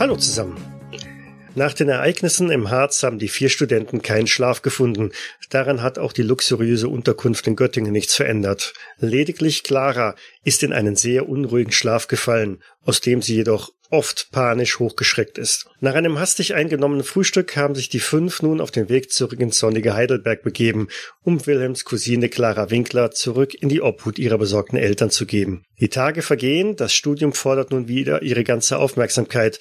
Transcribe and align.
Hallo 0.00 0.16
zusammen. 0.16 0.59
Nach 1.60 1.74
den 1.74 1.90
Ereignissen 1.90 2.50
im 2.50 2.70
Harz 2.70 3.02
haben 3.02 3.18
die 3.18 3.28
vier 3.28 3.50
Studenten 3.50 4.00
keinen 4.00 4.26
Schlaf 4.26 4.62
gefunden. 4.62 5.12
Daran 5.50 5.82
hat 5.82 5.98
auch 5.98 6.14
die 6.14 6.22
luxuriöse 6.22 6.88
Unterkunft 6.88 7.46
in 7.46 7.54
Göttingen 7.54 7.92
nichts 7.92 8.14
verändert. 8.14 8.72
Lediglich 8.96 9.62
Clara 9.62 10.14
ist 10.42 10.62
in 10.62 10.72
einen 10.72 10.96
sehr 10.96 11.28
unruhigen 11.28 11.70
Schlaf 11.70 12.08
gefallen, 12.08 12.62
aus 12.86 13.02
dem 13.02 13.20
sie 13.20 13.34
jedoch 13.34 13.74
oft 13.90 14.30
panisch 14.30 14.78
hochgeschreckt 14.78 15.36
ist. 15.36 15.66
Nach 15.80 15.94
einem 15.94 16.18
hastig 16.18 16.54
eingenommenen 16.54 17.04
Frühstück 17.04 17.56
haben 17.56 17.74
sich 17.74 17.88
die 17.88 18.00
fünf 18.00 18.40
nun 18.40 18.60
auf 18.60 18.70
den 18.70 18.88
Weg 18.88 19.10
zurück 19.12 19.40
ins 19.40 19.58
sonnige 19.58 19.94
Heidelberg 19.94 20.42
begeben, 20.42 20.88
um 21.22 21.44
Wilhelms 21.46 21.84
Cousine 21.84 22.28
Clara 22.28 22.70
Winkler 22.70 23.10
zurück 23.10 23.54
in 23.60 23.68
die 23.68 23.82
Obhut 23.82 24.18
ihrer 24.18 24.38
besorgten 24.38 24.78
Eltern 24.78 25.10
zu 25.10 25.26
geben. 25.26 25.64
Die 25.80 25.88
Tage 25.88 26.22
vergehen, 26.22 26.76
das 26.76 26.92
Studium 26.92 27.32
fordert 27.32 27.70
nun 27.70 27.88
wieder 27.88 28.22
ihre 28.22 28.44
ganze 28.44 28.78
Aufmerksamkeit, 28.78 29.58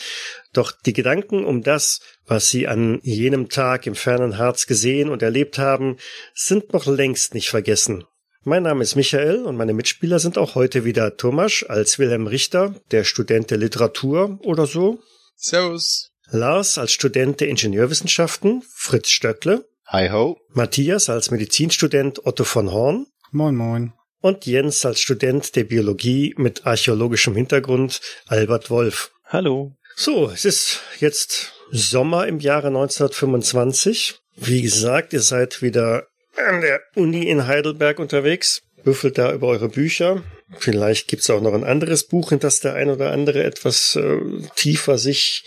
doch 0.53 0.71
die 0.71 0.93
Gedanken 0.93 1.45
um 1.45 1.63
das, 1.63 1.99
was 2.25 2.49
sie 2.49 2.67
an 2.67 2.99
jenem 3.03 3.49
Tag 3.49 3.85
im 3.87 3.95
fernen 3.95 4.37
Harz 4.37 4.67
gesehen 4.67 5.09
und 5.09 5.21
erlebt 5.21 5.57
haben, 5.57 5.97
sind 6.33 6.73
noch 6.73 6.85
längst 6.85 7.33
nicht 7.33 7.49
vergessen. 7.49 8.05
Mein 8.43 8.63
Name 8.63 8.83
ist 8.83 8.95
Michael 8.95 9.43
und 9.43 9.57
meine 9.57 9.73
Mitspieler 9.73 10.19
sind 10.19 10.37
auch 10.37 10.55
heute 10.55 10.85
wieder 10.85 11.17
Thomas 11.17 11.63
als 11.67 11.99
Wilhelm 11.99 12.25
Richter, 12.25 12.73
der 12.91 13.03
Student 13.03 13.51
der 13.51 13.57
Literatur 13.57 14.39
oder 14.41 14.65
so. 14.65 14.99
Servus. 15.35 16.11
Lars 16.31 16.77
als 16.77 16.91
Student 16.91 17.41
der 17.41 17.49
Ingenieurwissenschaften, 17.49 18.63
Fritz 18.73 19.09
Stöckle. 19.09 19.67
Hi 19.87 20.09
ho. 20.09 20.37
Matthias 20.53 21.09
als 21.09 21.31
Medizinstudent 21.31 22.25
Otto 22.25 22.43
von 22.43 22.71
Horn. 22.71 23.07
Moin 23.31 23.55
moin. 23.55 23.93
Und 24.21 24.45
Jens 24.45 24.85
als 24.85 25.01
Student 25.01 25.55
der 25.55 25.63
Biologie 25.63 26.33
mit 26.37 26.65
archäologischem 26.65 27.35
Hintergrund, 27.35 27.99
Albert 28.27 28.69
Wolf. 28.69 29.11
Hallo. 29.25 29.75
So, 30.01 30.29
es 30.29 30.45
ist 30.45 30.79
jetzt 31.01 31.51
Sommer 31.71 32.25
im 32.25 32.39
Jahre 32.39 32.67
1925. 32.67 34.15
Wie 34.37 34.61
gesagt, 34.61 35.11
ihr 35.11 35.19
seid 35.19 35.61
wieder 35.61 36.07
an 36.37 36.61
der 36.61 36.79
Uni 36.95 37.27
in 37.27 37.47
Heidelberg 37.47 37.99
unterwegs, 37.99 38.61
büffelt 38.85 39.17
da 39.17 39.33
über 39.33 39.47
eure 39.47 39.67
Bücher. 39.67 40.23
Vielleicht 40.57 41.09
gibt's 41.09 41.29
auch 41.29 41.41
noch 41.41 41.53
ein 41.53 41.65
anderes 41.65 42.05
Buch, 42.05 42.31
in 42.31 42.39
das 42.39 42.61
der 42.61 42.75
ein 42.75 42.89
oder 42.89 43.11
andere 43.11 43.43
etwas 43.43 43.97
äh, 43.97 44.19
tiefer 44.55 44.97
sich 44.97 45.43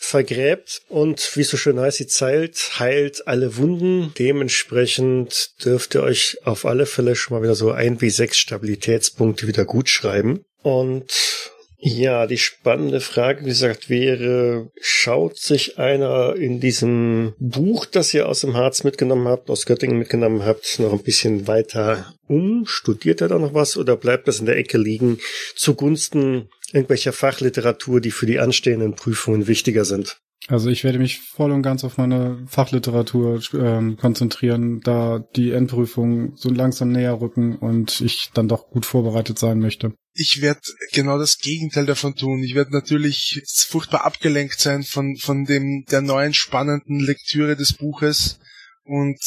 vergräbt. 0.00 0.82
Und 0.88 1.30
wie 1.36 1.44
so 1.44 1.56
schön 1.56 1.78
heißt, 1.78 2.00
die 2.00 2.08
Zeit 2.08 2.72
heilt 2.80 3.28
alle 3.28 3.56
Wunden. 3.58 4.12
Dementsprechend 4.18 5.52
dürft 5.64 5.94
ihr 5.94 6.02
euch 6.02 6.38
auf 6.42 6.66
alle 6.66 6.86
Fälle 6.86 7.14
schon 7.14 7.36
mal 7.36 7.44
wieder 7.44 7.54
so 7.54 7.70
ein 7.70 8.00
wie 8.00 8.10
sechs 8.10 8.38
Stabilitätspunkte 8.38 9.46
wieder 9.46 9.64
gut 9.64 9.88
schreiben. 9.88 10.44
Und 10.62 11.52
ja, 11.86 12.26
die 12.26 12.38
spannende 12.38 13.02
Frage, 13.02 13.42
wie 13.42 13.50
gesagt, 13.50 13.90
wäre, 13.90 14.70
schaut 14.80 15.36
sich 15.36 15.78
einer 15.78 16.34
in 16.34 16.58
diesem 16.58 17.34
Buch, 17.38 17.84
das 17.84 18.14
ihr 18.14 18.26
aus 18.26 18.40
dem 18.40 18.54
Harz 18.54 18.84
mitgenommen 18.84 19.28
habt, 19.28 19.50
aus 19.50 19.66
Göttingen 19.66 19.98
mitgenommen 19.98 20.46
habt, 20.46 20.78
noch 20.78 20.94
ein 20.94 21.02
bisschen 21.02 21.46
weiter 21.46 22.14
um? 22.26 22.64
Studiert 22.66 23.20
er 23.20 23.28
da 23.28 23.38
noch 23.38 23.52
was 23.52 23.76
oder 23.76 23.98
bleibt 23.98 24.28
das 24.28 24.40
in 24.40 24.46
der 24.46 24.56
Ecke 24.56 24.78
liegen 24.78 25.18
zugunsten 25.56 26.48
irgendwelcher 26.72 27.12
Fachliteratur, 27.12 28.00
die 28.00 28.12
für 28.12 28.24
die 28.24 28.40
anstehenden 28.40 28.94
Prüfungen 28.94 29.46
wichtiger 29.46 29.84
sind? 29.84 30.23
Also 30.46 30.68
ich 30.68 30.84
werde 30.84 30.98
mich 30.98 31.20
voll 31.20 31.52
und 31.52 31.62
ganz 31.62 31.84
auf 31.84 31.96
meine 31.96 32.44
Fachliteratur 32.46 33.40
ähm, 33.54 33.96
konzentrieren, 33.96 34.80
da 34.80 35.20
die 35.36 35.52
Endprüfungen 35.52 36.36
so 36.36 36.50
langsam 36.50 36.90
näher 36.90 37.20
rücken 37.20 37.56
und 37.56 38.02
ich 38.02 38.30
dann 38.34 38.48
doch 38.48 38.68
gut 38.68 38.84
vorbereitet 38.84 39.38
sein 39.38 39.58
möchte. 39.58 39.94
Ich 40.12 40.42
werde 40.42 40.60
genau 40.92 41.18
das 41.18 41.38
Gegenteil 41.38 41.86
davon 41.86 42.14
tun. 42.14 42.42
Ich 42.42 42.54
werde 42.54 42.72
natürlich 42.72 43.42
furchtbar 43.68 44.04
abgelenkt 44.04 44.60
sein 44.60 44.82
von, 44.82 45.16
von 45.16 45.44
dem, 45.44 45.84
der 45.90 46.02
neuen 46.02 46.34
spannenden 46.34 47.00
Lektüre 47.00 47.56
des 47.56 47.72
Buches 47.72 48.38
und 48.84 49.18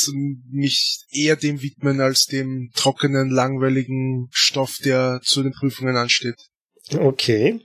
mich 0.51 0.99
eher 1.09 1.35
dem 1.35 1.63
widmen 1.63 1.99
als 1.99 2.25
dem 2.25 2.69
trockenen, 2.75 3.31
langweiligen 3.31 4.27
Stoff, 4.31 4.77
der 4.83 5.19
zu 5.23 5.41
den 5.41 5.51
Prüfungen 5.51 5.95
ansteht. 5.95 6.35
Okay. 6.95 7.59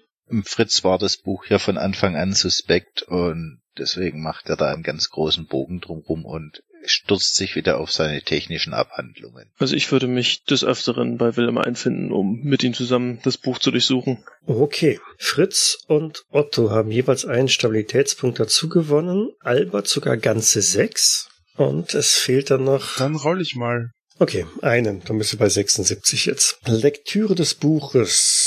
Fritz 0.45 0.85
war 0.85 0.99
das 0.99 1.17
Buch 1.17 1.47
ja 1.47 1.59
von 1.59 1.79
Anfang 1.79 2.17
an 2.17 2.33
suspekt 2.33 3.03
und 3.03 3.61
deswegen 3.79 4.23
macht 4.23 4.49
er 4.49 4.57
da 4.57 4.73
einen 4.73 4.83
ganz 4.83 5.11
großen 5.11 5.47
Bogen 5.47 5.81
drumrum 5.81 6.25
und 6.25 6.63
stürzt 6.85 7.37
sich 7.37 7.55
wieder 7.55 7.79
auf 7.79 7.93
seine 7.93 8.23
technischen 8.23 8.75
Abhandlungen. 8.75 9.51
Also 9.59 9.77
ich 9.77 9.91
würde 9.93 10.07
mich 10.07 10.45
des 10.45 10.65
Öfteren 10.65 11.17
bei 11.17 11.37
Willem 11.37 11.59
einfinden, 11.59 12.13
um 12.13 12.41
mit 12.43 12.63
ihm 12.65 12.75
zusammen 12.75 13.21
das 13.23 13.39
Buch 13.39 13.59
zu 13.59 13.71
durchsuchen. 13.71 14.25
Okay. 14.47 14.99
Fritz 15.19 15.79
und 15.87 16.25
Otto 16.31 16.71
haben 16.71 16.91
jeweils 16.91 17.25
einen 17.25 17.49
Stabilitätspunkt 17.49 18.41
dazu 18.41 18.69
gewonnen. 18.69 19.31
Albert 19.41 19.89
sogar 19.89 20.17
ganze 20.17 20.63
sechs. 20.63 21.29
Und 21.57 21.95
es 21.95 22.15
fehlt 22.15 22.51
dann 22.51 22.65
noch. 22.65 22.97
Dann 22.97 23.15
roll 23.15 23.41
ich 23.41 23.55
mal. 23.55 23.91
Okay, 24.19 24.47
einen. 24.61 25.03
Dann 25.05 25.19
bist 25.19 25.33
du 25.33 25.37
bei 25.37 25.49
76 25.49 26.27
jetzt. 26.27 26.59
Lektüre 26.67 27.35
des 27.35 27.55
Buches. 27.55 28.42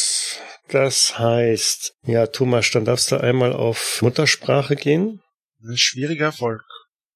Das 0.70 1.20
heißt, 1.20 1.94
ja, 2.06 2.28
Thomas, 2.28 2.72
dann 2.72 2.86
darfst 2.86 3.12
du 3.12 3.18
einmal 3.18 3.54
auf 3.54 4.02
Muttersprache 4.02 4.76
gehen. 4.76 5.22
Ein 5.64 5.78
schwieriger 5.78 6.26
Erfolg. 6.26 6.64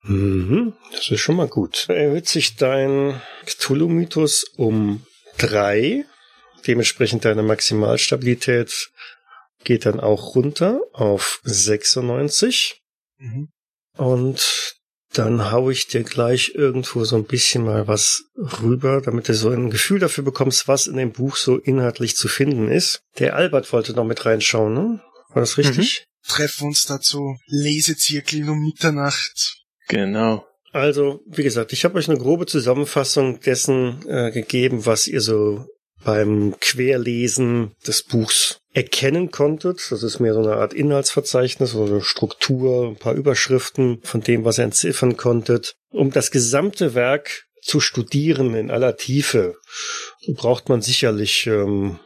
Mhm, 0.03 0.74
das 0.91 1.09
ist 1.09 1.19
schon 1.19 1.35
mal 1.35 1.47
gut. 1.47 1.88
Erhöht 1.90 2.28
sich 2.28 2.56
dein 2.56 3.22
Cthulhu-Mythos 3.46 4.44
um 4.56 5.06
drei. 5.38 6.06
Dementsprechend 6.68 7.25
deine 7.25 7.44
Maximalstabilität 7.44 8.91
geht 9.63 9.86
dann 9.86 10.00
auch 10.00 10.36
runter 10.36 10.81
auf 10.94 11.41
96. 11.44 12.81
Mhm. 13.18 13.50
Und 13.97 14.78
dann 15.14 15.52
hau 15.52 15.70
ich 15.70 15.88
dir 15.88 16.03
gleich 16.03 16.53
irgendwo 16.56 17.03
so 17.03 17.16
ein 17.16 17.25
bisschen 17.25 17.66
mal 17.66 17.88
was 17.88 18.24
rüber, 18.62 19.02
damit 19.02 19.28
du 19.28 19.34
so 19.34 19.50
ein 19.50 19.70
Gefühl 19.70 20.00
dafür 20.00 20.24
bekommst, 20.24 20.68
was 20.68 20.88
in 20.88 20.97
dem 20.97 21.12
Buch 21.12 21.36
so 21.36 21.58
inhaltlich 21.58 22.16
zu 22.16 22.28
finden 22.28 22.70
ist. 22.70 23.02
Der 23.18 23.36
Albert 23.36 23.72
wollte 23.74 23.94
noch 23.94 24.06
mit 24.06 24.25
reinschauen, 24.25 24.74
ne? 24.74 25.02
War 25.30 25.42
das 25.42 25.58
richtig? 25.58 26.06
Treffen 26.28 26.68
uns 26.68 26.86
dazu. 26.86 27.38
Lesezirkel 27.48 28.48
um 28.50 28.59
Mitternacht. 28.59 29.64
Genau. 29.88 30.46
Also, 30.72 31.22
wie 31.25 31.44
gesagt, 31.44 31.74
ich 31.74 31.84
habe 31.84 31.98
euch 31.98 32.08
eine 32.09 32.19
grobe 32.19 32.46
Zusammenfassung 32.46 33.40
dessen 33.40 34.08
äh, 34.08 34.31
gegeben, 34.31 34.86
was 34.86 35.08
ihr 35.08 35.22
so 35.22 35.66
beim 36.03 36.56
Querlesen 36.59 37.74
des 37.88 38.03
Buchs 38.03 38.59
erkennen 38.74 39.31
konntet. 39.31 39.88
Das 39.90 40.03
ist 40.03 40.19
mehr 40.19 40.34
so 40.34 40.41
eine 40.41 40.56
Art 40.56 40.74
Inhaltsverzeichnis 40.74 41.75
oder 41.75 41.94
eine 41.94 42.02
Struktur, 42.02 42.88
ein 42.88 42.96
paar 42.96 43.13
Überschriften 43.13 44.00
von 44.03 44.22
dem, 44.22 44.46
was 44.46 44.57
ihr 44.57 44.66
entziffern 44.66 45.18
konntet. 45.18 45.75
Um 45.90 46.12
das 46.12 46.31
gesamte 46.31 46.94
Werk 46.94 47.46
zu 47.62 47.80
studieren 47.80 48.53
in 48.56 48.72
aller 48.72 48.96
Tiefe, 48.96 49.56
braucht 50.28 50.69
man 50.69 50.81
sicherlich 50.81 51.47
ähm, 51.47 52.00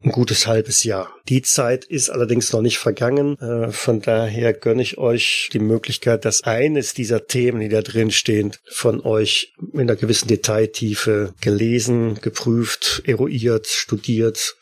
ein 0.00 0.12
gutes 0.12 0.46
halbes 0.46 0.84
Jahr. 0.84 1.12
Die 1.28 1.42
Zeit 1.42 1.84
ist 1.84 2.08
allerdings 2.08 2.52
noch 2.52 2.60
nicht 2.60 2.78
vergangen. 2.78 3.36
Äh, 3.40 3.72
von 3.72 4.00
daher 4.00 4.52
gönne 4.52 4.82
ich 4.82 4.98
euch 4.98 5.50
die 5.52 5.58
Möglichkeit, 5.58 6.24
dass 6.24 6.44
eines 6.44 6.94
dieser 6.94 7.26
Themen, 7.26 7.60
die 7.60 7.68
da 7.68 7.82
drin 7.82 8.12
stehen, 8.12 8.54
von 8.70 9.00
euch 9.00 9.54
in 9.72 9.80
einer 9.80 9.96
gewissen 9.96 10.28
Detailtiefe 10.28 11.34
gelesen, 11.40 12.20
geprüft, 12.20 13.02
eruiert, 13.06 13.66
studiert 13.66 14.56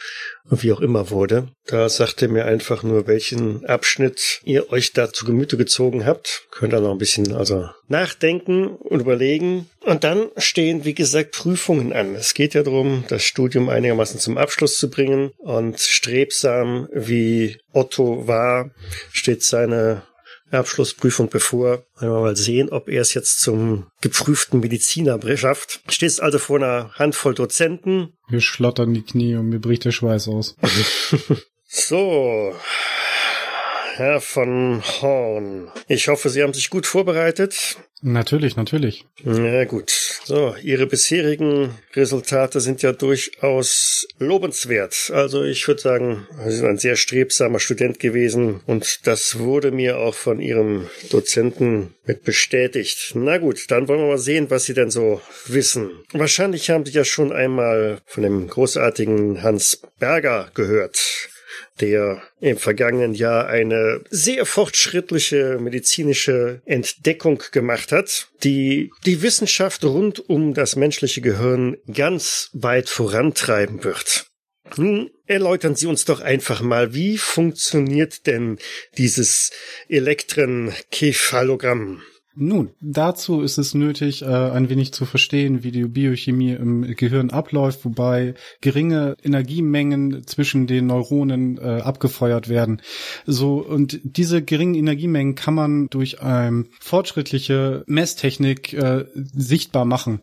wie 0.50 0.72
auch 0.72 0.80
immer 0.80 1.10
wurde. 1.10 1.48
Da 1.66 1.88
sagt 1.88 2.22
ihr 2.22 2.28
mir 2.28 2.44
einfach 2.44 2.82
nur, 2.82 3.06
welchen 3.06 3.64
Abschnitt 3.66 4.40
ihr 4.44 4.70
euch 4.72 4.92
da 4.92 5.12
zu 5.12 5.26
Gemüte 5.26 5.56
gezogen 5.56 6.06
habt. 6.06 6.46
Könnt 6.50 6.72
ihr 6.72 6.80
noch 6.80 6.92
ein 6.92 6.98
bisschen 6.98 7.34
also 7.34 7.68
nachdenken 7.88 8.68
und 8.68 9.00
überlegen. 9.00 9.68
Und 9.80 10.04
dann 10.04 10.28
stehen, 10.36 10.84
wie 10.84 10.94
gesagt, 10.94 11.32
Prüfungen 11.32 11.92
an. 11.92 12.14
Es 12.14 12.34
geht 12.34 12.54
ja 12.54 12.62
darum, 12.62 13.04
das 13.08 13.22
Studium 13.22 13.68
einigermaßen 13.68 14.20
zum 14.20 14.38
Abschluss 14.38 14.78
zu 14.78 14.90
bringen. 14.90 15.30
Und 15.38 15.80
strebsam 15.80 16.88
wie 16.92 17.58
Otto 17.72 18.26
war, 18.26 18.70
steht 19.12 19.42
seine 19.42 20.02
Abschlussprüfung 20.50 21.28
bevor. 21.28 21.84
Wir 21.98 22.08
mal 22.08 22.36
sehen, 22.36 22.70
ob 22.70 22.88
er 22.88 23.00
es 23.00 23.14
jetzt 23.14 23.40
zum 23.40 23.86
geprüften 24.00 24.60
Mediziner 24.60 25.18
schafft. 25.36 25.80
Stehst 25.88 26.20
also 26.22 26.38
vor 26.38 26.56
einer 26.56 26.90
Handvoll 26.94 27.34
Dozenten. 27.34 28.14
Mir 28.28 28.40
schlottern 28.40 28.94
die 28.94 29.02
Knie 29.02 29.36
und 29.36 29.48
mir 29.48 29.60
bricht 29.60 29.84
der 29.84 29.92
Schweiß 29.92 30.28
aus. 30.28 30.56
So. 31.68 32.54
Herr 33.96 34.20
von 34.20 34.82
Horn. 35.00 35.70
Ich 35.88 36.08
hoffe, 36.08 36.28
Sie 36.28 36.42
haben 36.42 36.52
sich 36.52 36.68
gut 36.68 36.86
vorbereitet. 36.86 37.78
Natürlich, 38.02 38.54
natürlich. 38.54 39.06
Ja 39.24 39.64
gut. 39.64 39.90
So, 40.24 40.54
Ihre 40.62 40.86
bisherigen 40.86 41.70
Resultate 41.94 42.60
sind 42.60 42.82
ja 42.82 42.92
durchaus 42.92 44.06
lobenswert. 44.18 45.10
Also 45.14 45.44
ich 45.44 45.66
würde 45.66 45.80
sagen, 45.80 46.26
Sie 46.44 46.56
sind 46.56 46.66
ein 46.66 46.78
sehr 46.78 46.96
strebsamer 46.96 47.58
Student 47.58 47.98
gewesen 47.98 48.60
und 48.66 49.06
das 49.06 49.38
wurde 49.38 49.70
mir 49.70 49.98
auch 49.98 50.14
von 50.14 50.40
Ihrem 50.40 50.90
Dozenten 51.10 51.94
mit 52.04 52.22
bestätigt. 52.22 53.12
Na 53.14 53.38
gut, 53.38 53.70
dann 53.70 53.88
wollen 53.88 54.00
wir 54.00 54.08
mal 54.08 54.18
sehen, 54.18 54.50
was 54.50 54.66
Sie 54.66 54.74
denn 54.74 54.90
so 54.90 55.22
wissen. 55.46 55.90
Wahrscheinlich 56.12 56.68
haben 56.68 56.84
Sie 56.84 56.92
ja 56.92 57.04
schon 57.04 57.32
einmal 57.32 58.02
von 58.04 58.24
dem 58.24 58.46
großartigen 58.46 59.42
Hans 59.42 59.80
Berger 59.98 60.50
gehört 60.52 61.30
der 61.80 62.22
im 62.40 62.56
vergangenen 62.56 63.14
Jahr 63.14 63.48
eine 63.48 64.02
sehr 64.10 64.46
fortschrittliche 64.46 65.58
medizinische 65.60 66.62
Entdeckung 66.64 67.42
gemacht 67.52 67.92
hat, 67.92 68.28
die 68.42 68.90
die 69.04 69.22
Wissenschaft 69.22 69.84
rund 69.84 70.28
um 70.28 70.54
das 70.54 70.74
menschliche 70.76 71.20
Gehirn 71.20 71.76
ganz 71.92 72.50
weit 72.52 72.88
vorantreiben 72.88 73.84
wird. 73.84 74.26
Nun 74.76 75.10
erläutern 75.26 75.76
Sie 75.76 75.86
uns 75.86 76.04
doch 76.04 76.20
einfach 76.20 76.60
mal, 76.60 76.92
wie 76.92 77.18
funktioniert 77.18 78.26
denn 78.26 78.58
dieses 78.98 79.52
Elektrenkephalogramm? 79.88 82.02
Nun, 82.38 82.70
dazu 82.82 83.40
ist 83.40 83.56
es 83.56 83.72
nötig, 83.72 84.20
äh, 84.20 84.26
ein 84.26 84.68
wenig 84.68 84.92
zu 84.92 85.06
verstehen, 85.06 85.64
wie 85.64 85.70
die 85.70 85.84
Biochemie 85.84 86.52
im 86.52 86.82
Gehirn 86.94 87.30
abläuft, 87.30 87.86
wobei 87.86 88.34
geringe 88.60 89.16
Energiemengen 89.22 90.26
zwischen 90.26 90.66
den 90.66 90.86
Neuronen 90.86 91.56
äh, 91.56 91.80
abgefeuert 91.80 92.50
werden. 92.50 92.82
So 93.24 93.64
und 93.66 94.00
diese 94.02 94.42
geringen 94.42 94.74
Energiemengen 94.74 95.34
kann 95.34 95.54
man 95.54 95.88
durch 95.88 96.18
ähm, 96.20 96.66
fortschrittliche 96.78 97.84
Messtechnik 97.86 98.74
äh, 98.74 99.06
sichtbar 99.14 99.86
machen, 99.86 100.20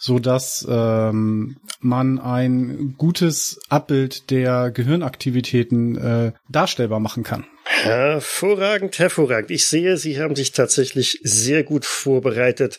so 0.00 0.18
dass 0.18 0.66
ähm, 0.68 1.56
man 1.80 2.18
ein 2.18 2.94
gutes 2.96 3.60
Abbild 3.68 4.30
der 4.30 4.70
Gehirnaktivitäten 4.70 5.96
äh, 5.98 6.32
darstellbar 6.48 7.00
machen 7.00 7.22
kann. 7.22 7.44
Hervorragend, 7.64 8.98
hervorragend. 8.98 9.50
Ich 9.50 9.66
sehe, 9.66 9.98
Sie 9.98 10.18
haben 10.18 10.34
sich 10.34 10.52
tatsächlich 10.52 11.20
sehr 11.22 11.62
gut 11.64 11.84
vorbereitet. 11.84 12.78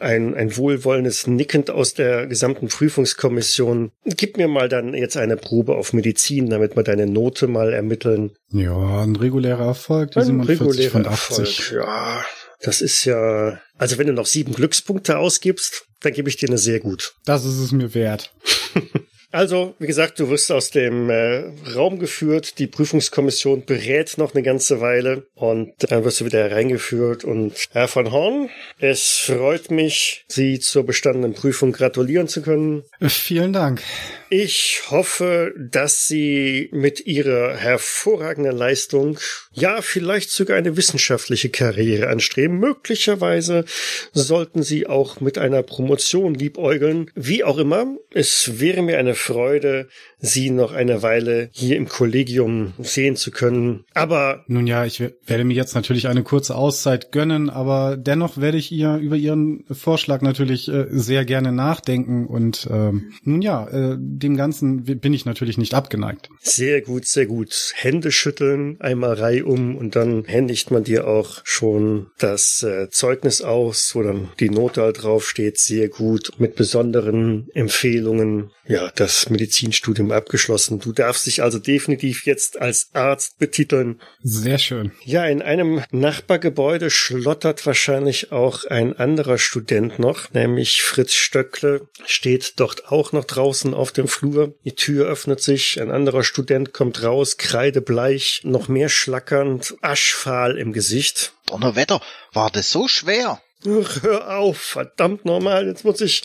Ein, 0.00 0.34
ein 0.34 0.56
wohlwollendes 0.56 1.26
Nickend 1.26 1.70
aus 1.70 1.92
der 1.92 2.26
gesamten 2.26 2.68
Prüfungskommission. 2.68 3.90
Gib 4.04 4.36
mir 4.38 4.48
mal 4.48 4.68
dann 4.68 4.94
jetzt 4.94 5.16
eine 5.16 5.36
Probe 5.36 5.74
auf 5.74 5.92
Medizin, 5.92 6.48
damit 6.48 6.76
wir 6.76 6.82
deine 6.82 7.06
Note 7.06 7.46
mal 7.46 7.72
ermitteln. 7.72 8.30
Ja, 8.50 9.02
ein 9.02 9.16
regulärer 9.16 9.66
Erfolg, 9.66 10.12
die 10.12 10.20
Ein 10.20 10.26
47 10.26 10.60
regulärer 10.60 10.90
von 10.90 11.06
80. 11.06 11.72
Erfolg. 11.72 11.84
Ja, 11.84 12.24
das 12.60 12.80
ist 12.80 13.04
ja. 13.04 13.60
Also 13.76 13.98
wenn 13.98 14.08
du 14.08 14.12
noch 14.12 14.26
sieben 14.26 14.52
Glückspunkte 14.52 15.18
ausgibst, 15.18 15.86
dann 16.00 16.12
gebe 16.12 16.28
ich 16.28 16.36
dir 16.36 16.48
eine 16.48 16.58
sehr 16.58 16.80
gut. 16.80 17.14
Das 17.24 17.44
ist 17.44 17.58
es 17.58 17.72
mir 17.72 17.94
wert. 17.94 18.32
Also, 19.30 19.74
wie 19.78 19.86
gesagt, 19.86 20.18
du 20.20 20.30
wirst 20.30 20.50
aus 20.50 20.70
dem 20.70 21.10
äh, 21.10 21.52
Raum 21.74 21.98
geführt, 21.98 22.58
die 22.58 22.66
Prüfungskommission 22.66 23.66
berät 23.66 24.16
noch 24.16 24.34
eine 24.34 24.42
ganze 24.42 24.80
Weile 24.80 25.26
und 25.34 25.74
dann 25.80 26.04
wirst 26.04 26.20
du 26.20 26.24
wieder 26.24 26.48
hereingeführt. 26.48 27.24
Und 27.24 27.52
Herr 27.72 27.88
von 27.88 28.10
Horn, 28.10 28.48
es 28.78 29.18
freut 29.18 29.70
mich, 29.70 30.24
Sie 30.28 30.60
zur 30.60 30.86
bestandenen 30.86 31.34
Prüfung 31.34 31.72
gratulieren 31.72 32.26
zu 32.26 32.40
können. 32.40 32.84
Vielen 33.02 33.52
Dank. 33.52 33.82
Ich 34.30 34.82
hoffe, 34.90 35.54
dass 35.58 36.06
Sie 36.06 36.70
mit 36.72 37.06
Ihrer 37.06 37.54
hervorragenden 37.54 38.56
Leistung, 38.56 39.18
ja, 39.52 39.82
vielleicht 39.82 40.30
sogar 40.30 40.56
eine 40.56 40.76
wissenschaftliche 40.76 41.50
Karriere 41.50 42.08
anstreben. 42.08 42.58
Möglicherweise 42.58 43.64
sollten 44.12 44.62
Sie 44.62 44.86
auch 44.86 45.20
mit 45.20 45.36
einer 45.36 45.62
Promotion 45.62 46.34
liebäugeln. 46.34 47.10
Wie 47.14 47.44
auch 47.44 47.58
immer, 47.58 47.96
es 48.12 48.60
wäre 48.60 48.82
mir 48.82 48.98
eine 48.98 49.17
Freude, 49.18 49.88
Sie 50.20 50.50
noch 50.50 50.72
eine 50.72 51.02
Weile 51.02 51.48
hier 51.52 51.76
im 51.76 51.88
Kollegium 51.88 52.72
sehen 52.78 53.14
zu 53.16 53.30
können. 53.30 53.84
Aber 53.94 54.44
Nun 54.48 54.66
ja, 54.66 54.84
ich 54.84 54.98
we- 55.00 55.14
werde 55.26 55.44
mir 55.44 55.54
jetzt 55.54 55.74
natürlich 55.74 56.08
eine 56.08 56.22
kurze 56.24 56.54
Auszeit 56.56 57.12
gönnen, 57.12 57.50
aber 57.50 57.96
dennoch 57.96 58.38
werde 58.38 58.58
ich 58.58 58.72
ihr 58.72 58.96
über 58.96 59.16
Ihren 59.16 59.64
Vorschlag 59.70 60.22
natürlich 60.22 60.68
äh, 60.68 60.86
sehr 60.90 61.24
gerne 61.24 61.52
nachdenken 61.52 62.26
und 62.26 62.66
ähm, 62.70 63.12
nun 63.22 63.42
ja, 63.42 63.66
äh, 63.68 63.96
dem 63.98 64.36
Ganzen 64.36 64.82
bin 64.84 65.12
ich 65.12 65.24
natürlich 65.24 65.58
nicht 65.58 65.74
abgeneigt. 65.74 66.30
Sehr 66.40 66.80
gut, 66.80 67.06
sehr 67.06 67.26
gut. 67.26 67.72
Hände 67.74 68.10
schütteln, 68.10 68.76
einmal 68.80 69.14
reihum 69.14 69.76
und 69.76 69.94
dann 69.96 70.24
händigt 70.24 70.70
man 70.70 70.84
dir 70.84 71.06
auch 71.06 71.40
schon 71.44 72.08
das 72.18 72.62
äh, 72.62 72.88
Zeugnis 72.90 73.42
aus, 73.42 73.92
wo 73.94 74.02
dann 74.02 74.30
die 74.40 74.50
Note 74.50 74.82
halt 74.82 75.02
draufsteht. 75.02 75.58
Sehr 75.58 75.88
gut, 75.88 76.32
mit 76.38 76.56
besonderen 76.56 77.48
Empfehlungen. 77.54 78.50
Ja, 78.68 78.90
das 78.94 79.30
Medizinstudium 79.30 80.12
abgeschlossen. 80.12 80.78
Du 80.78 80.92
darfst 80.92 81.26
dich 81.26 81.42
also 81.42 81.58
definitiv 81.58 82.26
jetzt 82.26 82.60
als 82.60 82.90
Arzt 82.92 83.38
betiteln. 83.38 83.98
Sehr 84.22 84.58
schön. 84.58 84.92
Ja, 85.04 85.24
in 85.24 85.40
einem 85.40 85.82
Nachbargebäude 85.90 86.90
schlottert 86.90 87.64
wahrscheinlich 87.64 88.30
auch 88.30 88.66
ein 88.66 88.94
anderer 88.94 89.38
Student 89.38 89.98
noch, 89.98 90.30
nämlich 90.34 90.82
Fritz 90.82 91.14
Stöckle, 91.14 91.88
steht 92.04 92.60
dort 92.60 92.92
auch 92.92 93.12
noch 93.12 93.24
draußen 93.24 93.72
auf 93.72 93.90
dem 93.90 94.06
Flur. 94.06 94.52
Die 94.66 94.74
Tür 94.74 95.06
öffnet 95.06 95.40
sich, 95.40 95.80
ein 95.80 95.90
anderer 95.90 96.22
Student 96.22 96.74
kommt 96.74 97.02
raus, 97.02 97.38
kreidebleich, 97.38 98.42
noch 98.44 98.68
mehr 98.68 98.90
schlackernd, 98.90 99.76
aschfahl 99.80 100.58
im 100.58 100.74
Gesicht. 100.74 101.32
Donnerwetter, 101.46 102.02
war 102.34 102.50
das 102.50 102.70
so 102.70 102.86
schwer? 102.86 103.40
Ach, 103.66 104.02
hör 104.02 104.36
auf, 104.36 104.58
verdammt 104.58 105.24
normal, 105.24 105.66
jetzt 105.66 105.84
muss 105.86 106.02
ich 106.02 106.22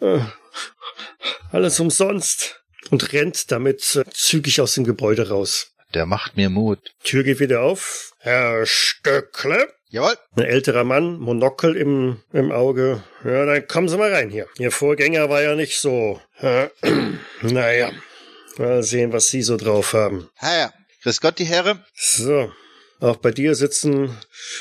äh, 0.00 0.20
alles 1.52 1.80
umsonst. 1.80 2.62
Und 2.90 3.12
rennt 3.12 3.50
damit 3.50 3.96
äh, 3.96 4.04
zügig 4.10 4.60
aus 4.60 4.74
dem 4.74 4.84
Gebäude 4.84 5.28
raus. 5.28 5.72
Der 5.92 6.06
macht 6.06 6.36
mir 6.36 6.50
Mut. 6.50 6.78
Tür 7.02 7.24
geht 7.24 7.40
wieder 7.40 7.62
auf. 7.62 8.12
Herr 8.20 8.64
Stöckle, 8.64 9.68
Jawohl. 9.88 10.14
Ein 10.36 10.44
älterer 10.44 10.82
Mann, 10.82 11.18
Monokel 11.18 11.76
im, 11.76 12.20
im 12.32 12.50
Auge. 12.50 13.04
Ja, 13.24 13.46
dann 13.46 13.66
kommen 13.68 13.88
Sie 13.88 13.96
mal 13.96 14.12
rein 14.12 14.30
hier. 14.30 14.46
Ihr 14.58 14.72
Vorgänger 14.72 15.30
war 15.30 15.42
ja 15.42 15.54
nicht 15.54 15.78
so. 15.78 16.20
Äh, 16.40 16.68
naja, 17.42 17.92
mal 18.58 18.82
sehen, 18.82 19.12
was 19.12 19.28
Sie 19.28 19.42
so 19.42 19.56
drauf 19.56 19.92
haben. 19.92 20.28
Ha 20.42 20.58
ja. 20.58 20.72
Grüß 21.02 21.20
Gott, 21.20 21.38
die 21.38 21.44
Herren. 21.44 21.84
So, 21.94 22.50
auch 22.98 23.16
bei 23.16 23.30
dir 23.30 23.54
sitzen 23.54 24.16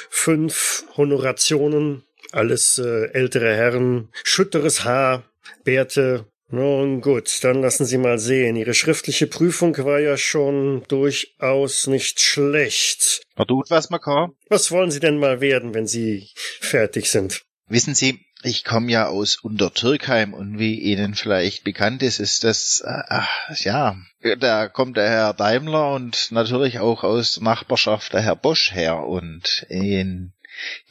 fünf 0.09 0.85
Honorationen, 0.95 2.03
alles 2.31 2.77
äh, 2.77 3.11
ältere 3.13 3.55
Herren, 3.55 4.09
schütteres 4.23 4.83
Haar, 4.83 5.23
Bärte. 5.63 6.25
Nun 6.49 7.01
gut, 7.01 7.43
dann 7.43 7.61
lassen 7.61 7.85
Sie 7.85 7.97
mal 7.97 8.19
sehen. 8.19 8.55
Ihre 8.55 8.75
schriftliche 8.75 9.25
Prüfung 9.25 9.75
war 9.79 9.99
ja 9.99 10.15
schon 10.15 10.83
durchaus 10.87 11.87
nicht 11.87 12.19
schlecht. 12.19 13.23
Man 13.35 13.47
tut, 13.47 13.69
was 13.71 13.89
man 13.89 13.99
kann. 13.99 14.31
Was 14.49 14.71
wollen 14.71 14.91
Sie 14.91 14.99
denn 14.99 15.17
mal 15.17 15.41
werden, 15.41 15.73
wenn 15.73 15.87
Sie 15.87 16.29
fertig 16.61 17.09
sind? 17.09 17.41
Wissen 17.67 17.95
Sie, 17.95 18.19
ich 18.43 18.63
komme 18.63 18.91
ja 18.91 19.07
aus 19.07 19.37
Untertürkheim 19.41 20.35
und 20.35 20.59
wie 20.59 20.79
Ihnen 20.79 21.15
vielleicht 21.15 21.63
bekannt 21.63 22.03
ist, 22.03 22.19
ist 22.19 22.43
das, 22.43 22.83
äh, 22.85 23.01
ach, 23.07 23.29
ja, 23.57 23.97
da 24.39 24.67
kommt 24.67 24.97
der 24.97 25.09
Herr 25.09 25.33
Daimler 25.33 25.93
und 25.93 26.31
natürlich 26.31 26.77
auch 26.77 27.03
aus 27.03 27.35
der 27.35 27.43
Nachbarschaft 27.43 28.13
der 28.13 28.21
Herr 28.21 28.35
Bosch 28.35 28.71
her 28.71 28.99
und 28.99 29.65
in 29.67 30.33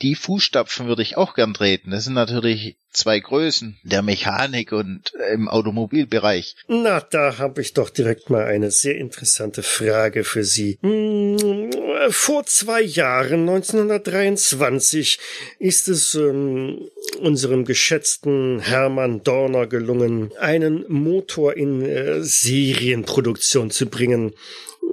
die 0.03 0.15
Fußstapfen 0.15 0.87
würde 0.87 1.03
ich 1.03 1.17
auch 1.17 1.35
gern 1.35 1.55
treten. 1.55 1.91
Das 1.91 2.05
sind 2.05 2.15
natürlich 2.15 2.77
zwei 2.95 3.19
Größen 3.19 3.77
der 3.83 4.03
Mechanik 4.03 4.73
und 4.73 5.13
äh, 5.15 5.35
im 5.35 5.49
Automobilbereich. 5.49 6.57
Na, 6.69 7.01
da 7.01 7.39
habe 7.39 7.61
ich 7.61 7.75
doch 7.75 7.91
direkt 7.91 8.31
mal 8.31 8.45
eine 8.45 8.71
sehr 8.71 8.97
interessante 8.97 9.63
Frage 9.63 10.25
für 10.25 10.45
Sie. 10.45 10.79
Hm, 10.83 11.71
Vor 12.11 12.47
zwei 12.47 12.83
Jahren, 12.83 13.41
1923, 13.41 15.19
ist 15.59 15.89
es 15.89 16.15
ähm, 16.15 16.89
unserem 17.21 17.65
geschätzten 17.65 18.61
Hermann 18.61 19.23
Dorner 19.23 19.67
gelungen, 19.67 20.31
einen 20.39 20.85
Motor 20.89 21.57
in 21.57 21.83
äh, 21.83 22.23
Serienproduktion 22.23 23.71
zu 23.71 23.87
bringen. 23.87 24.35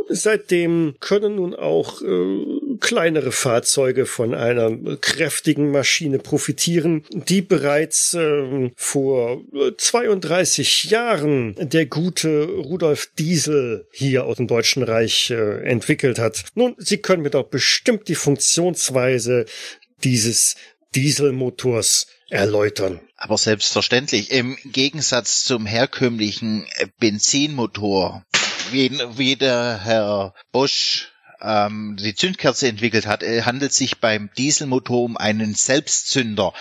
Seitdem 0.09 0.95
können 0.99 1.35
nun 1.35 1.55
auch 1.55 2.01
äh, 2.01 2.60
kleinere 2.81 3.31
Fahrzeuge 3.31 4.05
von 4.05 4.33
einer 4.33 4.75
kräftigen 4.97 5.71
Maschine 5.71 6.19
profitieren, 6.19 7.05
die 7.11 7.41
bereits 7.41 8.13
äh, 8.13 8.71
vor 8.75 9.41
äh, 9.53 9.71
32 9.77 10.85
Jahren 10.85 11.55
der 11.57 11.85
gute 11.85 12.43
Rudolf 12.43 13.11
Diesel 13.17 13.87
hier 13.93 14.25
aus 14.25 14.37
dem 14.37 14.47
Deutschen 14.47 14.83
Reich 14.83 15.29
äh, 15.29 15.63
entwickelt 15.63 16.19
hat. 16.19 16.43
Nun, 16.55 16.75
Sie 16.77 16.97
können 16.97 17.23
mir 17.23 17.29
doch 17.29 17.47
bestimmt 17.47 18.07
die 18.09 18.15
Funktionsweise 18.15 19.45
dieses 20.03 20.55
Dieselmotors 20.95 22.07
erläutern. 22.29 22.99
Aber 23.15 23.37
selbstverständlich, 23.37 24.31
im 24.31 24.57
Gegensatz 24.65 25.43
zum 25.43 25.65
herkömmlichen 25.65 26.65
äh, 26.77 26.87
Benzinmotor, 26.99 28.25
wie, 28.71 28.91
wie 29.15 29.35
der 29.35 29.79
Herr 29.83 30.33
Bosch 30.51 31.11
ähm, 31.41 31.97
die 31.99 32.15
Zündkerze 32.15 32.67
entwickelt 32.67 33.05
hat, 33.07 33.23
äh, 33.23 33.43
handelt 33.43 33.73
sich 33.73 33.99
beim 33.99 34.29
Dieselmotor 34.37 35.03
um 35.03 35.17
einen 35.17 35.53
Selbstzünder. 35.53 36.53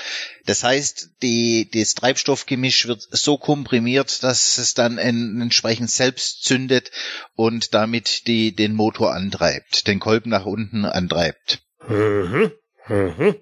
Das 0.46 0.64
heißt, 0.64 1.10
die, 1.22 1.70
das 1.72 1.94
Treibstoffgemisch 1.94 2.86
wird 2.86 3.06
so 3.10 3.38
komprimiert, 3.38 4.22
dass 4.22 4.58
es 4.58 4.74
dann 4.74 4.98
en, 4.98 5.40
entsprechend 5.40 5.90
selbst 5.90 6.44
zündet 6.44 6.90
und 7.36 7.74
damit 7.74 8.26
die, 8.26 8.54
den 8.54 8.74
Motor 8.74 9.14
antreibt, 9.14 9.86
den 9.86 10.00
Kolben 10.00 10.30
nach 10.30 10.46
unten 10.46 10.84
antreibt. 10.84 11.62
Mhm. 11.88 12.52
Mhm. 12.88 13.36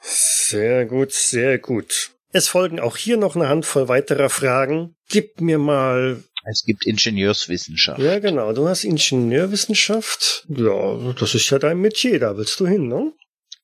Sehr 0.00 0.86
gut, 0.86 1.12
sehr 1.12 1.58
gut. 1.58 2.10
Es 2.32 2.48
folgen 2.48 2.80
auch 2.80 2.96
hier 2.96 3.16
noch 3.16 3.36
eine 3.36 3.48
Handvoll 3.48 3.88
weiterer 3.88 4.28
Fragen. 4.28 4.96
Gib 5.08 5.40
mir 5.40 5.58
mal. 5.58 6.24
Es 6.44 6.64
gibt 6.64 6.86
Ingenieurswissenschaft. 6.86 8.00
Ja, 8.00 8.18
genau. 8.18 8.52
Du 8.52 8.68
hast 8.68 8.84
Ingenieurwissenschaft. 8.84 10.46
Ja, 10.48 11.12
das 11.18 11.34
ist 11.34 11.48
ja 11.50 11.58
dein 11.58 11.78
Metier. 11.78 12.20
Da 12.20 12.36
willst 12.36 12.60
du 12.60 12.66
hin, 12.66 12.88
ne? 12.88 13.12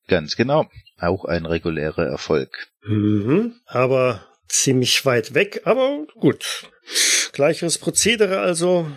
Ganz 0.09 0.37
genau. 0.37 0.67
Auch 0.99 1.25
ein 1.25 1.47
regulärer 1.47 2.07
Erfolg. 2.07 2.69
Mhm. 2.85 3.55
Aber 3.67 4.27
ziemlich 4.49 5.05
weit 5.05 5.35
weg, 5.35 5.63
aber 5.65 6.07
gut. 6.19 6.65
Gleiches 7.33 7.79
Prozedere 7.79 8.41
also. 8.41 8.91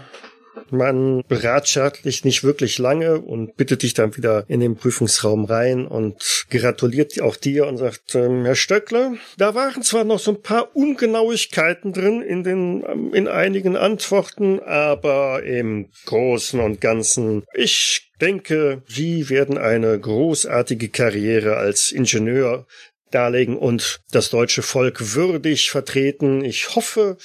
Man 0.73 1.23
beratschattigt 1.27 2.25
nicht 2.25 2.43
wirklich 2.43 2.79
lange 2.79 3.19
und 3.19 3.55
bittet 3.57 3.83
dich 3.83 3.93
dann 3.93 4.17
wieder 4.17 4.43
in 4.47 4.59
den 4.59 4.75
Prüfungsraum 4.75 5.45
rein 5.45 5.85
und 5.85 6.47
gratuliert 6.49 7.21
auch 7.21 7.35
dir 7.35 7.67
und 7.67 7.77
sagt, 7.77 8.15
ähm, 8.15 8.43
Herr 8.43 8.55
Stöckler, 8.55 9.13
da 9.37 9.53
waren 9.53 9.83
zwar 9.83 10.03
noch 10.03 10.17
so 10.17 10.31
ein 10.31 10.41
paar 10.41 10.75
Ungenauigkeiten 10.75 11.93
drin 11.93 12.23
in 12.23 12.43
den, 12.43 12.83
ähm, 12.87 13.13
in 13.13 13.27
einigen 13.27 13.77
Antworten, 13.77 14.59
aber 14.61 15.43
im 15.43 15.89
Großen 16.05 16.59
und 16.59 16.81
Ganzen, 16.81 17.43
ich 17.53 18.11
denke, 18.19 18.81
Sie 18.87 19.29
werden 19.29 19.59
eine 19.59 19.99
großartige 19.99 20.89
Karriere 20.89 21.57
als 21.57 21.91
Ingenieur 21.91 22.65
darlegen 23.11 23.57
und 23.57 24.01
das 24.11 24.31
deutsche 24.31 24.63
Volk 24.63 25.13
würdig 25.13 25.69
vertreten. 25.69 26.43
Ich 26.43 26.75
hoffe, 26.75 27.17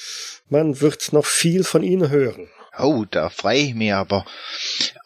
man 0.50 0.80
wird 0.82 1.12
noch 1.12 1.24
viel 1.24 1.64
von 1.64 1.82
Ihnen 1.82 2.10
hören. 2.10 2.48
Oh, 2.80 3.04
da 3.10 3.28
freue 3.28 3.58
ich 3.58 3.74
mich 3.74 3.92
aber. 3.92 4.24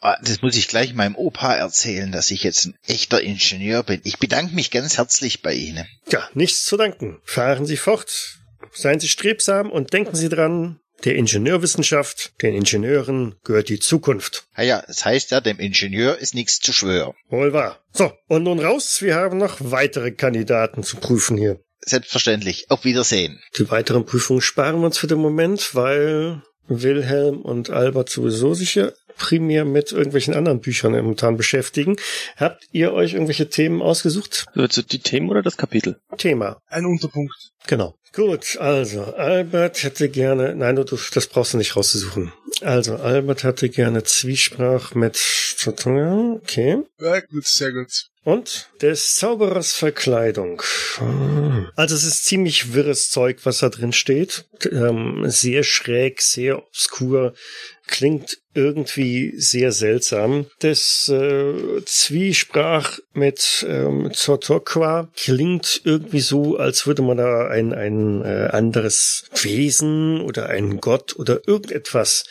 Ah, 0.01 0.17
Das 0.23 0.43
muss 0.43 0.57
ich 0.57 0.69
gleich 0.69 0.95
meinem 0.95 1.17
Opa 1.17 1.55
erzählen, 1.55 2.13
dass 2.13 2.31
ich 2.31 2.43
jetzt 2.43 2.67
ein 2.67 2.75
echter 2.87 3.21
Ingenieur 3.23 3.83
bin. 3.83 4.01
Ich 4.05 4.19
bedanke 4.19 4.55
mich 4.55 4.71
ganz 4.71 4.99
herzlich 4.99 5.43
bei 5.43 5.55
Ihnen. 5.55 5.87
Ja, 6.11 6.29
nichts 6.35 6.65
zu 6.65 6.77
danken. 6.77 7.21
Fahren 7.25 7.67
Sie 7.67 7.77
fort. 7.77 8.39
Seien 8.73 9.01
Sie 9.01 9.09
strebsam 9.09 9.71
und 9.71 9.93
denken 9.93 10.17
Sie 10.17 10.29
dran, 10.29 10.81
der 11.05 11.17
Ingenieurwissenschaft, 11.17 12.33
den 12.43 12.55
Ingenieuren 12.55 13.35
gehört 13.45 13.69
die 13.69 13.81
Zukunft. 13.81 14.45
Ah 14.55 14.63
ja, 14.63 14.85
das 14.87 15.05
heißt 15.05 15.33
ja, 15.33 15.41
dem 15.41 15.59
Ingenieur 15.59 16.19
ist 16.19 16.35
nichts 16.35 16.61
zu 16.61 16.73
schwören. 16.73 17.15
Wohl 17.29 17.53
wahr. 17.53 17.81
So, 17.93 18.13
und 18.29 18.45
nun 18.45 18.61
raus. 18.61 19.03
Wir 19.03 19.17
haben 19.17 19.39
noch 19.39 19.57
weitere 19.61 20.13
Kandidaten 20.13 20.85
zu 20.85 20.97
prüfen 20.99 21.37
hier. 21.37 21.61
Selbstverständlich. 21.85 22.71
Auf 22.71 22.85
Wiedersehen. 22.85 23.41
Die 23.59 23.69
weiteren 23.69 24.07
Prüfungen 24.07 24.41
sparen 24.41 24.79
wir 24.81 24.87
uns 24.87 24.99
für 24.99 25.09
den 25.09 25.19
Moment, 25.19 25.75
weil 25.75 26.43
Wilhelm 26.69 27.41
und 27.41 27.71
Albert 27.71 28.09
sowieso 28.09 28.55
sich 28.55 28.75
ja 28.77 28.93
primär 29.17 29.65
mit 29.65 29.93
irgendwelchen 29.93 30.35
anderen 30.35 30.61
Büchern 30.61 30.93
momentan 30.93 31.37
beschäftigen. 31.37 31.97
Habt 32.37 32.65
ihr 32.73 32.93
euch 32.93 33.15
irgendwelche 33.15 33.49
Themen 33.49 33.83
ausgesucht? 33.83 34.47
Also 34.55 34.83
die 34.83 35.01
Themen 35.01 35.31
oder 35.31 35.43
das 35.43 35.57
Kapitel? 35.57 36.01
Thema. 36.17 36.61
Ein 36.67 36.87
Unterpunkt. 36.87 37.35
Genau. 37.67 37.95
Gut, 38.15 38.59
also 38.59 39.05
Albert 39.05 39.83
hätte 39.83 40.09
gerne, 40.11 40.55
nein, 40.55 40.77
du, 40.77 40.85
das 40.85 41.27
brauchst 41.29 41.55
du 41.55 41.59
nicht 41.59 41.77
rauszusuchen. 41.77 42.33
Also 42.61 42.97
Albert 42.97 43.45
hatte 43.45 43.71
gerne 43.71 44.03
Zwiesprach 44.05 44.95
mit, 44.95 45.17
okay. 45.67 46.83
Ja, 47.01 47.21
gut, 47.21 47.47
sehr 47.47 47.73
gut. 47.73 48.12
Und 48.25 48.71
des 48.81 49.17
Zauberers 49.17 49.73
Verkleidung. 49.73 50.63
Also 51.75 51.97
es 51.97 52.05
ist 52.05 52.25
ziemlich 52.25 52.73
wirres 52.73 53.11
Zeug, 53.11 53.41
was 53.43 53.59
da 53.59 53.69
drin 53.69 53.93
steht. 53.93 54.45
Ähm, 54.71 55.25
sehr 55.27 55.65
schräg, 55.65 56.23
sehr 56.23 56.59
obskur, 56.59 57.35
klingt 57.89 58.39
irgendwie 58.55 59.33
sehr 59.37 59.73
seltsam. 59.73 60.47
Das 60.61 61.09
äh, 61.09 61.85
Zwiesprach 61.85 62.99
mit 63.13 63.67
ähm, 63.69 64.11
Zotokwa 64.13 65.09
klingt 65.17 65.81
irgendwie 65.85 66.21
so, 66.21 66.57
als 66.59 66.87
würde 66.87 67.03
man 67.03 67.17
da 67.17 67.49
ein, 67.49 67.73
ein 67.73 68.23
äh, 68.23 68.51
anderes 68.53 69.25
Wesen 69.43 70.21
oder 70.21 70.49
einen 70.49 70.81
Gott 70.81 71.17
oder 71.17 71.41
irgendetwas 71.49 72.25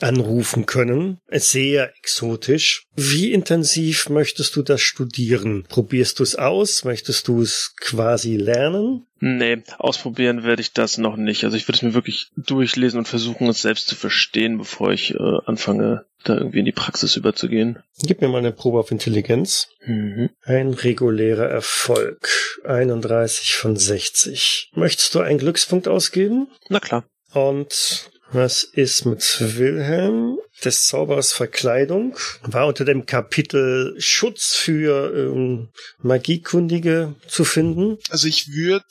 anrufen 0.00 0.66
können. 0.66 1.18
Sehr 1.30 1.92
exotisch. 1.98 2.84
Wie 2.96 3.32
intensiv 3.32 4.08
möchtest 4.08 4.56
du 4.56 4.62
das 4.62 4.80
studieren? 4.80 5.64
Probierst 5.68 6.18
du 6.18 6.22
es 6.22 6.36
aus? 6.36 6.84
Möchtest 6.84 7.28
du 7.28 7.42
es 7.42 7.74
quasi 7.80 8.36
lernen? 8.36 9.06
Nee, 9.20 9.62
ausprobieren 9.78 10.42
werde 10.42 10.60
ich 10.60 10.72
das 10.72 10.98
noch 10.98 11.16
nicht. 11.16 11.44
Also 11.44 11.56
ich 11.56 11.66
würde 11.66 11.76
es 11.76 11.82
mir 11.82 11.94
wirklich 11.94 12.30
durchlesen 12.36 12.98
und 12.98 13.08
versuchen, 13.08 13.48
es 13.48 13.62
selbst 13.62 13.88
zu 13.88 13.94
verstehen, 13.94 14.58
bevor 14.58 14.92
ich 14.92 15.14
äh, 15.14 15.38
anfange, 15.46 16.04
da 16.24 16.36
irgendwie 16.36 16.58
in 16.58 16.64
die 16.66 16.72
Praxis 16.72 17.16
überzugehen. 17.16 17.78
Gib 18.02 18.20
mir 18.20 18.28
mal 18.28 18.38
eine 18.38 18.52
Probe 18.52 18.80
auf 18.80 18.90
Intelligenz. 18.90 19.68
Mhm. 19.86 20.30
Ein 20.42 20.74
regulärer 20.74 21.48
Erfolg. 21.48 22.28
31 22.64 23.54
von 23.54 23.76
60. 23.76 24.72
Möchtest 24.74 25.14
du 25.14 25.20
einen 25.20 25.38
Glückspunkt 25.38 25.88
ausgeben? 25.88 26.48
Na 26.68 26.80
klar. 26.80 27.04
Und 27.32 28.10
was 28.34 28.64
ist 28.64 29.06
mit 29.06 29.22
Wilhelm? 29.40 30.38
Des 30.64 30.86
Zaubers 30.86 31.32
Verkleidung 31.32 32.16
war 32.42 32.66
unter 32.66 32.84
dem 32.84 33.06
Kapitel 33.06 33.94
Schutz 33.98 34.54
für 34.54 35.12
ähm, 35.14 35.68
Magiekundige 35.98 37.16
zu 37.26 37.44
finden. 37.44 37.98
Also 38.10 38.28
ich 38.28 38.48
würde 38.48 38.84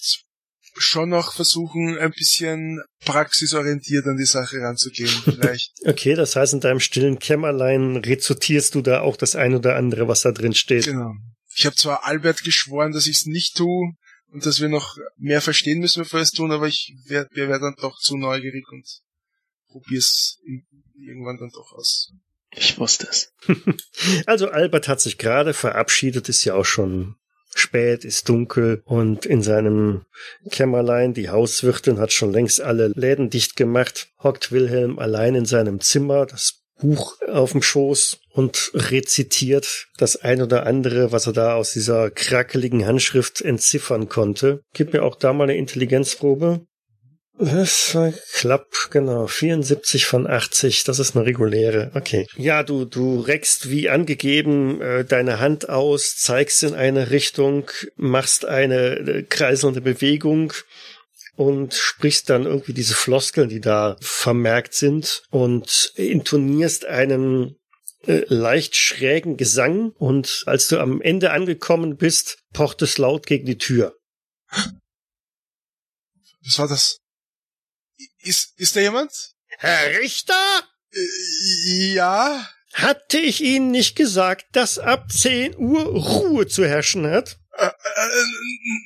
schon 0.75 1.09
noch 1.09 1.33
versuchen, 1.33 1.97
ein 1.97 2.11
bisschen 2.11 2.81
praxisorientiert 3.05 4.05
an 4.07 4.17
die 4.17 4.25
Sache 4.25 4.57
ranzugehen, 4.57 5.09
vielleicht. 5.23 5.71
Okay, 5.85 6.15
das 6.15 6.35
heißt, 6.35 6.53
in 6.53 6.59
deinem 6.59 6.79
stillen 6.79 7.19
Kämmerlein 7.19 7.97
rezitierst 7.97 8.75
du 8.75 8.81
da 8.81 9.01
auch 9.01 9.17
das 9.17 9.35
ein 9.35 9.55
oder 9.55 9.75
andere, 9.75 10.07
was 10.07 10.21
da 10.21 10.31
drin 10.31 10.55
steht. 10.55 10.85
genau. 10.85 11.13
Ich 11.55 11.65
habe 11.65 11.75
zwar 11.75 12.05
Albert 12.05 12.43
geschworen, 12.43 12.93
dass 12.93 13.05
ich 13.05 13.17
es 13.17 13.25
nicht 13.25 13.55
tue 13.55 13.93
und 14.31 14.45
dass 14.45 14.59
wir 14.59 14.69
noch 14.69 14.97
mehr 15.17 15.41
verstehen 15.41 15.79
müssen, 15.79 16.01
bevor 16.01 16.19
wir 16.19 16.23
es 16.23 16.31
tun, 16.31 16.51
aber 16.51 16.67
ich 16.67 16.95
wär, 17.05 17.27
wir 17.31 17.47
wären 17.47 17.61
dann 17.61 17.75
doch 17.79 17.99
zu 17.99 18.17
neugierig 18.17 18.65
und 18.71 18.87
probier's 19.73 20.39
irgendwann 20.95 21.37
dann 21.37 21.49
doch 21.49 21.73
aus. 21.73 22.13
Ich 22.55 22.77
wusste 22.77 23.07
es. 23.09 23.33
Also 24.25 24.49
Albert 24.49 24.87
hat 24.87 25.01
sich 25.01 25.17
gerade 25.17 25.53
verabschiedet, 25.53 26.29
ist 26.29 26.43
ja 26.45 26.55
auch 26.55 26.65
schon 26.65 27.15
spät, 27.55 28.03
ist 28.03 28.29
dunkel 28.29 28.81
und 28.85 29.25
in 29.25 29.41
seinem 29.41 30.03
Kämmerlein, 30.49 31.13
die 31.13 31.29
Hauswirtin 31.29 31.99
hat 31.99 32.11
schon 32.11 32.31
längst 32.31 32.61
alle 32.61 32.87
Läden 32.87 33.29
dicht 33.29 33.55
gemacht, 33.55 34.09
hockt 34.21 34.51
Wilhelm 34.51 34.99
allein 34.99 35.35
in 35.35 35.45
seinem 35.45 35.79
Zimmer, 35.79 36.25
das 36.25 36.63
Buch 36.79 37.21
auf 37.27 37.51
dem 37.51 37.61
Schoß 37.61 38.19
und 38.31 38.71
rezitiert 38.73 39.87
das 39.97 40.17
ein 40.17 40.41
oder 40.41 40.65
andere, 40.65 41.11
was 41.11 41.27
er 41.27 41.33
da 41.33 41.55
aus 41.55 41.73
dieser 41.73 42.11
krakeligen 42.11 42.85
Handschrift 42.85 43.41
entziffern 43.41 44.09
konnte. 44.09 44.63
Gib 44.73 44.91
mir 44.93 45.03
auch 45.03 45.15
da 45.15 45.33
mal 45.33 45.45
eine 45.45 45.55
Intelligenzprobe. 45.55 46.65
Das 47.39 47.95
war 47.95 48.13
klapp, 48.31 48.67
genau. 48.91 49.25
74 49.25 50.05
von 50.05 50.27
80, 50.27 50.83
das 50.83 50.99
ist 50.99 51.15
eine 51.15 51.25
reguläre. 51.25 51.91
Okay. 51.95 52.27
Ja, 52.37 52.61
du, 52.61 52.85
du 52.85 53.21
reckst 53.21 53.71
wie 53.71 53.89
angegeben 53.89 54.81
äh, 54.81 55.03
deine 55.03 55.39
Hand 55.39 55.67
aus, 55.67 56.15
zeigst 56.15 56.61
in 56.63 56.75
eine 56.75 57.09
Richtung, 57.09 57.71
machst 57.95 58.45
eine 58.45 58.97
äh, 58.97 59.23
kreiselnde 59.23 59.81
Bewegung 59.81 60.53
und 61.35 61.73
sprichst 61.73 62.29
dann 62.29 62.45
irgendwie 62.45 62.73
diese 62.73 62.93
Floskeln, 62.93 63.49
die 63.49 63.61
da 63.61 63.97
vermerkt 63.99 64.75
sind 64.75 65.23
und 65.31 65.91
intonierst 65.95 66.85
einen 66.85 67.55
äh, 68.05 68.23
leicht 68.27 68.75
schrägen 68.75 69.37
Gesang 69.37 69.91
und 69.97 70.43
als 70.45 70.67
du 70.67 70.79
am 70.79 71.01
Ende 71.01 71.31
angekommen 71.31 71.97
bist, 71.97 72.37
pocht 72.53 72.83
es 72.83 72.99
laut 72.99 73.25
gegen 73.25 73.47
die 73.47 73.57
Tür. 73.57 73.95
Was 76.45 76.59
war 76.59 76.67
das? 76.67 77.02
Ist, 78.23 78.53
ist 78.57 78.75
da 78.75 78.79
jemand? 78.79 79.11
Herr 79.57 79.99
Richter? 79.99 80.63
Äh, 80.91 81.93
ja? 81.93 82.49
Hatte 82.73 83.19
ich 83.19 83.41
Ihnen 83.41 83.71
nicht 83.71 83.95
gesagt, 83.95 84.47
dass 84.53 84.79
ab 84.79 85.11
10 85.11 85.57
Uhr 85.57 85.83
Ruhe 85.83 86.47
zu 86.47 86.65
herrschen 86.65 87.05
hat? 87.05 87.37
Äh, 87.55 87.67
äh, 87.67 87.71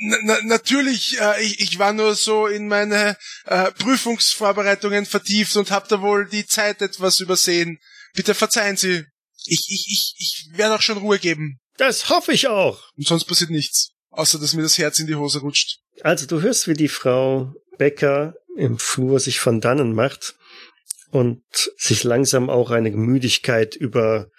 na, 0.02 0.18
na, 0.24 0.42
natürlich, 0.44 1.20
äh, 1.22 1.42
ich, 1.42 1.62
ich 1.62 1.80
war 1.80 1.94
nur 1.94 2.16
so 2.16 2.48
in 2.48 2.68
meine 2.68 3.16
äh, 3.46 3.72
Prüfungsvorbereitungen 3.72 5.06
vertieft 5.06 5.56
und 5.56 5.72
hab 5.72 5.88
da 5.88 6.02
wohl 6.02 6.28
die 6.28 6.46
Zeit 6.46 6.82
etwas 6.82 7.22
übersehen. 7.22 7.80
Bitte 8.14 8.34
verzeihen 8.34 8.76
Sie. 8.76 9.06
Ich, 9.46 9.68
ich, 9.70 9.88
ich, 9.90 10.16
ich 10.18 10.58
werde 10.58 10.76
auch 10.76 10.82
schon 10.82 10.98
Ruhe 10.98 11.20
geben. 11.20 11.60
Das 11.78 12.10
hoffe 12.10 12.34
ich 12.34 12.48
auch. 12.48 12.92
Und 12.98 13.08
sonst 13.08 13.26
passiert 13.26 13.52
nichts. 13.52 13.92
Außer, 14.10 14.40
dass 14.40 14.54
mir 14.54 14.64
das 14.64 14.78
Herz 14.78 15.00
in 15.00 15.08
die 15.08 15.16
Hose 15.16 15.40
rutscht. 15.40 15.80
Also 16.02 16.26
du 16.26 16.42
hörst, 16.42 16.68
wie 16.68 16.74
die 16.74 16.90
Frau 16.90 17.54
Becker 17.78 18.36
im 18.58 18.80
Flur 18.80 19.20
sich 19.20 19.40
von 19.40 19.62
dannen 19.62 19.94
macht. 19.94 20.36
und 21.10 21.42
sich 21.78 22.04
langsam 22.04 22.50
auch 22.50 22.70
eine 22.70 22.92
Müdigkeit 22.92 23.78
über 23.78 24.30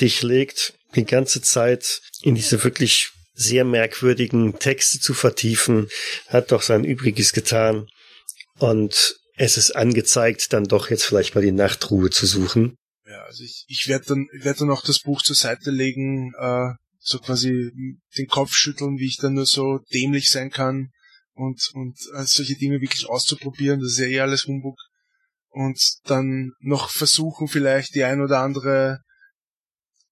dich 0.00 0.22
legt, 0.22 0.74
die 0.94 1.04
ganze 1.04 1.42
Zeit 1.42 2.02
in 2.22 2.36
diese 2.36 2.62
wirklich 2.62 3.10
sehr 3.32 3.64
merkwürdigen 3.64 4.60
Texte 4.60 5.00
zu 5.00 5.12
vertiefen, 5.12 5.88
hat 6.28 6.52
doch 6.52 6.62
sein 6.62 6.84
Übriges 6.84 7.32
getan. 7.32 7.88
Und 8.58 9.16
es 9.36 9.56
ist 9.56 9.72
angezeigt, 9.72 10.52
dann 10.52 10.64
doch 10.64 10.88
jetzt 10.88 11.04
vielleicht 11.04 11.34
mal 11.34 11.40
die 11.40 11.50
Nachtruhe 11.50 12.10
zu 12.10 12.26
suchen. 12.26 12.76
Ja, 13.06 13.24
also 13.24 13.42
ich, 13.42 13.64
ich 13.66 13.88
werde 13.88 14.06
dann, 14.06 14.28
werd 14.40 14.60
dann 14.60 14.70
auch 14.70 14.84
das 14.84 15.00
Buch 15.00 15.20
zur 15.20 15.34
Seite 15.34 15.72
legen, 15.72 16.32
äh, 16.38 16.74
so 17.00 17.18
quasi 17.18 17.72
den 18.16 18.28
Kopf 18.28 18.54
schütteln, 18.54 18.98
wie 18.98 19.08
ich 19.08 19.16
dann 19.16 19.34
nur 19.34 19.46
so 19.46 19.80
dämlich 19.92 20.30
sein 20.30 20.50
kann 20.50 20.90
und, 21.34 21.70
und 21.74 21.98
äh, 22.14 22.24
solche 22.24 22.56
Dinge 22.56 22.80
wirklich 22.80 23.08
auszuprobieren, 23.08 23.80
das 23.80 23.92
ist 23.92 23.98
ja 23.98 24.06
eh 24.06 24.20
alles 24.20 24.46
Humbug. 24.46 24.78
Und 25.50 25.78
dann 26.04 26.52
noch 26.60 26.88
versuchen, 26.90 27.48
vielleicht 27.48 27.94
die 27.94 28.04
ein 28.04 28.20
oder 28.20 28.40
andere 28.40 29.00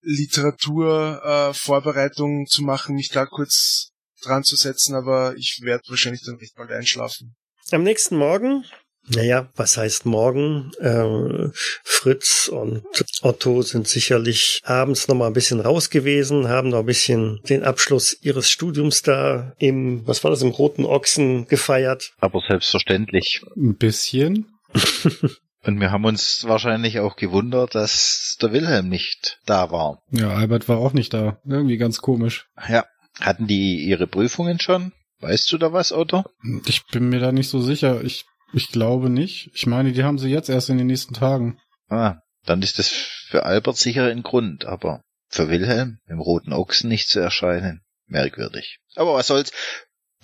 Literaturvorbereitung 0.02 2.42
äh, 2.42 2.46
zu 2.46 2.62
machen, 2.62 2.94
mich 2.94 3.08
da 3.08 3.26
kurz 3.26 3.90
dran 4.22 4.44
zu 4.44 4.56
setzen, 4.56 4.94
aber 4.94 5.34
ich 5.36 5.58
werde 5.62 5.82
wahrscheinlich 5.88 6.22
dann 6.24 6.36
recht 6.36 6.54
bald 6.54 6.70
einschlafen. 6.70 7.34
Am 7.70 7.82
nächsten 7.82 8.16
Morgen 8.16 8.64
naja, 9.08 9.48
was 9.56 9.76
heißt 9.76 10.06
morgen? 10.06 10.70
Äh, 10.80 11.50
Fritz 11.82 12.48
und 12.48 12.84
Otto 13.22 13.62
sind 13.62 13.88
sicherlich 13.88 14.60
abends 14.64 15.08
noch 15.08 15.16
mal 15.16 15.26
ein 15.26 15.32
bisschen 15.32 15.60
raus 15.60 15.90
gewesen, 15.90 16.48
haben 16.48 16.68
noch 16.68 16.80
ein 16.80 16.86
bisschen 16.86 17.40
den 17.48 17.64
Abschluss 17.64 18.16
ihres 18.22 18.50
Studiums 18.50 19.02
da 19.02 19.54
im, 19.58 20.06
was 20.06 20.22
war 20.22 20.30
das, 20.30 20.42
im 20.42 20.50
Roten 20.50 20.84
Ochsen 20.84 21.46
gefeiert. 21.46 22.12
Aber 22.20 22.40
selbstverständlich. 22.46 23.42
Ein 23.56 23.76
bisschen. 23.76 24.46
Und 25.64 25.78
wir 25.78 25.92
haben 25.92 26.04
uns 26.04 26.44
wahrscheinlich 26.46 26.98
auch 26.98 27.14
gewundert, 27.14 27.74
dass 27.76 28.36
der 28.42 28.52
Wilhelm 28.52 28.88
nicht 28.88 29.38
da 29.46 29.70
war. 29.70 30.02
Ja, 30.10 30.30
Albert 30.30 30.68
war 30.68 30.78
auch 30.78 30.92
nicht 30.92 31.14
da. 31.14 31.38
Irgendwie 31.46 31.76
ganz 31.76 31.98
komisch. 31.98 32.46
Ja. 32.68 32.84
Hatten 33.20 33.46
die 33.46 33.84
ihre 33.84 34.06
Prüfungen 34.08 34.58
schon? 34.58 34.92
Weißt 35.20 35.52
du 35.52 35.58
da 35.58 35.72
was, 35.72 35.92
Otto? 35.92 36.24
Ich 36.66 36.84
bin 36.86 37.08
mir 37.08 37.20
da 37.20 37.30
nicht 37.30 37.48
so 37.48 37.60
sicher. 37.60 38.02
Ich 38.02 38.24
ich 38.52 38.68
glaube 38.68 39.10
nicht. 39.10 39.50
Ich 39.54 39.66
meine, 39.66 39.92
die 39.92 40.04
haben 40.04 40.18
sie 40.18 40.30
jetzt 40.30 40.48
erst 40.48 40.70
in 40.70 40.78
den 40.78 40.86
nächsten 40.86 41.14
Tagen. 41.14 41.58
Ah, 41.88 42.16
dann 42.44 42.62
ist 42.62 42.78
das 42.78 42.88
für 42.88 43.44
Albert 43.44 43.76
sicher 43.76 44.06
ein 44.06 44.22
Grund, 44.22 44.64
aber 44.64 45.02
für 45.28 45.48
Wilhelm 45.48 45.98
im 46.06 46.20
roten 46.20 46.52
Ochsen 46.52 46.88
nicht 46.88 47.08
zu 47.08 47.20
erscheinen. 47.20 47.82
Merkwürdig. 48.06 48.78
Aber 48.94 49.14
was 49.14 49.28
soll's. 49.28 49.52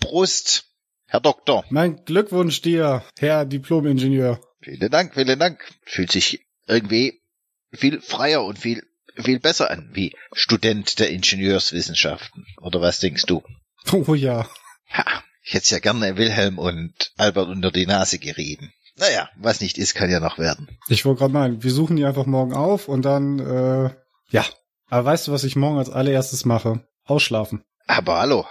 Brust, 0.01 0.65
Herr 1.07 1.21
Doktor. 1.21 1.65
Mein 1.71 2.05
Glückwunsch 2.05 2.61
dir, 2.61 3.03
Herr 3.19 3.47
Diplomingenieur. 3.47 4.41
Vielen 4.61 4.91
Dank, 4.91 5.15
vielen 5.15 5.39
Dank. 5.39 5.65
Fühlt 5.85 6.13
sich 6.13 6.47
irgendwie 6.67 7.23
viel 7.73 8.01
freier 8.01 8.45
und 8.45 8.59
viel, 8.59 8.83
viel 9.17 9.41
besser 9.41 9.71
an, 9.71 9.91
wie 9.93 10.15
Student 10.33 10.99
der 10.99 11.11
Ingenieurswissenschaften. 11.11 12.47
Oder 12.61 12.81
was 12.81 13.01
denkst 13.01 13.25
du? 13.27 13.43
Oh 13.93 14.15
ja. 14.15 14.49
Ha, 14.91 15.23
ich 15.49 15.55
hätte 15.55 15.71
ja 15.71 15.79
gerne 15.79 16.19
Wilhelm 16.19 16.59
und 16.59 16.93
Albert 17.17 17.49
unter 17.49 17.71
die 17.71 17.87
Nase 17.87 18.19
gerieben. 18.19 18.71
Naja, 18.97 19.31
was 19.37 19.63
nicht 19.63 19.79
ist, 19.79 19.95
kann 19.95 20.11
ja 20.11 20.21
noch 20.21 20.39
werden. 20.39 20.69
Ich 20.89 21.07
wollte 21.07 21.21
gerade 21.21 21.33
meinen, 21.33 21.63
wir 21.63 21.71
suchen 21.71 21.97
die 21.97 22.05
einfach 22.05 22.27
morgen 22.27 22.53
auf 22.53 22.87
und 22.87 23.03
dann, 23.03 23.39
äh, 23.39 23.91
ja. 24.29 24.45
Aber 24.89 25.07
weißt 25.07 25.27
du, 25.27 25.33
was 25.33 25.45
ich 25.45 25.57
morgen 25.57 25.79
als 25.79 25.89
allererstes 25.89 26.45
mache? 26.45 26.87
Ausschlafen. 27.05 27.65
Aber 27.87 28.19
hallo, 28.19 28.47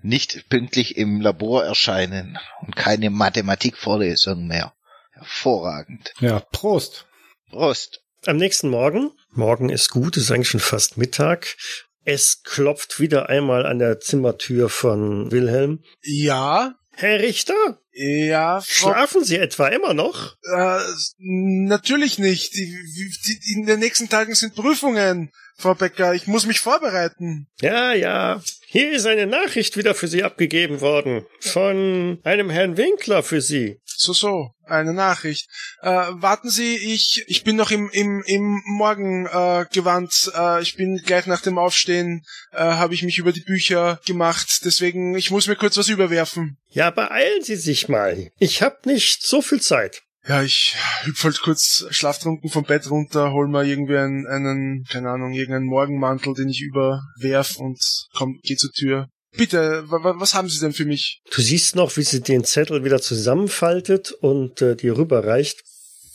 nicht 0.00 0.48
pünktlich 0.48 0.96
im 0.96 1.20
Labor 1.20 1.62
erscheinen 1.62 2.38
und 2.62 2.74
keine 2.74 3.10
Mathematikvorlesung 3.10 4.46
mehr. 4.46 4.72
Hervorragend. 5.12 6.14
Ja, 6.20 6.40
Prost. 6.40 7.06
Prost. 7.50 8.00
Am 8.24 8.38
nächsten 8.38 8.70
Morgen, 8.70 9.10
morgen 9.30 9.68
ist 9.68 9.90
gut, 9.90 10.16
ist 10.16 10.30
eigentlich 10.30 10.48
schon 10.48 10.60
fast 10.60 10.96
Mittag, 10.96 11.56
es 12.04 12.42
klopft 12.42 13.00
wieder 13.00 13.28
einmal 13.28 13.66
an 13.66 13.78
der 13.78 14.00
Zimmertür 14.00 14.68
von 14.68 15.30
Wilhelm. 15.30 15.82
Ja. 16.02 16.74
Herr 16.92 17.20
Richter? 17.20 17.80
Ja. 17.92 18.60
Frau 18.60 18.92
Schlafen 18.92 19.24
Sie 19.24 19.36
etwa 19.36 19.68
immer 19.68 19.94
noch? 19.94 20.36
Äh, 20.42 20.80
natürlich 21.18 22.18
nicht. 22.18 22.54
In 22.56 23.66
den 23.66 23.80
nächsten 23.80 24.08
Tagen 24.08 24.34
sind 24.34 24.54
Prüfungen, 24.54 25.30
Frau 25.56 25.74
Becker. 25.74 26.14
Ich 26.14 26.26
muss 26.26 26.46
mich 26.46 26.60
vorbereiten. 26.60 27.48
Ja, 27.60 27.92
ja. 27.92 28.42
Hier 28.66 28.92
ist 28.92 29.06
eine 29.06 29.26
Nachricht 29.26 29.76
wieder 29.76 29.94
für 29.94 30.08
Sie 30.08 30.22
abgegeben 30.22 30.80
worden. 30.80 31.26
Von 31.40 32.20
einem 32.22 32.50
Herrn 32.50 32.76
Winkler 32.76 33.22
für 33.22 33.40
Sie. 33.40 33.80
So, 34.00 34.14
so, 34.14 34.50
eine 34.64 34.94
Nachricht. 34.94 35.46
Äh, 35.82 35.90
warten 35.90 36.48
Sie, 36.48 36.76
ich, 36.76 37.22
ich 37.26 37.44
bin 37.44 37.56
noch 37.56 37.70
im, 37.70 37.90
im, 37.90 38.22
im 38.24 38.62
Morgengewand. 38.64 40.32
Äh, 40.34 40.58
äh, 40.58 40.62
ich 40.62 40.76
bin 40.76 41.02
gleich 41.04 41.26
nach 41.26 41.42
dem 41.42 41.58
Aufstehen, 41.58 42.24
äh, 42.52 42.60
habe 42.60 42.94
ich 42.94 43.02
mich 43.02 43.18
über 43.18 43.32
die 43.32 43.42
Bücher 43.42 44.00
gemacht. 44.06 44.62
Deswegen, 44.64 45.14
ich 45.16 45.30
muss 45.30 45.48
mir 45.48 45.56
kurz 45.56 45.76
was 45.76 45.88
überwerfen. 45.88 46.56
Ja, 46.70 46.90
beeilen 46.90 47.42
Sie 47.42 47.56
sich 47.56 47.88
mal. 47.88 48.30
Ich 48.38 48.62
hab 48.62 48.86
nicht 48.86 49.22
so 49.22 49.42
viel 49.42 49.60
Zeit. 49.60 50.02
Ja, 50.26 50.42
ich 50.42 50.76
hüpf 51.02 51.24
halt 51.24 51.40
kurz 51.42 51.86
schlaftrunken 51.90 52.48
vom 52.48 52.64
Bett 52.64 52.90
runter, 52.90 53.32
hol 53.32 53.48
mal 53.48 53.66
irgendwie 53.66 53.96
einen, 53.96 54.26
einen 54.26 54.84
keine 54.84 55.10
Ahnung, 55.10 55.32
irgendeinen 55.32 55.66
Morgenmantel, 55.66 56.34
den 56.34 56.48
ich 56.48 56.62
überwerf 56.62 57.56
und 57.56 57.78
komm, 58.14 58.38
geh 58.42 58.56
zur 58.56 58.70
Tür. 58.70 59.08
Bitte, 59.36 59.84
was 59.86 60.34
haben 60.34 60.48
Sie 60.48 60.60
denn 60.60 60.72
für 60.72 60.84
mich? 60.84 61.22
Du 61.32 61.40
siehst 61.40 61.76
noch, 61.76 61.96
wie 61.96 62.02
sie 62.02 62.20
den 62.20 62.44
Zettel 62.44 62.84
wieder 62.84 63.00
zusammenfaltet 63.00 64.10
und 64.10 64.60
äh, 64.60 64.74
dir 64.74 64.96
rüberreicht. 64.96 65.62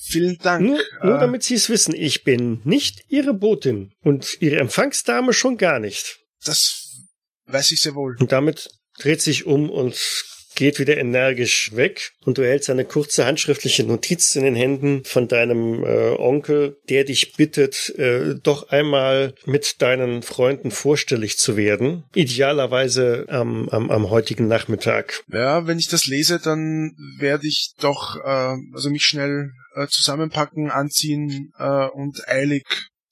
Vielen 0.02 0.38
Dank. 0.38 0.62
Nur, 0.62 0.80
nur 1.04 1.16
äh, 1.16 1.20
damit 1.20 1.44
Sie 1.44 1.56
es 1.56 1.70
wissen, 1.70 1.96
ich 1.96 2.24
bin 2.24 2.62
nicht 2.64 3.06
Ihre 3.08 3.34
Botin 3.34 3.94
und 4.02 4.42
Ihre 4.42 4.58
Empfangsdame 4.58 5.34
schon 5.34 5.58
gar 5.58 5.80
nicht. 5.80 6.20
Das 6.44 6.92
weiß 7.48 7.72
ich 7.72 7.82
sehr 7.82 7.96
wohl. 7.96 8.16
Und 8.20 8.32
damit 8.32 8.70
dreht 9.00 9.22
sich 9.22 9.46
um 9.46 9.70
und 9.70 9.96
geht 10.56 10.80
wieder 10.80 10.98
energisch 10.98 11.76
weg 11.76 12.14
und 12.24 12.38
du 12.38 12.44
hältst 12.44 12.70
eine 12.70 12.86
kurze 12.86 13.26
handschriftliche 13.26 13.84
Notiz 13.84 14.36
in 14.36 14.44
den 14.44 14.56
Händen 14.56 15.04
von 15.04 15.28
deinem 15.28 15.84
äh, 15.84 16.16
Onkel, 16.18 16.78
der 16.90 17.04
dich 17.04 17.34
bittet, 17.34 17.94
äh, 17.98 18.36
doch 18.42 18.70
einmal 18.70 19.36
mit 19.46 19.82
deinen 19.82 20.22
Freunden 20.24 20.72
vorstellig 20.72 21.38
zu 21.38 21.58
werden. 21.58 22.06
Idealerweise 22.14 23.26
am, 23.30 23.70
am, 23.70 23.92
am 23.92 24.10
heutigen 24.10 24.48
Nachmittag. 24.48 25.24
Ja, 25.28 25.68
wenn 25.68 25.80
ich 25.80 25.88
das 25.88 26.06
lese, 26.06 26.40
dann 26.40 26.96
werde 27.20 27.48
ich 27.48 27.74
doch 27.80 28.16
äh, 28.18 28.56
also 28.74 28.90
mich 28.90 29.04
schnell 29.04 29.52
äh, 29.76 29.88
zusammenpacken, 29.88 30.72
anziehen 30.72 31.52
äh, 31.58 31.88
und 31.88 32.28
eilig 32.28 32.66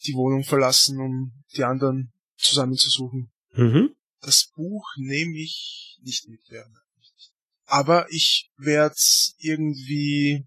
die 0.05 0.13
Wohnung 0.13 0.43
verlassen, 0.43 0.99
um 0.99 1.31
die 1.55 1.63
anderen 1.63 2.11
zusammenzusuchen. 2.37 3.31
Mhm. 3.53 3.89
Das 4.21 4.49
Buch 4.55 4.85
nehme 4.97 5.37
ich 5.37 5.97
nicht 6.01 6.27
mit, 6.29 6.39
Werner. 6.49 6.82
Aber 7.73 8.05
ich 8.11 8.51
werde 8.57 8.93
es 8.93 9.33
irgendwie 9.39 10.45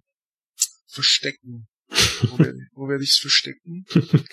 verstecken. 0.86 1.66
wo 1.88 2.38
werde 2.38 2.58
wo 2.72 2.88
werd 2.88 3.02
ich 3.02 3.10
es 3.10 3.18
verstecken? 3.18 3.84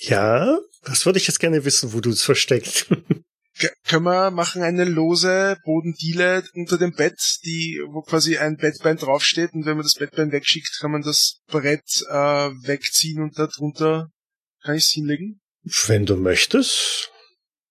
Ja, 0.00 0.56
das 0.84 1.04
würde 1.04 1.18
ich 1.18 1.26
jetzt 1.26 1.40
gerne 1.40 1.64
wissen, 1.64 1.92
wo 1.92 2.00
du 2.00 2.10
es 2.10 2.22
versteckst. 2.22 2.86
können 3.84 4.04
wir 4.04 4.30
machen 4.30 4.62
eine 4.62 4.84
lose 4.84 5.58
Bodendiele 5.64 6.44
unter 6.54 6.78
dem 6.78 6.92
Bett, 6.92 7.18
die, 7.44 7.82
wo 7.90 8.02
quasi 8.02 8.38
ein 8.38 8.56
Bettbein 8.56 8.96
draufsteht 8.96 9.52
und 9.52 9.66
wenn 9.66 9.76
man 9.76 9.82
das 9.82 9.94
Bettbein 9.94 10.30
wegschickt, 10.30 10.78
kann 10.80 10.92
man 10.92 11.02
das 11.02 11.40
Brett 11.48 12.04
äh, 12.08 12.14
wegziehen 12.14 13.20
und 13.20 13.36
darunter 13.36 14.10
kann 14.62 14.76
ich 14.76 14.84
es 14.84 14.90
hinlegen? 14.90 15.40
Wenn 15.88 16.06
du 16.06 16.16
möchtest. 16.16 17.10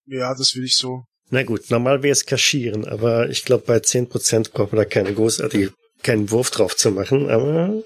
Ja, 0.04 0.34
das 0.34 0.54
würde 0.54 0.66
ich 0.66 0.76
so. 0.76 1.06
Na 1.30 1.42
gut, 1.42 1.70
normal 1.70 2.02
wäre 2.02 2.12
es 2.12 2.24
kaschieren, 2.24 2.86
aber 2.86 3.28
ich 3.28 3.44
glaube, 3.44 3.64
bei 3.66 3.76
10% 3.76 4.52
braucht 4.52 4.72
man 4.72 4.78
da 4.78 4.84
keine 4.84 5.12
großartige, 5.12 5.72
keinen 6.02 6.30
Wurf 6.30 6.50
drauf 6.50 6.76
zu 6.76 6.90
machen, 6.90 7.28
aber 7.28 7.82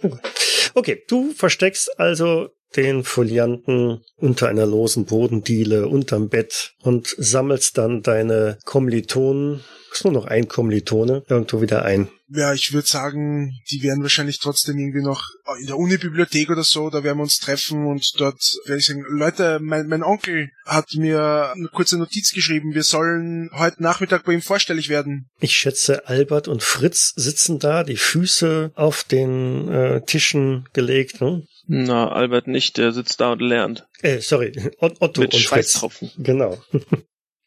okay, 0.75 1.03
du 1.09 1.33
versteckst 1.33 1.99
also 1.99 2.51
den 2.77 3.05
Folianten 3.05 4.03
unter 4.17 4.49
einer 4.49 4.67
losen 4.67 5.05
Bodendiele 5.05 5.89
unterm 5.89 6.29
Bett 6.29 6.75
und 6.83 7.15
sammelst 7.19 7.77
dann 7.79 8.03
deine 8.03 8.59
Kommilitonen, 8.65 9.63
ist 9.93 10.05
nur 10.05 10.13
noch 10.13 10.27
ein 10.27 10.49
Kommilitone, 10.49 11.25
irgendwo 11.29 11.61
wieder 11.61 11.85
ein. 11.85 12.09
Ja, 12.29 12.55
ich 12.55 12.73
würde 12.73 12.89
sagen, 12.89 13.61
die 13.71 13.83
werden 13.83 14.03
wahrscheinlich 14.03 14.39
trotzdem 14.39 14.79
irgendwie 14.79 15.03
noch 15.03 15.23
in 15.61 15.67
der 15.67 15.77
Unibibliothek 15.77 16.49
oder 16.51 16.65
so, 16.65 16.89
da 16.89 17.05
werden 17.05 17.19
wir 17.19 17.25
uns 17.25 17.39
treffen 17.39 17.87
und 17.87 18.13
dort 18.17 18.41
werde 18.65 18.79
ich 18.79 18.87
sagen, 18.87 19.05
Leute, 19.09 19.59
mein, 19.61 19.87
mein 19.87 20.03
Onkel 20.03 20.51
hat 20.65 20.95
mir 20.95 21.53
eine 21.55 21.69
kurze 21.69 21.99
Notiz 21.99 22.33
geschrieben, 22.33 22.75
wir 22.75 22.85
sollen 22.85 23.51
heute 23.53 23.83
Nachmittag 23.83 24.25
bei 24.25 24.33
ihm 24.33 24.41
vorstellig 24.41 24.89
werden. 24.89 25.29
Ich 25.41 25.57
schätze, 25.57 26.09
Albert 26.09 26.49
und 26.49 26.63
Fritz 26.63 27.13
sitzen 27.15 27.59
da, 27.59 27.85
die 27.85 27.99
Füße 27.99 28.73
auf 28.75 29.05
den 29.05 29.69
äh, 29.69 30.01
Tischen 30.07 30.69
gelegt, 30.73 31.21
ne? 31.21 31.47
Na, 31.67 32.11
Albert 32.11 32.49
nicht, 32.49 32.77
der 32.79 32.93
sitzt 32.93 33.21
da 33.21 33.33
und 33.33 33.41
lernt. 33.41 33.87
Äh, 34.01 34.21
sorry, 34.21 34.53
Otto 34.79 35.21
Mit 35.21 35.35
und 35.35 35.41
Schweißtropfen. 35.41 36.09
Fritz. 36.09 36.25
Genau. 36.25 36.63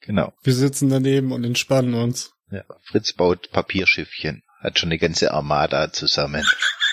Genau. 0.06 0.34
Wir 0.44 0.54
sitzen 0.54 0.90
daneben 0.90 1.32
und 1.32 1.44
entspannen 1.44 1.96
uns. 1.96 2.35
Ja. 2.52 2.64
Fritz 2.84 3.14
baut 3.14 3.52
Papierschiffchen, 3.52 4.44
hat 4.60 4.80
schon 4.80 4.90
eine 4.90 5.00
ganze 5.00 5.32
Armada 5.32 5.92
zusammen. 5.92 6.46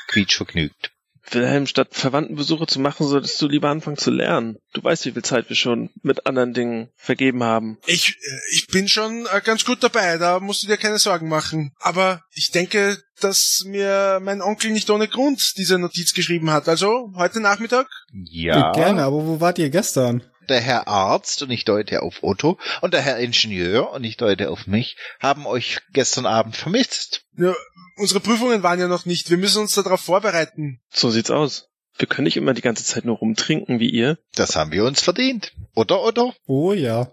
Quietsch 0.08 0.36
vergnügt. 0.36 0.92
Wilhelm, 1.30 1.66
statt 1.66 1.88
Verwandtenbesuche 1.92 2.66
zu 2.66 2.80
machen, 2.80 3.06
solltest 3.06 3.40
du 3.40 3.48
lieber 3.48 3.70
anfangen 3.70 3.96
zu 3.96 4.10
lernen. 4.10 4.56
Du 4.72 4.82
weißt, 4.82 5.06
wie 5.06 5.12
viel 5.12 5.22
Zeit 5.22 5.48
wir 5.48 5.56
schon 5.56 5.90
mit 6.02 6.26
anderen 6.26 6.52
Dingen 6.52 6.88
vergeben 6.96 7.42
haben. 7.42 7.78
Ich, 7.86 8.16
äh, 8.20 8.38
ich 8.52 8.66
bin 8.66 8.88
schon 8.88 9.26
äh, 9.32 9.40
ganz 9.40 9.64
gut 9.64 9.82
dabei, 9.82 10.18
da 10.18 10.40
musst 10.40 10.62
du 10.62 10.66
dir 10.66 10.76
keine 10.76 10.98
Sorgen 10.98 11.28
machen. 11.28 11.72
Aber 11.78 12.22
ich 12.32 12.50
denke, 12.50 12.98
dass 13.20 13.62
mir 13.66 14.18
mein 14.20 14.42
Onkel 14.42 14.72
nicht 14.72 14.90
ohne 14.90 15.06
Grund 15.06 15.54
diese 15.56 15.78
Notiz 15.78 16.12
geschrieben 16.12 16.50
hat. 16.50 16.68
Also 16.68 17.12
heute 17.14 17.40
Nachmittag? 17.40 17.86
Ja. 18.12 18.72
Gerne, 18.72 19.04
aber 19.04 19.24
wo 19.24 19.40
wart 19.40 19.58
ihr 19.58 19.70
gestern? 19.70 20.22
Der 20.48 20.60
Herr 20.60 20.88
Arzt, 20.88 21.42
und 21.42 21.50
ich 21.50 21.64
deute 21.64 22.02
auf 22.02 22.22
Otto, 22.22 22.58
und 22.80 22.94
der 22.94 23.00
Herr 23.00 23.18
Ingenieur, 23.18 23.90
und 23.92 24.04
ich 24.04 24.16
deute 24.16 24.50
auf 24.50 24.66
mich, 24.66 24.96
haben 25.20 25.46
euch 25.46 25.78
gestern 25.92 26.26
Abend 26.26 26.56
vermisst. 26.56 27.24
Ja, 27.36 27.54
unsere 27.96 28.20
Prüfungen 28.20 28.62
waren 28.62 28.80
ja 28.80 28.88
noch 28.88 29.06
nicht. 29.06 29.30
Wir 29.30 29.38
müssen 29.38 29.62
uns 29.62 29.74
darauf 29.74 30.00
vorbereiten. 30.00 30.80
So 30.90 31.10
sieht's 31.10 31.30
aus. 31.30 31.68
Wir 31.98 32.08
können 32.08 32.24
nicht 32.24 32.36
immer 32.36 32.54
die 32.54 32.62
ganze 32.62 32.84
Zeit 32.84 33.04
nur 33.04 33.18
rumtrinken 33.18 33.78
wie 33.78 33.90
ihr. 33.90 34.18
Das 34.34 34.56
haben 34.56 34.72
wir 34.72 34.84
uns 34.84 35.02
verdient. 35.02 35.52
Oder, 35.74 36.02
oder? 36.02 36.34
Oh 36.46 36.72
ja. 36.72 37.12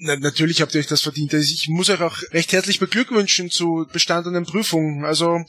Na, 0.00 0.16
natürlich 0.16 0.62
habt 0.62 0.74
ihr 0.74 0.80
euch 0.80 0.86
das 0.86 1.00
verdient. 1.00 1.34
Also 1.34 1.44
Ich 1.52 1.68
muss 1.68 1.90
euch 1.90 2.00
auch 2.00 2.16
recht 2.32 2.52
herzlich 2.52 2.78
beglückwünschen 2.78 3.50
zu 3.50 3.86
bestandenen 3.92 4.44
Prüfungen. 4.44 5.04
Also, 5.04 5.40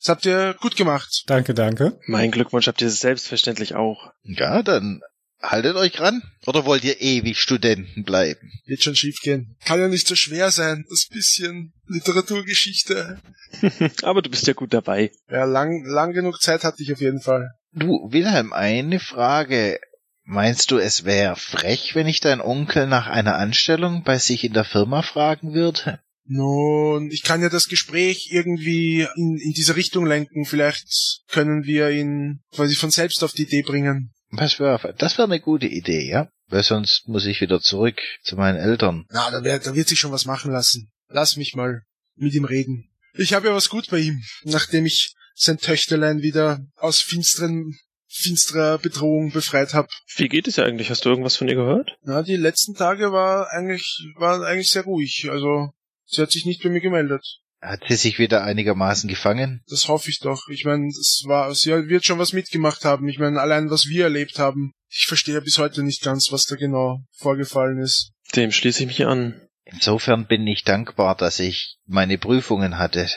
das 0.00 0.08
habt 0.08 0.26
ihr 0.26 0.54
gut 0.60 0.76
gemacht. 0.76 1.24
Danke, 1.26 1.54
danke. 1.54 1.98
Mein 2.06 2.30
Glückwunsch 2.30 2.68
habt 2.68 2.80
ihr 2.80 2.90
selbstverständlich 2.90 3.74
auch. 3.74 4.12
Ja, 4.22 4.62
dann 4.62 5.00
haltet 5.42 5.76
euch 5.76 6.00
ran. 6.00 6.22
Oder 6.46 6.64
wollt 6.64 6.84
ihr 6.84 7.00
ewig 7.00 7.38
Studenten 7.38 8.04
bleiben? 8.04 8.52
Wird 8.66 8.82
schon 8.82 8.96
schief 8.96 9.20
gehen. 9.22 9.56
Kann 9.64 9.80
ja 9.80 9.88
nicht 9.88 10.06
so 10.06 10.14
schwer 10.14 10.50
sein. 10.50 10.84
Das 10.88 11.06
bisschen 11.08 11.72
Literaturgeschichte. 11.86 13.20
Aber 14.02 14.22
du 14.22 14.30
bist 14.30 14.46
ja 14.46 14.52
gut 14.52 14.72
dabei. 14.72 15.10
Ja, 15.30 15.44
lang, 15.44 15.84
lang 15.84 16.12
genug 16.12 16.40
Zeit 16.40 16.64
hatte 16.64 16.82
ich 16.82 16.92
auf 16.92 17.00
jeden 17.00 17.20
Fall. 17.20 17.50
Du, 17.72 18.10
Wilhelm, 18.10 18.52
eine 18.52 19.00
Frage. 19.00 19.78
Meinst 20.24 20.70
du, 20.72 20.78
es 20.78 21.04
wäre 21.04 21.36
frech, 21.36 21.94
wenn 21.94 22.08
ich 22.08 22.20
deinen 22.20 22.40
Onkel 22.40 22.86
nach 22.88 23.06
einer 23.06 23.36
Anstellung 23.36 24.02
bei 24.02 24.18
sich 24.18 24.42
in 24.42 24.54
der 24.54 24.64
Firma 24.64 25.02
fragen 25.02 25.54
würde? 25.54 26.00
Nun, 26.28 27.10
ich 27.12 27.22
kann 27.22 27.40
ja 27.40 27.48
das 27.48 27.68
Gespräch 27.68 28.30
irgendwie 28.32 29.06
in, 29.14 29.38
in 29.38 29.52
diese 29.52 29.76
Richtung 29.76 30.04
lenken. 30.06 30.44
Vielleicht 30.44 31.22
können 31.28 31.64
wir 31.64 31.90
ihn 31.90 32.40
quasi 32.52 32.74
von 32.74 32.90
selbst 32.90 33.22
auf 33.22 33.32
die 33.32 33.44
Idee 33.44 33.62
bringen. 33.62 34.12
Was 34.30 34.58
wär, 34.58 34.78
das 34.98 35.18
wäre 35.18 35.28
eine 35.28 35.40
gute 35.40 35.66
Idee, 35.66 36.08
ja? 36.08 36.28
Weil 36.48 36.62
sonst 36.62 37.08
muss 37.08 37.26
ich 37.26 37.40
wieder 37.40 37.60
zurück 37.60 38.00
zu 38.22 38.36
meinen 38.36 38.58
Eltern. 38.58 39.06
Na, 39.10 39.30
da, 39.30 39.42
wär, 39.42 39.58
da 39.58 39.74
wird 39.74 39.88
sich 39.88 39.98
schon 39.98 40.12
was 40.12 40.26
machen 40.26 40.52
lassen. 40.52 40.90
Lass 41.08 41.36
mich 41.36 41.54
mal 41.54 41.82
mit 42.16 42.34
ihm 42.34 42.44
reden. 42.44 42.90
Ich 43.14 43.32
habe 43.32 43.48
ja 43.48 43.54
was 43.54 43.68
gut 43.68 43.88
bei 43.90 43.98
ihm, 43.98 44.22
nachdem 44.44 44.86
ich 44.86 45.14
sein 45.34 45.58
Töchterlein 45.58 46.22
wieder 46.22 46.60
aus 46.76 47.00
finsteren, 47.00 47.78
finsterer 48.08 48.78
Bedrohung 48.78 49.32
befreit 49.32 49.74
habe. 49.74 49.88
Wie 50.16 50.28
geht 50.28 50.48
es 50.48 50.56
ja 50.56 50.64
eigentlich? 50.64 50.90
Hast 50.90 51.04
du 51.04 51.10
irgendwas 51.10 51.36
von 51.36 51.48
ihr 51.48 51.54
gehört? 51.54 51.96
Na, 52.02 52.22
die 52.22 52.36
letzten 52.36 52.74
Tage 52.74 53.12
war 53.12 53.52
eigentlich, 53.52 54.12
waren 54.16 54.42
eigentlich 54.42 54.70
sehr 54.70 54.84
ruhig. 54.84 55.28
Also, 55.30 55.72
sie 56.06 56.22
hat 56.22 56.30
sich 56.30 56.46
nicht 56.46 56.62
bei 56.62 56.68
mir 56.68 56.80
gemeldet. 56.80 57.24
Hat 57.60 57.82
sie 57.88 57.96
sich 57.96 58.18
wieder 58.18 58.44
einigermaßen 58.44 59.08
gefangen? 59.08 59.62
Das 59.68 59.88
hoffe 59.88 60.10
ich 60.10 60.20
doch. 60.20 60.48
Ich 60.48 60.64
meine, 60.64 60.88
es 60.88 61.22
war, 61.26 61.54
sie 61.54 61.70
wird 61.88 62.04
schon 62.04 62.18
was 62.18 62.32
mitgemacht 62.32 62.84
haben. 62.84 63.08
Ich 63.08 63.18
meine, 63.18 63.40
allein 63.40 63.70
was 63.70 63.86
wir 63.86 64.04
erlebt 64.04 64.38
haben. 64.38 64.72
Ich 64.88 65.06
verstehe 65.06 65.40
bis 65.40 65.58
heute 65.58 65.82
nicht 65.82 66.02
ganz, 66.02 66.28
was 66.30 66.44
da 66.44 66.56
genau 66.56 67.00
vorgefallen 67.12 67.78
ist. 67.78 68.12
Dem 68.34 68.52
schließe 68.52 68.82
ich 68.82 68.86
mich 68.86 69.06
an. 69.06 69.40
Insofern 69.64 70.26
bin 70.26 70.46
ich 70.46 70.62
dankbar, 70.62 71.16
dass 71.16 71.40
ich 71.40 71.78
meine 71.86 72.18
Prüfungen 72.18 72.78
hatte. 72.78 73.08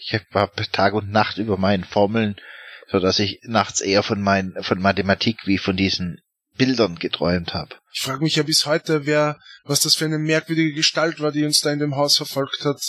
Ich 0.00 0.20
war 0.30 0.52
Tag 0.70 0.94
und 0.94 1.10
Nacht 1.10 1.38
über 1.38 1.56
meinen 1.56 1.82
Formeln, 1.82 2.36
so 2.88 3.00
dass 3.00 3.18
ich 3.18 3.40
nachts 3.42 3.80
eher 3.80 4.04
von 4.04 4.22
mein, 4.22 4.54
von 4.60 4.80
Mathematik 4.80 5.46
wie 5.46 5.58
von 5.58 5.76
diesen 5.76 6.20
Bildern 6.56 6.96
geträumt 6.96 7.54
habe. 7.54 7.74
Ich 7.92 8.02
frage 8.02 8.22
mich 8.22 8.36
ja 8.36 8.44
bis 8.44 8.66
heute, 8.66 9.04
wer, 9.04 9.40
was 9.64 9.80
das 9.80 9.94
für 9.96 10.04
eine 10.04 10.18
merkwürdige 10.18 10.74
Gestalt 10.74 11.20
war, 11.20 11.32
die 11.32 11.44
uns 11.44 11.60
da 11.60 11.72
in 11.72 11.80
dem 11.80 11.96
Haus 11.96 12.16
verfolgt 12.16 12.64
hat. 12.64 12.80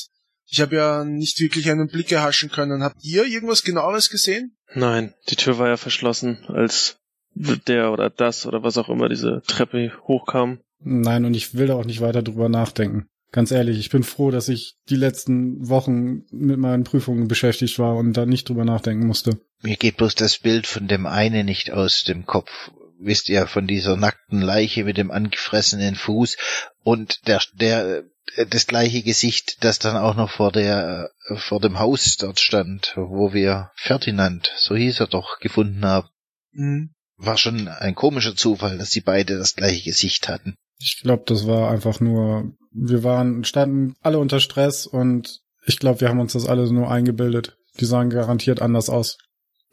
Ich 0.49 0.61
habe 0.61 0.75
ja 0.75 1.03
nicht 1.03 1.39
wirklich 1.39 1.69
einen 1.69 1.87
Blick 1.87 2.11
erhaschen 2.11 2.49
können. 2.49 2.83
Habt 2.83 3.03
ihr 3.03 3.25
irgendwas 3.25 3.63
genaueres 3.63 4.09
gesehen? 4.09 4.57
Nein, 4.73 5.13
die 5.29 5.35
Tür 5.35 5.57
war 5.59 5.67
ja 5.67 5.77
verschlossen, 5.77 6.45
als 6.47 6.97
der 7.35 7.91
oder 7.91 8.09
das 8.09 8.45
oder 8.45 8.63
was 8.63 8.77
auch 8.77 8.89
immer 8.89 9.09
diese 9.09 9.41
Treppe 9.45 9.91
hochkam. 10.07 10.59
Nein, 10.79 11.25
und 11.25 11.33
ich 11.33 11.55
will 11.55 11.67
da 11.67 11.75
auch 11.75 11.85
nicht 11.85 12.01
weiter 12.01 12.23
drüber 12.23 12.49
nachdenken. 12.49 13.07
Ganz 13.31 13.51
ehrlich, 13.51 13.77
ich 13.77 13.89
bin 13.89 14.03
froh, 14.03 14.31
dass 14.31 14.47
ich 14.47 14.75
die 14.89 14.95
letzten 14.95 15.67
Wochen 15.67 16.23
mit 16.31 16.57
meinen 16.57 16.85
Prüfungen 16.85 17.27
beschäftigt 17.27 17.77
war 17.77 17.97
und 17.97 18.13
da 18.13 18.25
nicht 18.25 18.47
drüber 18.47 18.63
nachdenken 18.63 19.05
musste. 19.05 19.39
Mir 19.61 19.75
geht 19.75 19.97
bloß 19.97 20.15
das 20.15 20.39
Bild 20.39 20.65
von 20.65 20.87
dem 20.87 21.05
einen 21.05 21.45
nicht 21.45 21.71
aus 21.71 22.03
dem 22.03 22.25
Kopf. 22.25 22.71
Wisst 22.99 23.29
ihr, 23.29 23.47
von 23.47 23.67
dieser 23.67 23.97
nackten 23.97 24.41
Leiche 24.41 24.85
mit 24.85 24.97
dem 24.97 25.11
angefressenen 25.11 25.95
Fuß 25.95 26.37
und 26.83 27.27
der, 27.27 27.41
der, 27.53 28.05
das 28.49 28.67
gleiche 28.67 29.01
Gesicht, 29.01 29.63
das 29.63 29.79
dann 29.79 29.97
auch 29.97 30.15
noch 30.15 30.29
vor 30.29 30.51
der, 30.51 31.11
vor 31.35 31.59
dem 31.59 31.79
Haus 31.79 32.17
dort 32.17 32.39
stand, 32.39 32.93
wo 32.95 33.33
wir 33.33 33.71
Ferdinand, 33.75 34.51
so 34.57 34.75
hieß 34.75 34.99
er 34.99 35.07
doch, 35.07 35.39
gefunden 35.39 35.85
haben. 35.85 36.09
Hm. 36.53 36.93
War 37.17 37.37
schon 37.37 37.67
ein 37.67 37.95
komischer 37.95 38.35
Zufall, 38.35 38.77
dass 38.77 38.91
sie 38.91 39.01
beide 39.01 39.37
das 39.37 39.55
gleiche 39.55 39.89
Gesicht 39.89 40.27
hatten. 40.27 40.55
Ich 40.79 40.99
glaube, 41.01 41.23
das 41.25 41.47
war 41.47 41.71
einfach 41.71 41.99
nur, 41.99 42.53
wir 42.71 43.03
waren, 43.03 43.43
standen 43.43 43.95
alle 44.01 44.19
unter 44.19 44.39
Stress 44.39 44.85
und 44.85 45.41
ich 45.65 45.79
glaube, 45.79 46.01
wir 46.01 46.09
haben 46.09 46.19
uns 46.19 46.33
das 46.33 46.45
alle 46.45 46.71
nur 46.71 46.91
eingebildet. 46.91 47.57
Die 47.79 47.85
sahen 47.85 48.09
garantiert 48.09 48.61
anders 48.61 48.89
aus. 48.89 49.17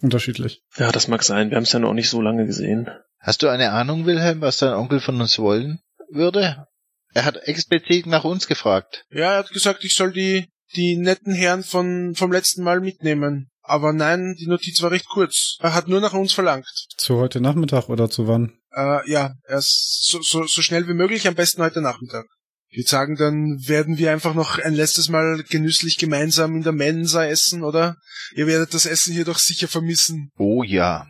Unterschiedlich. 0.00 0.62
Ja, 0.76 0.90
das 0.90 1.08
mag 1.08 1.22
sein. 1.22 1.50
Wir 1.50 1.56
haben 1.56 1.64
es 1.64 1.72
ja 1.72 1.78
noch 1.78 1.94
nicht 1.94 2.10
so 2.10 2.20
lange 2.20 2.46
gesehen. 2.46 2.90
Hast 3.18 3.42
du 3.42 3.48
eine 3.48 3.72
Ahnung, 3.72 4.06
Wilhelm, 4.06 4.40
was 4.40 4.58
dein 4.58 4.74
Onkel 4.74 5.00
von 5.00 5.20
uns 5.20 5.38
wollen 5.38 5.80
würde? 6.10 6.66
Er 7.14 7.24
hat 7.24 7.36
explizit 7.36 8.06
nach 8.06 8.24
uns 8.24 8.46
gefragt. 8.48 9.04
Ja, 9.10 9.32
er 9.32 9.38
hat 9.38 9.50
gesagt, 9.50 9.84
ich 9.84 9.94
soll 9.94 10.12
die, 10.12 10.48
die 10.74 10.96
netten 10.96 11.32
Herren 11.32 11.62
von, 11.62 12.14
vom 12.16 12.32
letzten 12.32 12.64
Mal 12.64 12.80
mitnehmen. 12.80 13.50
Aber 13.62 13.92
nein, 13.92 14.36
die 14.38 14.46
Notiz 14.46 14.82
war 14.82 14.90
recht 14.90 15.08
kurz. 15.08 15.56
Er 15.60 15.74
hat 15.74 15.88
nur 15.88 16.00
nach 16.00 16.12
uns 16.12 16.32
verlangt. 16.32 16.66
Zu 16.98 17.16
heute 17.16 17.40
Nachmittag 17.40 17.88
oder 17.88 18.10
zu 18.10 18.28
wann? 18.28 18.58
Äh, 18.72 19.08
ja, 19.10 19.34
erst 19.48 20.06
so, 20.06 20.20
so, 20.20 20.44
so 20.46 20.60
schnell 20.60 20.86
wie 20.88 20.94
möglich, 20.94 21.26
am 21.26 21.34
besten 21.34 21.62
heute 21.62 21.80
Nachmittag. 21.80 22.26
Ich 22.68 22.78
würde 22.78 22.90
sagen, 22.90 23.16
dann 23.16 23.56
werden 23.68 23.98
wir 23.98 24.10
einfach 24.10 24.34
noch 24.34 24.58
ein 24.58 24.74
letztes 24.74 25.08
Mal 25.08 25.44
genüsslich 25.48 25.96
gemeinsam 25.96 26.56
in 26.56 26.62
der 26.64 26.72
Mensa 26.72 27.24
essen, 27.24 27.62
oder? 27.62 27.96
Ihr 28.34 28.48
werdet 28.48 28.74
das 28.74 28.84
Essen 28.84 29.14
hier 29.14 29.24
doch 29.24 29.38
sicher 29.38 29.68
vermissen. 29.68 30.32
Oh 30.36 30.64
ja, 30.64 31.06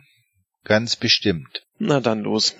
ganz 0.65 0.95
bestimmt. 0.97 1.63
Na 1.77 1.99
dann 1.99 2.21
los. 2.21 2.55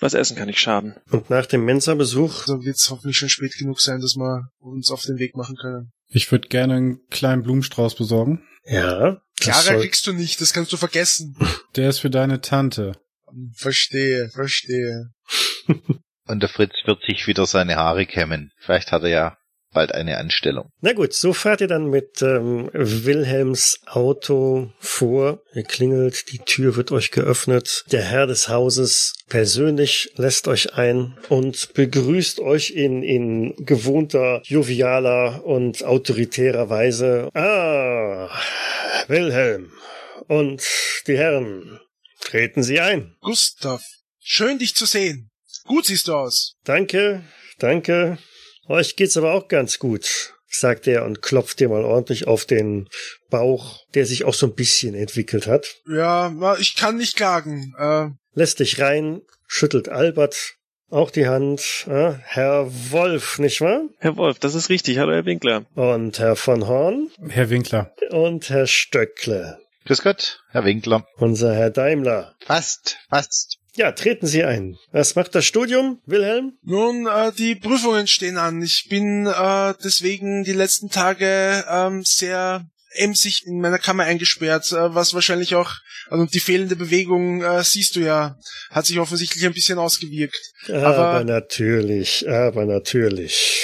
Was 0.00 0.14
essen 0.14 0.36
kann 0.36 0.46
nicht 0.46 0.60
schaden. 0.60 0.94
Und 1.10 1.30
nach 1.30 1.46
dem 1.46 1.64
Mensa-Besuch, 1.64 2.42
Also 2.42 2.64
wird 2.64 2.76
es 2.76 2.90
hoffentlich 2.90 3.16
schon 3.16 3.28
spät 3.28 3.54
genug 3.58 3.80
sein, 3.80 4.00
dass 4.00 4.16
wir 4.16 4.48
uns 4.58 4.90
auf 4.90 5.02
den 5.02 5.18
Weg 5.18 5.34
machen 5.36 5.56
können. 5.56 5.92
Ich 6.08 6.30
würde 6.30 6.48
gerne 6.48 6.74
einen 6.74 7.06
kleinen 7.10 7.42
Blumenstrauß 7.42 7.94
besorgen. 7.94 8.42
ja, 8.64 9.20
Clara 9.40 9.60
soll, 9.62 9.80
kriegst 9.80 10.06
du 10.06 10.12
nicht, 10.12 10.40
das 10.40 10.52
kannst 10.52 10.72
du 10.72 10.76
vergessen. 10.76 11.36
Der 11.76 11.88
ist 11.90 11.98
für 11.98 12.10
deine 12.10 12.40
Tante. 12.40 12.92
Verstehe, 13.54 14.30
verstehe. 14.30 15.10
Und 16.26 16.40
der 16.40 16.48
Fritz 16.48 16.72
wird 16.86 17.02
sich 17.06 17.26
wieder 17.26 17.44
seine 17.46 17.76
Haare 17.76 18.06
kämmen. 18.06 18.52
Vielleicht 18.58 18.92
hat 18.92 19.02
er 19.02 19.08
ja 19.08 19.38
bald 19.74 19.92
eine 19.92 20.16
Anstellung. 20.16 20.70
Na 20.80 20.92
gut, 20.92 21.12
so 21.12 21.32
fahrt 21.32 21.60
ihr 21.60 21.68
dann 21.68 21.90
mit 21.90 22.22
ähm, 22.22 22.70
Wilhelms 22.72 23.80
Auto 23.86 24.72
vor. 24.78 25.42
Ihr 25.54 25.64
klingelt, 25.64 26.32
die 26.32 26.38
Tür 26.38 26.76
wird 26.76 26.92
euch 26.92 27.10
geöffnet. 27.10 27.84
Der 27.92 28.02
Herr 28.02 28.26
des 28.26 28.48
Hauses 28.48 29.14
persönlich 29.28 30.12
lässt 30.16 30.48
euch 30.48 30.74
ein 30.74 31.18
und 31.28 31.74
begrüßt 31.74 32.40
euch 32.40 32.70
in, 32.70 33.02
in 33.02 33.54
gewohnter, 33.66 34.40
jovialer 34.44 35.44
und 35.44 35.84
autoritärer 35.84 36.70
Weise. 36.70 37.28
Ah, 37.34 38.30
Wilhelm 39.08 39.72
und 40.28 40.62
die 41.06 41.18
Herren, 41.18 41.80
treten 42.20 42.62
Sie 42.62 42.80
ein. 42.80 43.16
Gustav, 43.20 43.82
schön 44.20 44.58
dich 44.58 44.74
zu 44.74 44.86
sehen. 44.86 45.30
Gut 45.66 45.86
siehst 45.86 46.08
du 46.08 46.14
aus. 46.14 46.56
Danke, 46.64 47.24
danke. 47.58 48.18
Euch 48.68 48.96
geht's 48.96 49.16
aber 49.16 49.32
auch 49.34 49.48
ganz 49.48 49.78
gut, 49.78 50.34
sagt 50.48 50.86
er 50.86 51.04
und 51.04 51.22
klopft 51.22 51.60
dir 51.60 51.68
mal 51.68 51.84
ordentlich 51.84 52.26
auf 52.26 52.44
den 52.44 52.88
Bauch, 53.30 53.84
der 53.94 54.06
sich 54.06 54.24
auch 54.24 54.34
so 54.34 54.46
ein 54.46 54.54
bisschen 54.54 54.94
entwickelt 54.94 55.46
hat. 55.46 55.76
Ja, 55.88 56.56
ich 56.58 56.76
kann 56.76 56.96
nicht 56.96 57.16
klagen. 57.16 57.74
Äh, 57.78 58.08
Lässt 58.34 58.60
dich 58.60 58.80
rein, 58.80 59.20
schüttelt 59.46 59.88
Albert 59.88 60.54
auch 60.90 61.10
die 61.10 61.26
Hand. 61.26 61.86
Ah, 61.88 62.18
Herr 62.22 62.68
Wolf, 62.90 63.38
nicht 63.38 63.60
wahr? 63.60 63.82
Herr 63.98 64.16
Wolf, 64.16 64.38
das 64.38 64.54
ist 64.54 64.68
richtig. 64.68 64.98
Hallo, 64.98 65.12
Herr 65.12 65.24
Winkler. 65.24 65.66
Und 65.74 66.18
Herr 66.18 66.36
von 66.36 66.66
Horn 66.68 67.10
Herr 67.28 67.50
Winkler. 67.50 67.92
und 68.10 68.48
Herr 68.50 68.66
Stöckle. 68.66 69.58
Grüß 69.86 70.02
Gott, 70.02 70.40
Herr 70.50 70.64
Winkler. 70.64 71.06
Unser 71.16 71.54
Herr 71.54 71.70
Daimler. 71.70 72.34
Fast, 72.46 72.96
fast. 73.10 73.58
Ja, 73.76 73.92
treten 73.92 74.26
Sie 74.26 74.44
ein. 74.44 74.76
Was 74.92 75.16
macht 75.16 75.34
das 75.34 75.44
Studium, 75.44 76.00
Wilhelm? 76.06 76.58
nun, 76.62 77.06
äh, 77.06 77.32
die 77.32 77.56
Prüfungen 77.56 78.06
stehen 78.06 78.38
an. 78.38 78.62
Ich 78.62 78.86
bin 78.88 79.26
äh, 79.26 79.74
deswegen 79.82 80.44
die 80.44 80.52
letzten 80.52 80.90
Tage 80.90 81.64
ähm, 81.68 82.02
sehr 82.04 82.66
emsig 82.94 83.42
in 83.46 83.60
meiner 83.60 83.80
Kammer 83.80 84.04
eingesperrt, 84.04 84.70
äh, 84.70 84.94
was 84.94 85.14
wahrscheinlich 85.14 85.56
auch, 85.56 85.72
also 86.08 86.24
die 86.26 86.38
fehlende 86.40 86.76
Bewegung, 86.76 87.42
äh, 87.42 87.64
siehst 87.64 87.96
du 87.96 88.00
ja, 88.00 88.36
hat 88.70 88.86
sich 88.86 89.00
offensichtlich 89.00 89.44
ein 89.44 89.54
bisschen 89.54 89.78
ausgewirkt. 89.78 90.40
Aber, 90.68 90.96
aber 90.96 91.24
natürlich, 91.24 92.28
aber 92.28 92.66
natürlich. 92.66 93.60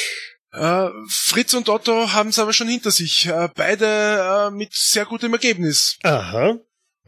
Äh, 0.52 0.88
Fritz 1.08 1.54
und 1.54 1.68
Otto 1.68 2.12
haben 2.12 2.30
es 2.30 2.38
aber 2.40 2.52
schon 2.52 2.68
hinter 2.68 2.90
sich. 2.90 3.26
Äh, 3.26 3.48
beide 3.54 3.86
äh, 3.86 4.50
mit 4.50 4.70
sehr 4.72 5.04
gutem 5.04 5.32
Ergebnis. 5.32 5.96
Aha. 6.02 6.58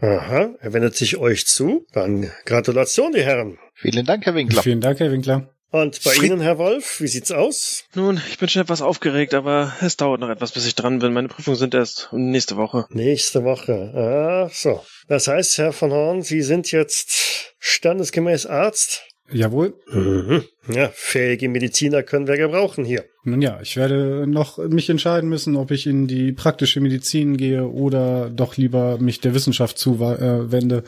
Aha. 0.03 0.55
Er 0.61 0.73
wendet 0.73 0.97
sich 0.97 1.17
euch 1.17 1.47
zu. 1.47 1.87
Dann 1.93 2.31
Gratulation, 2.45 3.13
die 3.13 3.23
Herren. 3.23 3.59
Vielen 3.75 4.05
Dank, 4.05 4.27
Herr 4.27 4.35
Winkler. 4.35 4.63
Vielen 4.63 4.81
Dank, 4.81 4.99
Herr 4.99 5.13
Winkler. 5.13 5.49
Und 5.71 6.05
bei 6.05 6.13
Ihnen, 6.17 6.43
Herr 6.43 6.59
Wolf, 6.59 7.01
wie 7.01 7.07
sieht's 7.07 7.33
aus? 7.33 7.85
Nun, 7.95 8.21
ich 8.29 8.37
bin 8.37 8.49
schon 8.49 8.61
etwas 8.61 8.83
aufgeregt, 8.83 9.33
aber 9.33 9.73
es 9.81 9.97
dauert 9.97 10.21
noch 10.21 10.29
etwas, 10.29 10.53
bis 10.53 10.67
ich 10.67 10.75
dran 10.75 10.99
bin. 10.99 11.15
Meine 11.15 11.29
Prüfungen 11.29 11.57
sind 11.57 11.73
erst 11.73 12.11
nächste 12.13 12.59
Woche. 12.59 12.85
Nächste 12.91 13.43
Woche. 13.43 13.93
Ah, 13.95 14.51
so. 14.53 14.85
Das 15.09 15.29
heißt, 15.29 15.57
Herr 15.57 15.73
von 15.73 15.91
Horn, 15.91 16.21
Sie 16.21 16.43
sind 16.43 16.73
jetzt 16.73 17.55
standesgemäß 17.59 18.45
Arzt? 18.45 19.03
Jawohl. 19.31 19.75
Mhm. 19.91 20.45
Ja, 20.69 20.91
fähige 20.93 21.49
Mediziner 21.49 22.03
können 22.03 22.27
wir 22.27 22.37
gebrauchen 22.37 22.85
hier. 22.85 23.05
Nun 23.25 23.41
ja, 23.41 23.61
ich 23.63 23.77
werde 23.77 24.27
noch 24.27 24.59
mich 24.59 24.91
entscheiden 24.91 25.29
müssen, 25.29 25.57
ob 25.57 25.71
ich 25.71 25.87
in 25.87 26.07
die 26.07 26.33
praktische 26.33 26.81
Medizin 26.81 27.37
gehe 27.37 27.67
oder 27.67 28.31
doch 28.31 28.57
lieber 28.57 28.99
mich 28.99 29.21
der 29.21 29.35
Wissenschaft 29.35 29.79
zuwende. 29.79 30.85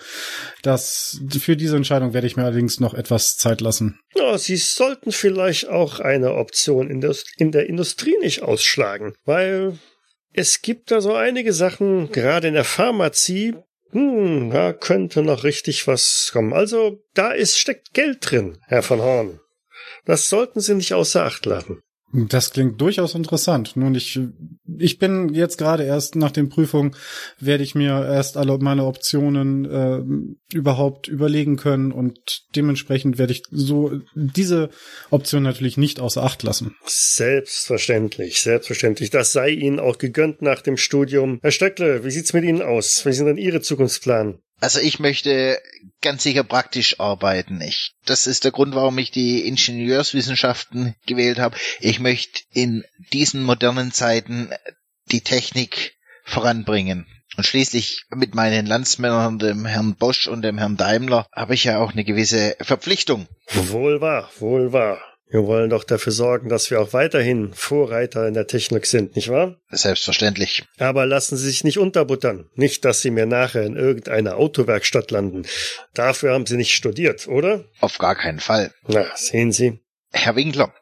Das, 0.62 1.20
für 1.38 1.56
diese 1.56 1.76
Entscheidung 1.76 2.12
werde 2.12 2.26
ich 2.26 2.36
mir 2.36 2.44
allerdings 2.44 2.80
noch 2.80 2.94
etwas 2.94 3.36
Zeit 3.36 3.60
lassen. 3.60 3.98
Ja, 4.14 4.36
Sie 4.36 4.56
sollten 4.56 5.12
vielleicht 5.12 5.68
auch 5.68 6.00
eine 6.00 6.34
Option 6.34 6.90
in 6.90 7.00
der, 7.00 7.14
in 7.36 7.52
der 7.52 7.68
Industrie 7.68 8.16
nicht 8.20 8.42
ausschlagen, 8.42 9.14
weil 9.24 9.78
es 10.32 10.60
gibt 10.62 10.90
da 10.90 11.00
so 11.00 11.14
einige 11.14 11.52
Sachen, 11.52 12.10
gerade 12.10 12.48
in 12.48 12.54
der 12.54 12.64
Pharmazie, 12.64 13.54
hm, 13.94 14.50
da 14.50 14.72
könnte 14.72 15.22
noch 15.22 15.44
richtig 15.44 15.86
was 15.86 16.30
kommen. 16.32 16.52
Also, 16.52 17.00
da 17.14 17.30
ist, 17.30 17.58
steckt 17.58 17.94
Geld 17.94 18.18
drin, 18.28 18.58
Herr 18.66 18.82
von 18.82 19.00
Horn. 19.00 19.38
Das 20.04 20.28
sollten 20.28 20.58
Sie 20.60 20.74
nicht 20.74 20.94
außer 20.94 21.24
Acht 21.24 21.46
lassen. 21.46 21.80
Das 22.16 22.52
klingt 22.52 22.80
durchaus 22.80 23.16
interessant. 23.16 23.72
Nun, 23.74 23.96
ich, 23.96 24.20
ich 24.78 24.98
bin 25.00 25.34
jetzt 25.34 25.58
gerade 25.58 25.82
erst 25.82 26.14
nach 26.14 26.30
den 26.30 26.48
Prüfungen, 26.48 26.94
werde 27.40 27.64
ich 27.64 27.74
mir 27.74 28.06
erst 28.06 28.36
alle 28.36 28.56
meine 28.58 28.84
Optionen 28.84 29.64
äh, 29.64 30.56
überhaupt 30.56 31.08
überlegen 31.08 31.56
können 31.56 31.90
und 31.90 32.44
dementsprechend 32.54 33.18
werde 33.18 33.32
ich 33.32 33.42
so 33.50 33.98
diese 34.14 34.70
Option 35.10 35.42
natürlich 35.42 35.76
nicht 35.76 35.98
außer 35.98 36.22
Acht 36.22 36.44
lassen. 36.44 36.76
Selbstverständlich, 36.86 38.40
selbstverständlich. 38.40 39.10
Das 39.10 39.32
sei 39.32 39.50
Ihnen 39.50 39.80
auch 39.80 39.98
gegönnt 39.98 40.40
nach 40.40 40.62
dem 40.62 40.76
Studium. 40.76 41.40
Herr 41.42 41.50
Stöckle, 41.50 42.04
wie 42.04 42.12
sieht's 42.12 42.32
mit 42.32 42.44
Ihnen 42.44 42.62
aus? 42.62 43.04
Wie 43.04 43.12
sind 43.12 43.26
denn 43.26 43.38
Ihre 43.38 43.60
Zukunftsplan? 43.60 44.38
Also 44.64 44.80
ich 44.80 44.98
möchte 44.98 45.60
ganz 46.00 46.22
sicher 46.22 46.42
praktisch 46.42 46.98
arbeiten. 46.98 47.60
Ich, 47.60 47.92
das 48.06 48.26
ist 48.26 48.44
der 48.44 48.50
Grund, 48.50 48.74
warum 48.74 48.96
ich 48.96 49.10
die 49.10 49.46
Ingenieurswissenschaften 49.46 50.94
gewählt 51.04 51.38
habe. 51.38 51.54
Ich 51.80 52.00
möchte 52.00 52.40
in 52.50 52.82
diesen 53.12 53.42
modernen 53.42 53.92
Zeiten 53.92 54.52
die 55.12 55.20
Technik 55.20 55.92
voranbringen. 56.24 57.06
Und 57.36 57.44
schließlich 57.44 58.06
mit 58.08 58.34
meinen 58.34 58.64
Landsmännern, 58.64 59.38
dem 59.38 59.66
Herrn 59.66 59.96
Bosch 59.96 60.28
und 60.28 60.40
dem 60.40 60.56
Herrn 60.56 60.78
Daimler, 60.78 61.26
habe 61.30 61.52
ich 61.52 61.64
ja 61.64 61.78
auch 61.78 61.92
eine 61.92 62.04
gewisse 62.04 62.56
Verpflichtung. 62.62 63.28
Wohl 63.52 64.00
wahr, 64.00 64.30
wohl 64.38 64.72
wahr. 64.72 64.98
Wir 65.26 65.46
wollen 65.46 65.70
doch 65.70 65.84
dafür 65.84 66.12
sorgen, 66.12 66.48
dass 66.48 66.70
wir 66.70 66.80
auch 66.80 66.92
weiterhin 66.92 67.52
Vorreiter 67.54 68.28
in 68.28 68.34
der 68.34 68.46
Technik 68.46 68.86
sind, 68.86 69.16
nicht 69.16 69.30
wahr? 69.30 69.56
Selbstverständlich. 69.70 70.64
Aber 70.78 71.06
lassen 71.06 71.36
Sie 71.36 71.46
sich 71.46 71.64
nicht 71.64 71.78
unterbuttern. 71.78 72.50
Nicht, 72.54 72.84
dass 72.84 73.00
Sie 73.00 73.10
mir 73.10 73.26
nachher 73.26 73.64
in 73.64 73.76
irgendeiner 73.76 74.36
Autowerkstatt 74.36 75.10
landen. 75.10 75.46
Dafür 75.94 76.34
haben 76.34 76.46
Sie 76.46 76.56
nicht 76.56 76.74
studiert, 76.74 77.26
oder? 77.26 77.64
Auf 77.80 77.98
gar 77.98 78.14
keinen 78.14 78.40
Fall. 78.40 78.72
Na, 78.86 79.06
sehen 79.16 79.50
Sie. 79.50 79.80
Herr 80.12 80.36
Winkler, 80.36 80.72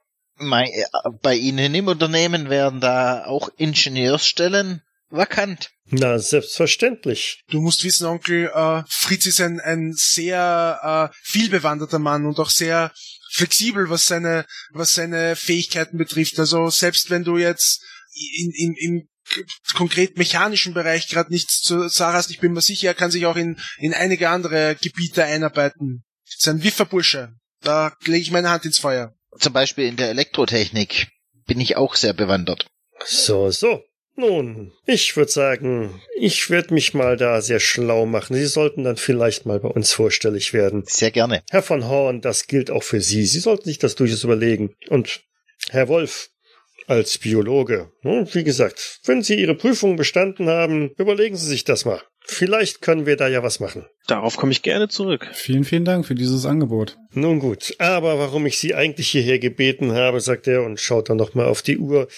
bei 1.23 1.35
Ihnen 1.35 1.75
im 1.75 1.89
Unternehmen 1.89 2.51
werden 2.51 2.81
da 2.81 3.25
auch 3.27 3.49
Ingenieursstellen 3.57 4.83
vakant. 5.09 5.71
Na, 5.91 6.19
selbstverständlich. 6.19 7.45
Du 7.51 7.61
musst 7.61 7.85
wissen, 7.85 8.07
Onkel, 8.07 8.51
äh, 8.53 8.83
Fritz 8.89 9.27
ist 9.27 9.41
ein, 9.41 9.61
ein 9.61 9.93
sehr 9.95 11.11
äh, 11.13 11.17
vielbewanderter 11.23 11.99
Mann 11.99 12.27
und 12.27 12.39
auch 12.41 12.51
sehr 12.51 12.93
flexibel, 13.33 13.89
was 13.89 14.05
seine, 14.05 14.47
was 14.73 14.95
seine 14.95 15.37
Fähigkeiten 15.37 15.97
betrifft. 15.97 16.39
Also 16.39 16.69
selbst 16.69 17.11
wenn 17.11 17.25
du 17.25 17.39
jetzt 17.39 17.83
in, 18.15 18.53
in, 18.55 18.75
im 18.77 19.09
konkret 19.75 20.19
mechanischen 20.19 20.75
Bereich 20.75 21.09
gerade 21.09 21.33
nichts 21.33 21.63
zu 21.63 21.89
sagen 21.89 22.15
hast, 22.15 22.31
ich 22.31 22.41
bin 22.41 22.53
mir 22.53 22.61
sicher, 22.61 22.89
er 22.89 22.95
kann 22.95 23.11
sich 23.11 23.27
auch 23.27 23.37
in, 23.37 23.59
in 23.79 23.95
einige 23.95 24.29
andere 24.29 24.77
Gebiete 24.81 25.25
einarbeiten. 25.25 26.05
ist 26.27 26.47
ein 26.49 26.63
Wifferbursche. 26.63 27.35
Da 27.63 27.97
lege 28.05 28.23
ich 28.23 28.31
meine 28.31 28.51
Hand 28.51 28.65
ins 28.65 28.79
Feuer. 28.79 29.15
Zum 29.39 29.53
Beispiel 29.53 29.87
in 29.87 29.97
der 29.97 30.11
Elektrotechnik 30.11 31.09
bin 31.47 31.61
ich 31.61 31.77
auch 31.77 31.95
sehr 31.95 32.13
bewandert. 32.13 32.67
So, 33.07 33.51
so. 33.51 33.83
Nun, 34.15 34.73
ich 34.87 35.17
würde 35.17 35.31
sagen, 35.31 36.03
ich 36.17 36.51
werde 36.51 36.75
mich 36.75 36.93
mal 36.93 37.17
da 37.17 37.41
sehr 37.41 37.61
schlau 37.61 38.05
machen. 38.05 38.35
Sie 38.35 38.47
sollten 38.47 38.85
dann 38.85 38.97
vielleicht 38.97 39.47
mal 39.47 39.61
bei 39.61 39.69
uns 39.69 39.93
vorstellig 39.93 40.53
werden. 40.53 40.85
Sehr 40.87 41.11
gerne. 41.11 41.43
Herr 41.51 41.63
von 41.63 41.89
Horn, 41.89 42.21
das 42.21 42.47
gilt 42.47 42.71
auch 42.71 42.83
für 42.83 43.01
Sie. 43.01 43.25
Sie 43.25 43.41
sollten 43.41 43.65
sich 43.65 43.79
das 43.79 43.95
durchaus 43.95 44.25
überlegen. 44.25 44.75
Und 44.91 45.23
Herr 45.71 45.89
Wolf, 45.89 46.31
als 46.87 47.19
Biologe, 47.19 47.91
hm, 48.03 48.29
wie 48.33 48.45
gesagt, 48.45 49.01
wenn 49.05 49.23
Sie 49.23 49.37
Ihre 49.37 49.55
Prüfung 49.55 49.97
bestanden 49.97 50.49
haben, 50.49 50.91
überlegen 50.99 51.37
Sie 51.37 51.47
sich 51.47 51.65
das 51.65 51.85
mal. 51.85 52.03
Vielleicht 52.25 52.83
können 52.83 53.07
wir 53.07 53.17
da 53.17 53.29
ja 53.29 53.43
was 53.43 53.61
machen. 53.61 53.87
Darauf 54.07 54.37
komme 54.37 54.53
ich 54.53 54.63
gerne 54.63 54.89
zurück. 54.89 55.29
Vielen, 55.33 55.65
vielen 55.65 55.85
Dank 55.85 56.07
für 56.07 56.15
dieses 56.15 56.47
Angebot. 56.47 56.97
Nun 57.13 57.41
gut, 57.41 57.75
aber 57.79 58.19
warum 58.19 58.47
ich 58.47 58.59
Sie 58.59 58.75
eigentlich 58.75 59.09
hierher 59.09 59.39
gebeten 59.39 59.93
habe, 59.93 60.21
sagt 60.21 60.47
er 60.47 60.63
und 60.63 60.81
schaut 60.81 61.09
dann 61.09 61.17
nochmal 61.17 61.47
auf 61.47 61.63
die 61.63 61.79
Uhr, 61.79 62.09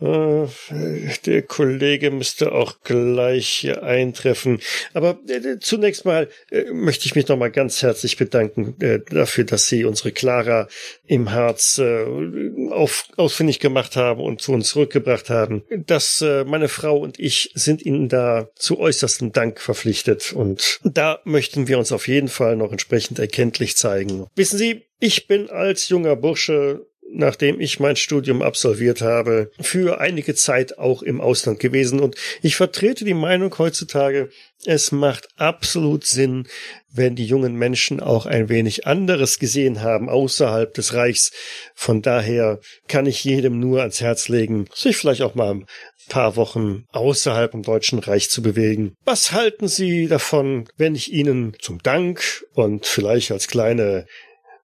der 0.00 1.42
Kollege 1.42 2.10
müsste 2.10 2.52
auch 2.52 2.82
gleich 2.82 3.48
hier 3.48 3.82
eintreffen. 3.82 4.60
Aber 4.94 5.18
äh, 5.28 5.58
zunächst 5.60 6.04
mal 6.04 6.28
äh, 6.50 6.64
möchte 6.72 7.06
ich 7.06 7.14
mich 7.14 7.28
nochmal 7.28 7.50
ganz 7.50 7.82
herzlich 7.82 8.16
bedanken 8.16 8.76
äh, 8.80 9.00
dafür, 9.10 9.44
dass 9.44 9.66
Sie 9.66 9.84
unsere 9.84 10.12
Clara 10.12 10.68
im 11.06 11.26
äh, 11.26 12.70
auf, 12.70 13.08
ausfindig 13.16 13.60
gemacht 13.60 13.96
haben 13.96 14.20
und 14.20 14.40
zu 14.40 14.52
uns 14.52 14.68
zurückgebracht 14.68 15.28
haben. 15.28 15.64
Dass 15.86 16.22
äh, 16.22 16.44
meine 16.44 16.68
Frau 16.68 16.96
und 16.98 17.20
ich 17.20 17.50
sind 17.54 17.84
Ihnen 17.84 18.08
da 18.08 18.48
zu 18.54 18.78
äußerstem 18.78 19.32
Dank 19.32 19.60
verpflichtet. 19.60 20.32
Und 20.32 20.80
da 20.82 21.20
möchten 21.24 21.68
wir 21.68 21.78
uns 21.78 21.92
auf 21.92 22.08
jeden 22.08 22.28
Fall 22.28 22.56
noch 22.56 22.72
entsprechend 22.72 23.18
erkenntlich 23.18 23.76
zeigen. 23.76 24.26
Wissen 24.34 24.58
Sie, 24.58 24.86
ich 24.98 25.26
bin 25.26 25.50
als 25.50 25.88
junger 25.88 26.16
Bursche 26.16 26.86
nachdem 27.12 27.60
ich 27.60 27.80
mein 27.80 27.96
Studium 27.96 28.42
absolviert 28.42 29.00
habe, 29.00 29.50
für 29.60 30.00
einige 30.00 30.34
Zeit 30.34 30.78
auch 30.78 31.02
im 31.02 31.20
Ausland 31.20 31.58
gewesen 31.58 32.00
und 32.00 32.16
ich 32.42 32.56
vertrete 32.56 33.04
die 33.04 33.14
Meinung 33.14 33.56
heutzutage, 33.58 34.30
es 34.64 34.92
macht 34.92 35.28
absolut 35.36 36.04
Sinn, 36.04 36.46
wenn 36.92 37.16
die 37.16 37.24
jungen 37.24 37.54
Menschen 37.54 38.00
auch 38.00 38.26
ein 38.26 38.48
wenig 38.48 38.86
anderes 38.86 39.38
gesehen 39.38 39.80
haben 39.80 40.08
außerhalb 40.08 40.72
des 40.74 40.94
Reichs. 40.94 41.32
Von 41.74 42.02
daher 42.02 42.60
kann 42.88 43.06
ich 43.06 43.24
jedem 43.24 43.58
nur 43.58 43.80
ans 43.80 44.00
Herz 44.00 44.28
legen, 44.28 44.66
sich 44.74 44.96
vielleicht 44.96 45.22
auch 45.22 45.34
mal 45.34 45.52
ein 45.54 45.66
paar 46.08 46.36
Wochen 46.36 46.84
außerhalb 46.90 47.54
im 47.54 47.62
Deutschen 47.62 48.00
Reich 48.00 48.28
zu 48.28 48.42
bewegen. 48.42 48.94
Was 49.04 49.32
halten 49.32 49.68
Sie 49.68 50.08
davon, 50.08 50.68
wenn 50.76 50.94
ich 50.94 51.12
Ihnen 51.12 51.56
zum 51.60 51.82
Dank 51.82 52.44
und 52.52 52.86
vielleicht 52.86 53.30
als 53.30 53.48
kleine 53.48 54.06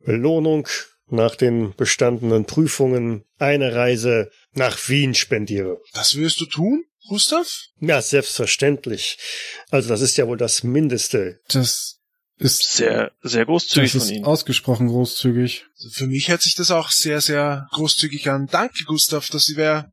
Belohnung 0.05 0.69
nach 1.09 1.37
den 1.37 1.75
bestandenen 1.77 2.47
Prüfungen 2.47 3.25
eine 3.39 3.75
Reise 3.75 4.31
nach 4.53 4.89
Wien 4.89 5.15
spendiere. 5.15 5.79
Das 5.93 6.17
wirst 6.17 6.41
du 6.41 6.47
tun, 6.47 6.85
Gustav? 7.09 7.47
Ja, 7.81 8.03
selbstverständlich. 8.03 9.19
Also 9.71 9.89
das 9.89 10.01
ist 10.01 10.17
ja 10.17 10.27
wohl 10.27 10.37
das 10.37 10.63
Mindeste. 10.63 11.41
Das 11.49 12.01
ist 12.39 12.75
sehr, 12.75 13.13
sehr 13.23 13.47
großzügig 13.47 13.93
das 13.93 14.03
von 14.03 14.09
ist 14.11 14.17
Ihnen. 14.17 14.25
ausgesprochen 14.25 14.89
großzügig. 14.89 15.65
Für 15.93 16.07
mich 16.07 16.29
hört 16.29 16.43
sich 16.43 16.55
das 16.55 16.71
auch 16.71 16.91
sehr, 16.91 17.21
sehr 17.21 17.67
großzügig 17.73 18.29
an. 18.29 18.47
Danke, 18.47 18.85
Gustav, 18.85 19.29
dass 19.29 19.47
Sie 19.47 19.55
da, 19.55 19.91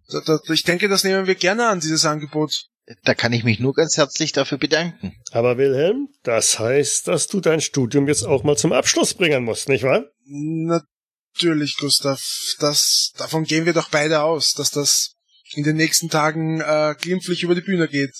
ich 0.52 0.64
denke, 0.64 0.90
das 0.90 1.04
nehmen 1.04 1.28
wir 1.28 1.36
gerne 1.36 1.68
an, 1.68 1.80
dieses 1.80 2.06
Angebot. 2.06 2.66
Da 3.06 3.14
kann 3.14 3.32
ich 3.32 3.46
mich 3.46 3.60
nur 3.60 3.74
ganz 3.74 3.96
herzlich 3.96 4.34
dafür 4.34 4.58
bedanken. 4.58 5.14
Aber 5.32 5.58
Wilhelm, 5.58 6.10
das 6.24 6.60
heißt, 6.60 7.08
dass 7.08 7.28
du 7.28 7.40
dein 7.40 7.62
Studium 7.62 8.10
jetzt 8.10 8.24
auch 8.24 8.44
mal 8.44 8.58
zum 8.58 8.74
Abschluss 8.74 9.14
bringen 9.14 9.46
musst, 9.46 9.70
nicht 9.70 9.84
wahr? 9.84 10.04
Natürlich, 11.36 11.78
Gustav. 11.78 12.22
Das, 12.60 13.12
davon 13.18 13.44
gehen 13.44 13.66
wir 13.66 13.74
doch 13.74 13.90
beide 13.90 14.22
aus, 14.22 14.54
dass 14.54 14.70
das 14.70 15.16
in 15.56 15.64
den 15.64 15.76
nächsten 15.76 16.10
Tagen 16.10 16.62
äh, 16.62 16.96
glimpflich 17.00 17.44
über 17.44 17.56
die 17.56 17.62
Bühne 17.62 17.88
geht. 17.88 18.14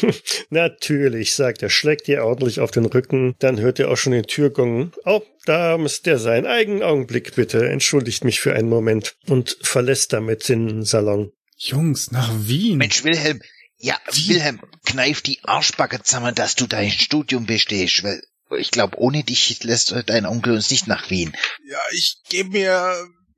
Natürlich, 0.50 1.34
sagt 1.34 1.62
er, 1.62 1.70
schlägt 1.70 2.08
dir 2.08 2.24
ordentlich 2.24 2.58
auf 2.58 2.72
den 2.72 2.86
Rücken, 2.86 3.36
dann 3.38 3.60
hört 3.60 3.78
er 3.78 3.88
auch 3.90 3.96
schon 3.96 4.12
den 4.12 4.26
Türgong. 4.26 4.92
Oh, 5.04 5.22
da 5.44 5.78
müsste 5.78 6.10
er 6.10 6.18
sein. 6.18 6.44
Eigen 6.44 6.82
Augenblick 6.82 7.36
bitte, 7.36 7.68
entschuldigt 7.68 8.24
mich 8.24 8.40
für 8.40 8.52
einen 8.54 8.68
Moment 8.68 9.14
und 9.28 9.56
verlässt 9.62 10.12
damit 10.12 10.48
den 10.48 10.82
Salon. 10.82 11.32
Jungs, 11.56 12.10
nach 12.10 12.30
Wien. 12.36 12.78
Mensch, 12.78 13.04
Wilhelm, 13.04 13.40
Ja, 13.78 13.96
Wilhelm, 14.10 14.60
kneif 14.84 15.22
die 15.22 15.38
Arschbacke 15.44 16.02
zusammen, 16.02 16.34
dass 16.34 16.56
du 16.56 16.66
dein 16.66 16.90
Studium 16.90 17.46
bestehst, 17.46 18.02
weil 18.02 18.20
ich 18.58 18.70
glaube, 18.70 18.98
ohne 18.98 19.24
dich 19.24 19.62
lässt 19.64 19.94
dein 20.06 20.26
Onkel 20.26 20.54
uns 20.54 20.70
nicht 20.70 20.86
nach 20.86 21.10
Wien. 21.10 21.36
Ja, 21.68 21.80
ich 21.92 22.16
gebe 22.28 22.50
mir, 22.50 22.94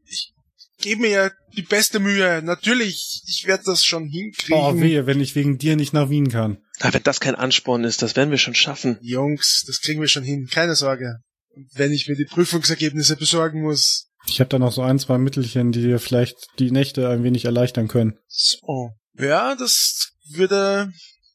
ich 0.07 0.33
gebe 0.79 1.03
mir 1.03 1.33
die 1.57 1.63
beste 1.63 2.01
Mühe. 2.01 2.43
Natürlich, 2.43 3.23
ich 3.27 3.47
werde 3.47 3.65
das 3.67 3.85
schon 3.85 4.07
hinkriegen. 4.09 4.61
Oh, 4.61 4.81
wehe, 4.81 5.07
wenn 5.07 5.21
ich 5.21 5.35
wegen 5.35 5.59
dir 5.59 5.77
nicht 5.77 5.93
nach 5.93 6.11
Wien 6.11 6.29
kann. 6.29 6.59
Aber 6.81 6.95
wenn 6.95 7.03
das 7.03 7.21
kein 7.21 7.35
Ansporn 7.35 7.85
ist, 7.85 8.03
das 8.03 8.17
werden 8.17 8.31
wir 8.31 8.39
schon 8.39 8.55
schaffen. 8.55 8.99
Jungs, 9.01 9.65
das 9.67 9.81
kriegen 9.81 10.01
wir 10.01 10.09
schon 10.09 10.25
hin, 10.25 10.49
keine 10.51 10.75
Sorge. 10.75 11.17
Und 11.55 11.69
wenn 11.75 11.93
ich 11.93 12.09
mir 12.09 12.17
die 12.17 12.27
Prüfungsergebnisse 12.27 13.17
besorgen 13.17 13.63
muss. 13.63 14.11
Ich 14.27 14.41
habe 14.41 14.51
da 14.51 14.59
noch 14.59 14.73
so 14.73 14.83
ein, 14.83 14.99
zwei 14.99 15.19
Mittelchen, 15.19 15.73
die 15.73 15.83
dir 15.83 15.99
vielleicht 15.99 16.37
die 16.59 16.71
Nächte 16.71 17.09
ein 17.09 17.25
wenig 17.25 17.45
erleichtern 17.45 17.89
können. 17.89 18.19
So. 18.27 18.91
Ja, 19.19 19.57
das 19.57 20.13
würde, 20.31 20.93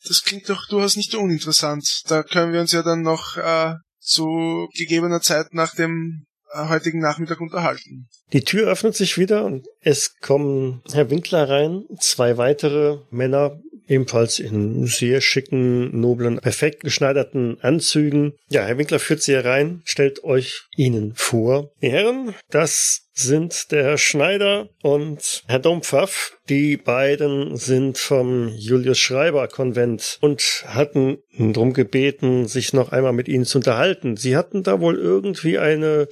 das 0.08 0.24
klingt 0.24 0.50
doch 0.50 0.68
durchaus 0.68 0.96
nicht 0.96 1.16
uninteressant. 1.16 2.04
Da 2.08 2.24
können 2.24 2.54
wir 2.54 2.62
uns 2.62 2.72
ja 2.72 2.82
dann 2.84 3.02
noch 3.02 3.38
äh, 3.38 3.76
zu 4.00 4.68
gegebener 4.76 5.22
Zeit 5.22 5.54
nach 5.54 5.76
dem 5.76 6.26
äh, 6.54 6.68
heutigen 6.68 7.00
Nachmittag 7.00 7.39
unterhalten. 7.42 8.08
Die 8.32 8.44
Tür 8.44 8.68
öffnet 8.68 8.96
sich 8.96 9.18
wieder 9.18 9.46
und 9.46 9.68
es 9.82 10.16
kommen 10.20 10.82
Herr 10.92 11.10
Winkler 11.10 11.50
rein, 11.50 11.84
zwei 12.00 12.38
weitere 12.38 13.00
Männer, 13.10 13.60
ebenfalls 13.88 14.39
in 14.39 14.86
sehr 14.86 15.22
schicken, 15.22 16.00
noblen, 16.00 16.39
perfekt 16.39 16.84
geschneiderten 16.84 17.60
Anzügen. 17.62 18.34
Ja, 18.50 18.63
Herr 18.63 18.78
Winkler 18.78 19.00
führt 19.00 19.22
sie 19.22 19.34
herein, 19.34 19.82
stellt 19.86 20.24
euch 20.24 20.63
ihnen 20.76 21.13
vor. 21.16 21.72
Die 21.82 21.92
Herren, 21.92 22.34
das 22.50 23.03
sind 23.13 23.71
der 23.71 23.84
Herr 23.84 23.97
Schneider 23.97 24.69
und 24.82 25.43
Herr 25.47 25.60
Dompfaff. 25.60 26.38
Die 26.49 26.78
beiden 26.78 27.56
sind 27.58 27.97
vom 27.97 28.49
Julius 28.49 28.97
Schreiber 28.97 29.47
Konvent 29.47 30.17
und 30.21 30.65
hatten 30.67 31.19
drum 31.38 31.73
gebeten, 31.73 32.47
sich 32.47 32.73
noch 32.73 32.91
einmal 32.91 33.13
mit 33.13 33.28
ihnen 33.28 33.45
zu 33.45 33.60
unterhalten. 33.60 34.17
Sie 34.17 34.36
hatten 34.36 34.63
da 34.63 34.82
wohl 34.82 34.97
irgendwie 34.97 35.60
eine 35.60 36.08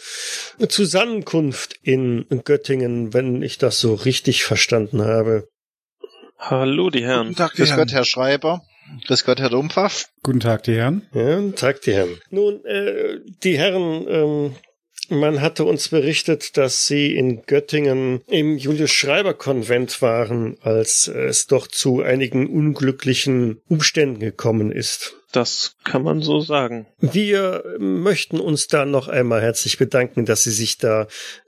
Zusammenkunft 0.68 1.76
in 1.82 2.26
Göttingen, 2.44 3.14
wenn 3.14 3.42
ich 3.42 3.58
das 3.58 3.80
so 3.80 3.96
richtig 3.96 4.44
verstanden 4.44 5.02
habe. 5.02 5.48
Hallo, 6.38 6.90
die 6.90 7.04
Herren. 7.04 7.28
Guten 7.28 7.38
Tag, 7.38 7.52
die 7.54 7.58
Grüß 7.58 7.70
Herren. 7.70 7.80
Gott, 7.80 7.94
Herr 7.94 8.06
Schreiber. 8.06 8.62
Grüß 9.08 9.26
Gott, 9.26 9.40
Herr 9.40 9.50
Dumpfaff. 9.50 10.08
Guten 10.24 10.40
Tag, 10.40 10.64
die 10.64 10.76
Herren. 10.76 11.08
Ja, 11.14 11.36
guten 11.36 11.56
Tag, 11.56 11.82
die 11.82 11.94
Herren. 11.94 12.20
Nun, 12.30 12.66
äh, 12.66 13.20
die 13.44 13.58
Herren, 13.58 14.08
ähm, 14.08 14.56
man 15.12 15.41
hatte 15.41 15.65
uns 15.65 15.89
berichtet, 15.89 16.58
dass 16.58 16.88
Sie 16.88 17.15
in 17.15 17.43
Göttingen 17.45 18.21
im 18.28 18.58
Julius-Schreiber-Konvent 18.58 20.02
waren, 20.02 20.58
als 20.62 21.08
es 21.08 21.47
doch 21.47 21.67
zu 21.67 22.02
einigen 22.02 22.47
unglücklichen 22.47 23.62
Umständen 23.67 24.19
gekommen 24.19 24.71
ist. 24.71 25.21
Das 25.32 25.76
kann 25.84 26.04
man 26.04 26.22
so 26.22 26.41
sagen. 26.41 26.88
Wir 27.00 27.63
möchten 27.80 28.39
uns 28.39 28.67
da 28.67 28.86
noch 28.86 29.08
einmal 29.08 29.41
herzlich 29.41 29.78
bedanken, 29.78 30.26
dass 30.26 30.44
Sie 30.44 30.52
sich 30.52 30.78
da 30.78 31.08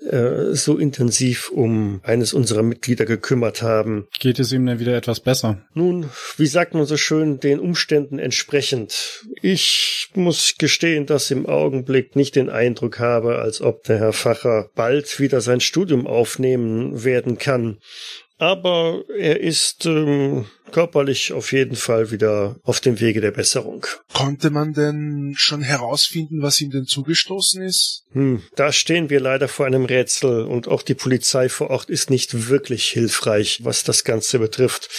äh, 0.10 0.54
so 0.54 0.78
intensiv 0.78 1.50
um 1.50 2.00
eines 2.04 2.34
unserer 2.34 2.64
Mitglieder 2.64 3.06
gekümmert 3.06 3.62
haben. 3.62 4.08
Geht 4.20 4.40
es 4.40 4.52
ihm 4.52 4.66
denn 4.66 4.80
wieder 4.80 4.96
etwas 4.96 5.20
besser? 5.20 5.62
Nun, 5.74 6.10
wie 6.38 6.48
sagt 6.48 6.74
man 6.74 6.86
so 6.86 6.98
schön, 6.98 7.40
den 7.40 7.60
Umständen 7.60 8.20
entsprechend. 8.20 9.26
Ich 9.42 10.10
muss 10.16 10.56
gestehen, 10.58 11.06
dass 11.06 11.32
im 11.32 11.46
Augenblick 11.46 12.16
nicht 12.16 12.36
den 12.36 12.50
Eindruck 12.50 13.00
habe, 13.00 13.40
als 13.40 13.62
ob 13.62 13.84
der 13.84 14.00
Herr 14.00 14.14
Facher 14.14 14.70
bald 14.76 15.20
wieder 15.20 15.42
sein 15.42 15.60
Studium 15.60 16.08
aufnehmen 16.08 17.04
werden 17.04 17.38
kann. 17.38 17.80
Aber 18.38 19.04
er 19.18 19.40
ist 19.40 19.86
ähm, 19.86 20.46
körperlich 20.72 21.32
auf 21.34 21.54
jeden 21.54 21.76
Fall 21.76 22.12
wieder 22.12 22.58
auf 22.64 22.80
dem 22.80 23.00
Wege 23.00 23.22
der 23.22 23.32
Besserung. 23.32 23.86
Konnte 24.12 24.50
man 24.50 24.74
denn 24.74 25.34
schon 25.38 25.62
herausfinden, 25.62 26.42
was 26.42 26.60
ihm 26.60 26.72
denn 26.72 26.86
zugestoßen 26.86 27.62
ist? 27.62 28.06
Hm, 28.12 28.42
da 28.56 28.74
stehen 28.74 29.10
wir 29.10 29.20
leider 29.20 29.48
vor 29.48 29.66
einem 29.66 29.86
Rätsel 29.86 30.46
und 30.46 30.68
auch 30.68 30.82
die 30.82 30.96
Polizei 30.96 31.48
vor 31.48 31.70
Ort 31.70 31.90
ist 31.90 32.10
nicht 32.10 32.50
wirklich 32.50 32.90
hilfreich, 32.90 33.60
was 33.64 33.84
das 33.84 34.04
Ganze 34.04 34.40
betrifft. 34.40 34.90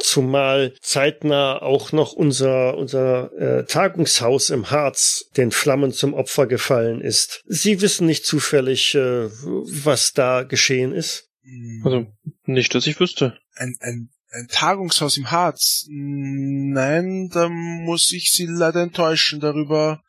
Zumal 0.00 0.74
zeitnah 0.82 1.62
auch 1.62 1.92
noch 1.92 2.12
unser, 2.12 2.76
unser 2.76 3.32
äh, 3.38 3.64
Tagungshaus 3.64 4.50
im 4.50 4.70
Harz 4.70 5.30
den 5.36 5.52
Flammen 5.52 5.92
zum 5.92 6.12
Opfer 6.12 6.46
gefallen 6.46 7.00
ist. 7.00 7.42
Sie 7.46 7.80
wissen 7.80 8.06
nicht 8.06 8.26
zufällig, 8.26 8.94
äh, 8.94 9.28
was 9.28 10.12
da 10.12 10.42
geschehen 10.42 10.92
ist? 10.92 11.30
Hm, 11.44 11.82
Also, 11.84 12.06
nicht, 12.46 12.74
dass 12.74 12.86
ich 12.86 12.98
wüsste. 13.00 13.38
ein, 13.54 13.76
ein, 13.80 14.10
ein 14.30 14.48
Tagungshaus 14.48 15.16
im 15.16 15.30
Harz? 15.30 15.86
Nein, 15.88 17.30
da 17.32 17.48
muss 17.48 18.12
ich 18.12 18.30
Sie 18.32 18.46
leider 18.46 18.82
enttäuschen 18.82 19.40
darüber. 19.40 20.02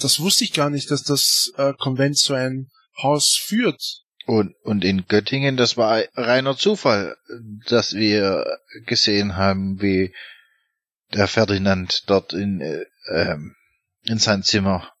Das 0.00 0.20
wusste 0.20 0.44
ich 0.44 0.52
gar 0.52 0.70
nicht, 0.70 0.90
dass 0.90 1.02
das 1.02 1.52
äh, 1.56 1.72
Konvent 1.78 2.18
so 2.18 2.34
ein 2.34 2.70
Haus 3.02 3.38
führt. 3.40 4.02
Und, 4.26 4.54
und 4.62 4.84
in 4.84 5.06
Göttingen, 5.06 5.56
das 5.56 5.76
war 5.76 6.02
reiner 6.14 6.56
Zufall, 6.56 7.16
dass 7.66 7.94
wir 7.94 8.58
gesehen 8.86 9.36
haben, 9.36 9.80
wie 9.80 10.14
der 11.14 11.26
Ferdinand 11.26 12.04
dort 12.06 12.32
in, 12.32 12.60
äh, 12.60 12.84
ähm, 13.10 13.56
in 14.04 14.18
sein 14.18 14.42
Zimmer 14.42 14.92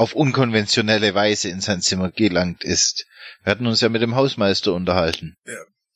auf 0.00 0.14
unkonventionelle 0.14 1.14
Weise 1.14 1.50
in 1.50 1.60
sein 1.60 1.82
Zimmer 1.82 2.10
gelangt 2.10 2.64
ist. 2.64 3.06
Wir 3.44 3.50
hatten 3.50 3.66
uns 3.66 3.82
ja 3.82 3.90
mit 3.90 4.00
dem 4.00 4.16
Hausmeister 4.16 4.72
unterhalten. 4.72 5.36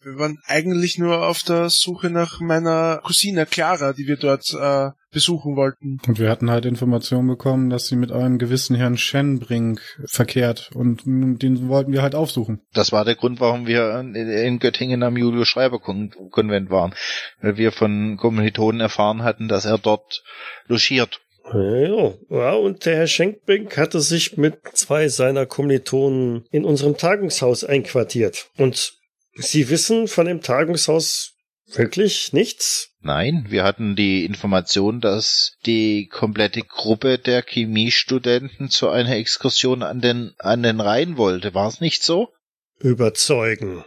Wir 0.03 0.19
waren 0.19 0.39
eigentlich 0.45 0.99
nur 0.99 1.27
auf 1.27 1.43
der 1.43 1.71
Suche 1.71 2.11
nach 2.11 2.39
meiner 2.39 3.01
Cousine 3.03 3.47
Clara, 3.47 3.95
die 3.95 4.07
wir 4.07 4.19
dort 4.19 4.53
äh, 4.53 4.91
besuchen 5.11 5.57
wollten. 5.57 5.99
Und 6.07 6.19
wir 6.19 6.29
hatten 6.29 6.51
halt 6.51 6.67
Informationen 6.67 7.29
bekommen, 7.29 7.71
dass 7.71 7.87
sie 7.87 7.97
mit 7.97 8.13
einem 8.13 8.37
gewissen 8.37 8.77
Herrn 8.77 8.99
Schenbrink 8.99 9.81
verkehrt 10.05 10.71
und 10.75 11.07
den 11.07 11.69
wollten 11.69 11.93
wir 11.93 12.03
halt 12.03 12.15
aufsuchen. 12.15 12.61
Das 12.75 12.93
war 12.93 13.07
der 13.07 13.15
Grund, 13.15 13.41
warum 13.41 13.67
wir 13.67 13.99
in, 14.01 14.15
in 14.15 14.59
Göttingen 14.59 15.03
am 15.03 15.17
Julius 15.17 15.49
Schreiber 15.49 15.79
Kon 15.79 16.11
Konvent 16.31 16.69
waren. 16.69 16.95
Weil 17.41 17.57
wir 17.57 17.73
von 17.73 18.19
Kommilitonen 18.19 18.83
erfahren 18.83 19.23
hatten, 19.23 19.49
dass 19.49 19.65
er 19.65 19.79
dort 19.79 20.23
logiert. 20.67 21.23
Ja, 21.53 22.15
ja, 22.31 22.53
und 22.55 22.87
der 22.87 22.97
Herr 22.97 23.07
Schenkbrink 23.07 23.77
hatte 23.77 24.01
sich 24.01 24.37
mit 24.37 24.57
zwei 24.73 25.09
seiner 25.09 25.47
Kommilitonen 25.47 26.47
in 26.51 26.65
unserem 26.65 26.97
Tagungshaus 26.97 27.65
einquartiert. 27.65 28.49
Und 28.57 28.95
Sie 29.37 29.69
wissen 29.69 30.09
von 30.09 30.27
dem 30.27 30.43
Tagungshaus 30.43 31.35
wirklich 31.73 32.33
nichts? 32.33 32.91
Nein, 33.01 33.47
wir 33.49 33.65
hatten 33.65 33.97
die 33.97 34.25
Information, 34.25 35.01
dass 35.01 35.57
die 35.67 36.07
komplette 36.07 36.63
Gruppe 36.63 37.19
der 37.19 37.43
Chemiestudenten 37.43 38.71
zu 38.71 38.89
einer 38.89 39.17
Exkursion 39.17 39.83
an 39.83 40.01
den, 40.01 40.35
an 40.39 40.63
den 40.63 40.81
Rhein 40.81 41.17
wollte. 41.17 41.53
War 41.53 41.69
es 41.69 41.81
nicht 41.81 42.03
so? 42.03 42.33
Überzeugen. 42.79 43.85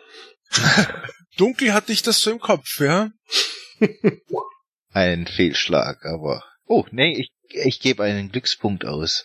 Dunkel 1.37 1.73
hatte 1.73 1.91
ich 1.91 2.01
das 2.01 2.19
so 2.19 2.31
im 2.31 2.39
Kopf, 2.39 2.79
ja? 2.79 3.11
Ein 4.91 5.27
Fehlschlag, 5.27 6.05
aber. 6.05 6.43
Oh, 6.65 6.85
nee, 6.91 7.13
ich, 7.17 7.29
ich 7.49 7.79
gebe 7.79 8.03
einen 8.03 8.31
Glückspunkt 8.31 8.85
aus. 8.85 9.23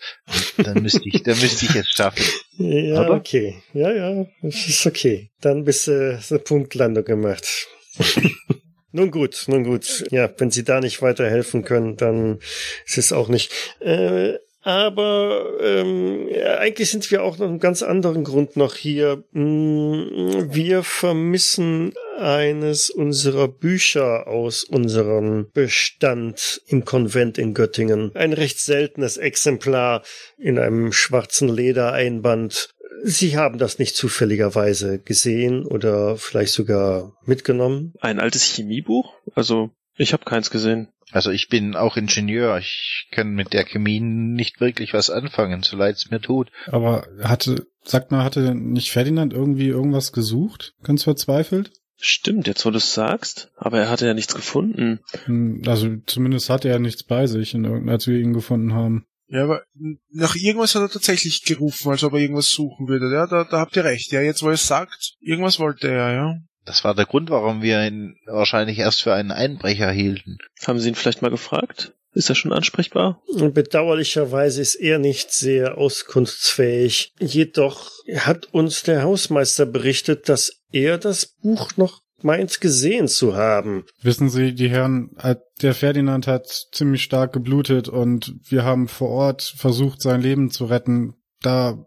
Dann 0.57 0.81
müsste 0.81 1.01
ich, 1.05 1.23
dann 1.23 1.39
müsste 1.39 1.65
ich 1.65 1.75
es 1.75 1.89
schaffen. 1.89 2.23
Ja, 2.57 3.01
Aber- 3.01 3.15
okay. 3.15 3.61
Ja, 3.73 3.91
ja, 3.91 4.25
das 4.41 4.67
ist 4.67 4.85
okay. 4.85 5.29
Dann 5.41 5.63
bist 5.63 5.87
du 5.87 6.19
eine 6.29 6.39
Punktlandung 6.39 7.03
gemacht. 7.03 7.67
nun 8.91 9.11
gut, 9.11 9.43
nun 9.47 9.63
gut. 9.63 10.05
Ja, 10.11 10.29
wenn 10.37 10.51
Sie 10.51 10.63
da 10.63 10.79
nicht 10.79 11.01
weiterhelfen 11.01 11.63
können, 11.63 11.97
dann 11.97 12.39
ist 12.85 12.97
es 12.97 13.11
auch 13.13 13.27
nicht. 13.29 13.51
Äh, 13.79 14.33
aber 14.63 15.59
ähm, 15.61 16.29
eigentlich 16.57 16.89
sind 16.89 17.09
wir 17.11 17.23
auch 17.23 17.37
noch 17.37 17.47
einen 17.47 17.59
ganz 17.59 17.83
anderen 17.83 18.23
Grund 18.23 18.55
noch 18.55 18.75
hier. 18.75 19.23
Mm, 19.31 20.53
Wir 20.53 20.83
vermissen 20.83 21.93
eines 22.17 22.89
unserer 22.89 23.47
Bücher 23.47 24.27
aus 24.27 24.63
unserem 24.63 25.49
Bestand 25.53 26.61
im 26.67 26.85
Konvent 26.85 27.37
in 27.37 27.53
Göttingen. 27.53 28.15
Ein 28.15 28.33
recht 28.33 28.59
seltenes 28.59 29.17
Exemplar 29.17 30.03
in 30.37 30.57
einem 30.57 30.93
schwarzen 30.93 31.49
Ledereinband. 31.49 32.69
Sie 33.03 33.35
haben 33.35 33.57
das 33.57 33.79
nicht 33.79 33.97
zufälligerweise 33.97 34.99
gesehen 34.99 35.65
oder 35.65 36.15
vielleicht 36.15 36.53
sogar 36.53 37.17
mitgenommen? 37.25 37.93
Ein 37.99 38.21
altes 38.21 38.43
Chemiebuch? 38.43 39.13
Also, 39.35 39.71
ich 39.97 40.13
habe 40.13 40.23
keins 40.23 40.49
gesehen. 40.49 40.87
Also 41.13 41.29
ich 41.31 41.47
bin 41.47 41.75
auch 41.75 41.95
Ingenieur. 41.95 42.57
Ich 42.57 43.07
kann 43.11 43.29
mit 43.29 43.53
der 43.53 43.63
Chemie 43.63 43.99
nicht 43.99 44.59
wirklich 44.59 44.93
was 44.93 45.09
anfangen, 45.09 45.61
so 45.63 45.77
leid 45.77 45.95
es 45.95 46.09
mir 46.09 46.19
tut. 46.19 46.51
Aber 46.67 47.07
hatte, 47.21 47.67
sagt 47.83 48.11
mal, 48.11 48.23
hatte 48.23 48.55
nicht 48.55 48.91
Ferdinand 48.91 49.31
irgendwie 49.31 49.67
irgendwas 49.67 50.11
gesucht? 50.11 50.73
Ganz 50.83 51.03
verzweifelt? 51.03 51.71
Stimmt, 51.97 52.47
jetzt 52.47 52.65
wo 52.65 52.71
du 52.71 52.77
es 52.77 52.93
sagst. 52.93 53.51
Aber 53.55 53.79
er 53.79 53.89
hatte 53.89 54.07
ja 54.07 54.13
nichts 54.13 54.35
gefunden. 54.35 54.99
Hm, 55.25 55.61
Also 55.67 55.95
zumindest 56.05 56.49
hatte 56.49 56.67
er 56.67 56.79
nichts 56.79 57.03
bei 57.03 57.27
sich, 57.27 57.53
in 57.53 57.87
als 57.87 58.07
wir 58.07 58.19
ihn 58.19 58.33
gefunden 58.33 58.73
haben. 58.73 59.05
Ja, 59.27 59.43
aber 59.43 59.63
nach 60.11 60.35
irgendwas 60.35 60.75
hat 60.75 60.81
er 60.81 60.89
tatsächlich 60.89 61.43
gerufen, 61.43 61.89
als 61.89 62.03
ob 62.03 62.13
er 62.13 62.19
irgendwas 62.19 62.49
suchen 62.49 62.87
würde. 62.87 63.11
Ja, 63.13 63.25
da, 63.27 63.45
da 63.45 63.59
habt 63.59 63.75
ihr 63.75 63.85
recht. 63.85 64.11
Ja, 64.11 64.21
jetzt 64.21 64.43
wo 64.43 64.47
er 64.47 64.53
es 64.53 64.67
sagt, 64.67 65.13
irgendwas 65.21 65.59
wollte 65.59 65.87
er, 65.87 66.13
ja. 66.13 66.37
Das 66.65 66.83
war 66.83 66.95
der 66.95 67.05
Grund, 67.05 67.29
warum 67.29 67.61
wir 67.61 67.85
ihn 67.85 68.15
wahrscheinlich 68.25 68.79
erst 68.79 69.03
für 69.03 69.13
einen 69.13 69.31
Einbrecher 69.31 69.91
hielten. 69.91 70.37
Haben 70.65 70.79
Sie 70.79 70.89
ihn 70.89 70.95
vielleicht 70.95 71.21
mal 71.21 71.31
gefragt? 71.31 71.93
Ist 72.13 72.29
er 72.29 72.35
schon 72.35 72.53
ansprechbar? 72.53 73.21
Bedauerlicherweise 73.35 74.61
ist 74.61 74.75
er 74.75 74.99
nicht 74.99 75.31
sehr 75.31 75.77
auskunftsfähig. 75.77 77.13
Jedoch 77.19 77.89
hat 78.17 78.53
uns 78.53 78.83
der 78.83 79.01
Hausmeister 79.01 79.65
berichtet, 79.65 80.29
dass 80.29 80.61
er 80.71 80.99
das 80.99 81.25
Buch 81.41 81.71
noch 81.75 82.03
meint 82.21 82.61
gesehen 82.61 83.07
zu 83.07 83.35
haben. 83.35 83.85
Wissen 84.01 84.29
Sie, 84.29 84.53
die 84.53 84.69
Herren, 84.69 85.11
äh, 85.21 85.35
der 85.61 85.73
Ferdinand 85.73 86.27
hat 86.27 86.47
ziemlich 86.71 87.03
stark 87.03 87.33
geblutet 87.33 87.89
und 87.89 88.35
wir 88.47 88.63
haben 88.63 88.87
vor 88.87 89.09
Ort 89.09 89.41
versucht, 89.41 90.01
sein 90.01 90.21
Leben 90.21 90.49
zu 90.49 90.65
retten. 90.65 91.15
Da, 91.43 91.85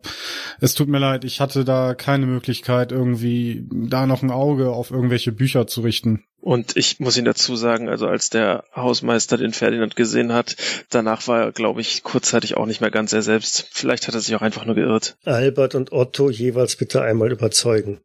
es 0.60 0.74
tut 0.74 0.88
mir 0.88 0.98
leid, 0.98 1.24
ich 1.24 1.40
hatte 1.40 1.64
da 1.64 1.94
keine 1.94 2.26
Möglichkeit, 2.26 2.92
irgendwie 2.92 3.66
da 3.70 4.06
noch 4.06 4.22
ein 4.22 4.30
Auge 4.30 4.70
auf 4.70 4.90
irgendwelche 4.90 5.32
Bücher 5.32 5.66
zu 5.66 5.80
richten. 5.80 6.24
Und 6.40 6.76
ich 6.76 7.00
muss 7.00 7.16
Ihnen 7.16 7.24
dazu 7.24 7.56
sagen, 7.56 7.88
also 7.88 8.06
als 8.06 8.30
der 8.30 8.62
Hausmeister 8.74 9.36
den 9.36 9.52
Ferdinand 9.52 9.96
gesehen 9.96 10.32
hat, 10.32 10.56
danach 10.90 11.26
war 11.26 11.40
er, 11.40 11.52
glaube 11.52 11.80
ich, 11.80 12.04
kurzzeitig 12.04 12.56
auch 12.56 12.66
nicht 12.66 12.80
mehr 12.80 12.92
ganz 12.92 13.12
er 13.12 13.22
selbst. 13.22 13.66
Vielleicht 13.72 14.06
hat 14.06 14.14
er 14.14 14.20
sich 14.20 14.36
auch 14.36 14.42
einfach 14.42 14.64
nur 14.64 14.76
geirrt. 14.76 15.16
Albert 15.24 15.74
und 15.74 15.90
Otto 15.90 16.30
jeweils 16.30 16.76
bitte 16.76 17.02
einmal 17.02 17.32
überzeugen. 17.32 18.00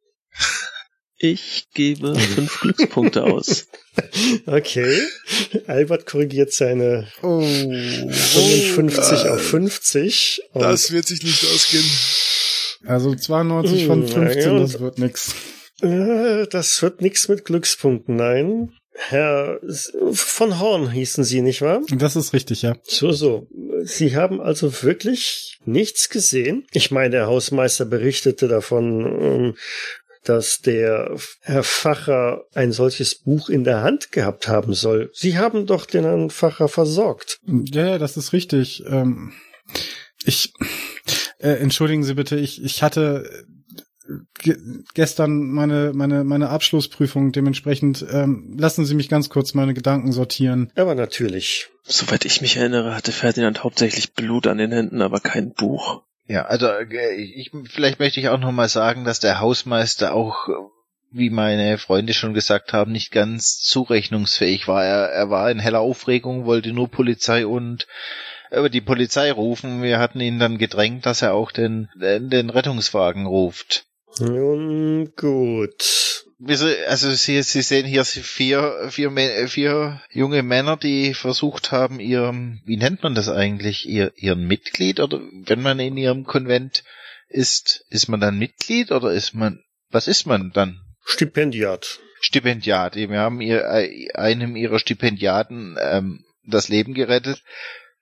Ich 1.23 1.67
gebe 1.75 2.15
fünf 2.19 2.59
Glückspunkte 2.61 3.23
aus. 3.23 3.67
Okay. 4.47 5.01
Albert 5.67 6.07
korrigiert 6.07 6.51
seine 6.51 7.07
Oh. 7.21 7.41
55 7.41 9.29
auf 9.29 9.41
50. 9.41 10.41
und- 10.53 10.63
Das 10.63 10.91
wird 10.91 11.05
sich 11.07 11.21
nicht 11.23 11.43
ausgehen. 11.45 11.85
Also 12.85 13.13
92 13.13 13.85
von 13.85 14.01
Hm, 14.01 14.07
15, 14.07 14.41
ja, 14.53 14.59
das 14.59 14.79
wird 14.79 14.97
nix. 14.97 15.35
Äh, 15.83 16.47
Das 16.49 16.81
wird 16.81 17.01
nichts 17.01 17.27
mit 17.27 17.45
Glückspunkten, 17.45 18.15
nein. 18.15 18.71
Herr 18.93 19.59
von 20.11 20.59
Horn 20.59 20.91
hießen 20.91 21.23
Sie, 21.23 21.41
nicht 21.41 21.61
wahr? 21.61 21.81
Das 21.95 22.15
ist 22.15 22.33
richtig, 22.33 22.61
ja. 22.63 22.75
So, 22.83 23.11
so. 23.11 23.47
Sie 23.83 24.15
haben 24.15 24.41
also 24.41 24.83
wirklich 24.83 25.57
nichts 25.65 26.09
gesehen? 26.09 26.65
Ich 26.73 26.91
meine, 26.91 27.11
der 27.11 27.27
Hausmeister 27.27 27.85
berichtete 27.85 28.47
davon, 28.47 29.05
ähm, 29.21 29.55
dass 30.23 30.61
der 30.61 31.15
Herr 31.41 31.63
Facher 31.63 32.43
ein 32.53 32.71
solches 32.71 33.15
Buch 33.15 33.49
in 33.49 33.63
der 33.63 33.81
Hand 33.81 34.11
gehabt 34.11 34.47
haben 34.47 34.73
soll. 34.73 35.09
Sie 35.13 35.37
haben 35.37 35.65
doch 35.65 35.85
den 35.85 36.03
Herrn 36.03 36.29
Facher 36.29 36.67
versorgt. 36.67 37.39
Ja, 37.45 37.87
ja, 37.87 37.97
das 37.97 38.17
ist 38.17 38.33
richtig. 38.33 38.83
Ähm, 38.87 39.33
ich, 40.23 40.53
äh, 41.39 41.53
entschuldigen 41.53 42.03
Sie 42.03 42.13
bitte, 42.13 42.37
ich, 42.37 42.63
ich 42.63 42.83
hatte 42.83 43.45
äh, 44.07 44.13
ge 44.43 44.57
gestern 44.93 45.49
meine, 45.49 45.91
meine, 45.93 46.23
meine 46.23 46.49
Abschlussprüfung. 46.49 47.31
Dementsprechend 47.31 48.05
ähm, 48.11 48.55
lassen 48.57 48.85
Sie 48.85 48.95
mich 48.95 49.09
ganz 49.09 49.29
kurz 49.29 49.53
meine 49.53 49.73
Gedanken 49.73 50.11
sortieren. 50.11 50.71
Aber 50.75 50.95
natürlich. 50.95 51.69
Soweit 51.83 52.25
ich 52.25 52.41
mich 52.41 52.57
erinnere, 52.57 52.95
hatte 52.95 53.11
Ferdinand 53.11 53.63
hauptsächlich 53.63 54.13
Blut 54.13 54.45
an 54.45 54.59
den 54.59 54.71
Händen, 54.71 55.01
aber 55.01 55.19
kein 55.19 55.53
Buch. 55.53 56.03
Ja, 56.31 56.45
also 56.45 56.67
äh, 56.67 57.13
ich, 57.15 57.51
vielleicht 57.65 57.99
möchte 57.99 58.21
ich 58.21 58.29
auch 58.29 58.39
noch 58.39 58.53
mal 58.53 58.69
sagen, 58.69 59.03
dass 59.03 59.19
der 59.19 59.41
Hausmeister 59.41 60.13
auch, 60.13 60.47
äh, 60.47 60.53
wie 61.11 61.29
meine 61.29 61.77
Freunde 61.77 62.13
schon 62.13 62.33
gesagt 62.33 62.71
haben, 62.71 62.93
nicht 62.93 63.11
ganz 63.11 63.59
zurechnungsfähig 63.59 64.65
war. 64.69 64.85
Er, 64.85 65.09
er 65.09 65.29
war 65.29 65.51
in 65.51 65.59
heller 65.59 65.81
Aufregung, 65.81 66.45
wollte 66.45 66.71
nur 66.71 66.87
Polizei 66.87 67.45
und 67.45 67.85
über 68.49 68.69
die 68.69 68.79
Polizei 68.79 69.29
rufen. 69.29 69.83
Wir 69.83 69.99
hatten 69.99 70.21
ihn 70.21 70.39
dann 70.39 70.57
gedrängt, 70.57 71.05
dass 71.05 71.21
er 71.21 71.33
auch 71.33 71.51
den, 71.51 71.89
den 71.95 72.49
Rettungswagen 72.49 73.25
ruft. 73.25 73.83
Nun 74.19 75.11
gut. 75.17 76.10
Also 76.47 77.11
Sie, 77.11 77.41
Sie 77.43 77.61
sehen 77.61 77.85
hier 77.85 78.03
vier, 78.03 78.87
vier, 78.89 79.11
vier 79.47 80.01
junge 80.11 80.41
Männer, 80.41 80.75
die 80.75 81.13
versucht 81.13 81.71
haben, 81.71 81.99
ihrem, 81.99 82.61
wie 82.65 82.77
nennt 82.77 83.03
man 83.03 83.13
das 83.13 83.29
eigentlich, 83.29 83.87
ihr, 83.87 84.11
ihren 84.15 84.47
Mitglied 84.47 84.99
oder 84.99 85.19
wenn 85.45 85.61
man 85.61 85.79
in 85.79 85.97
ihrem 85.97 86.23
Konvent 86.23 86.83
ist, 87.27 87.85
ist 87.89 88.07
man 88.07 88.19
dann 88.19 88.39
Mitglied 88.39 88.91
oder 88.91 89.11
ist 89.11 89.33
man, 89.33 89.63
was 89.89 90.07
ist 90.07 90.25
man 90.25 90.51
dann? 90.51 90.81
Stipendiat. 91.05 91.99
Stipendiat. 92.21 92.95
Wir 92.95 93.19
haben 93.19 93.41
ihr, 93.41 93.63
äh, 93.65 94.11
einem 94.13 94.55
ihrer 94.55 94.79
Stipendiaten 94.79 95.77
ähm, 95.79 96.25
das 96.45 96.69
Leben 96.69 96.93
gerettet. 96.93 97.43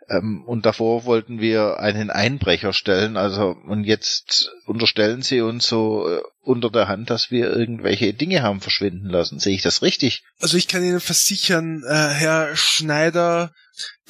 Ähm, 0.10 0.44
und 0.46 0.66
davor 0.66 1.06
wollten 1.06 1.40
wir 1.40 1.80
einen 1.80 2.10
Einbrecher 2.10 2.74
stellen. 2.74 3.18
Also 3.18 3.56
und 3.68 3.84
jetzt 3.84 4.52
unterstellen 4.66 5.22
sie 5.22 5.42
uns 5.42 5.68
so 5.68 6.10
äh, 6.10 6.22
unter 6.42 6.70
der 6.70 6.88
Hand, 6.88 7.10
dass 7.10 7.32
wir 7.32 7.56
irgendwelche 7.56 8.14
Dinge 8.14 8.42
haben 8.42 8.62
verschwinden 8.62 9.08
lassen. 9.08 9.40
Sehe 9.40 9.56
ich 9.56 9.62
das 9.62 9.82
richtig? 9.82 10.24
Also 10.40 10.58
ich 10.58 10.68
kann 10.68 10.84
Ihnen 10.84 11.00
versichern, 11.00 11.84
äh, 11.88 11.94
Herr 11.94 12.56
Schneider, 12.56 13.54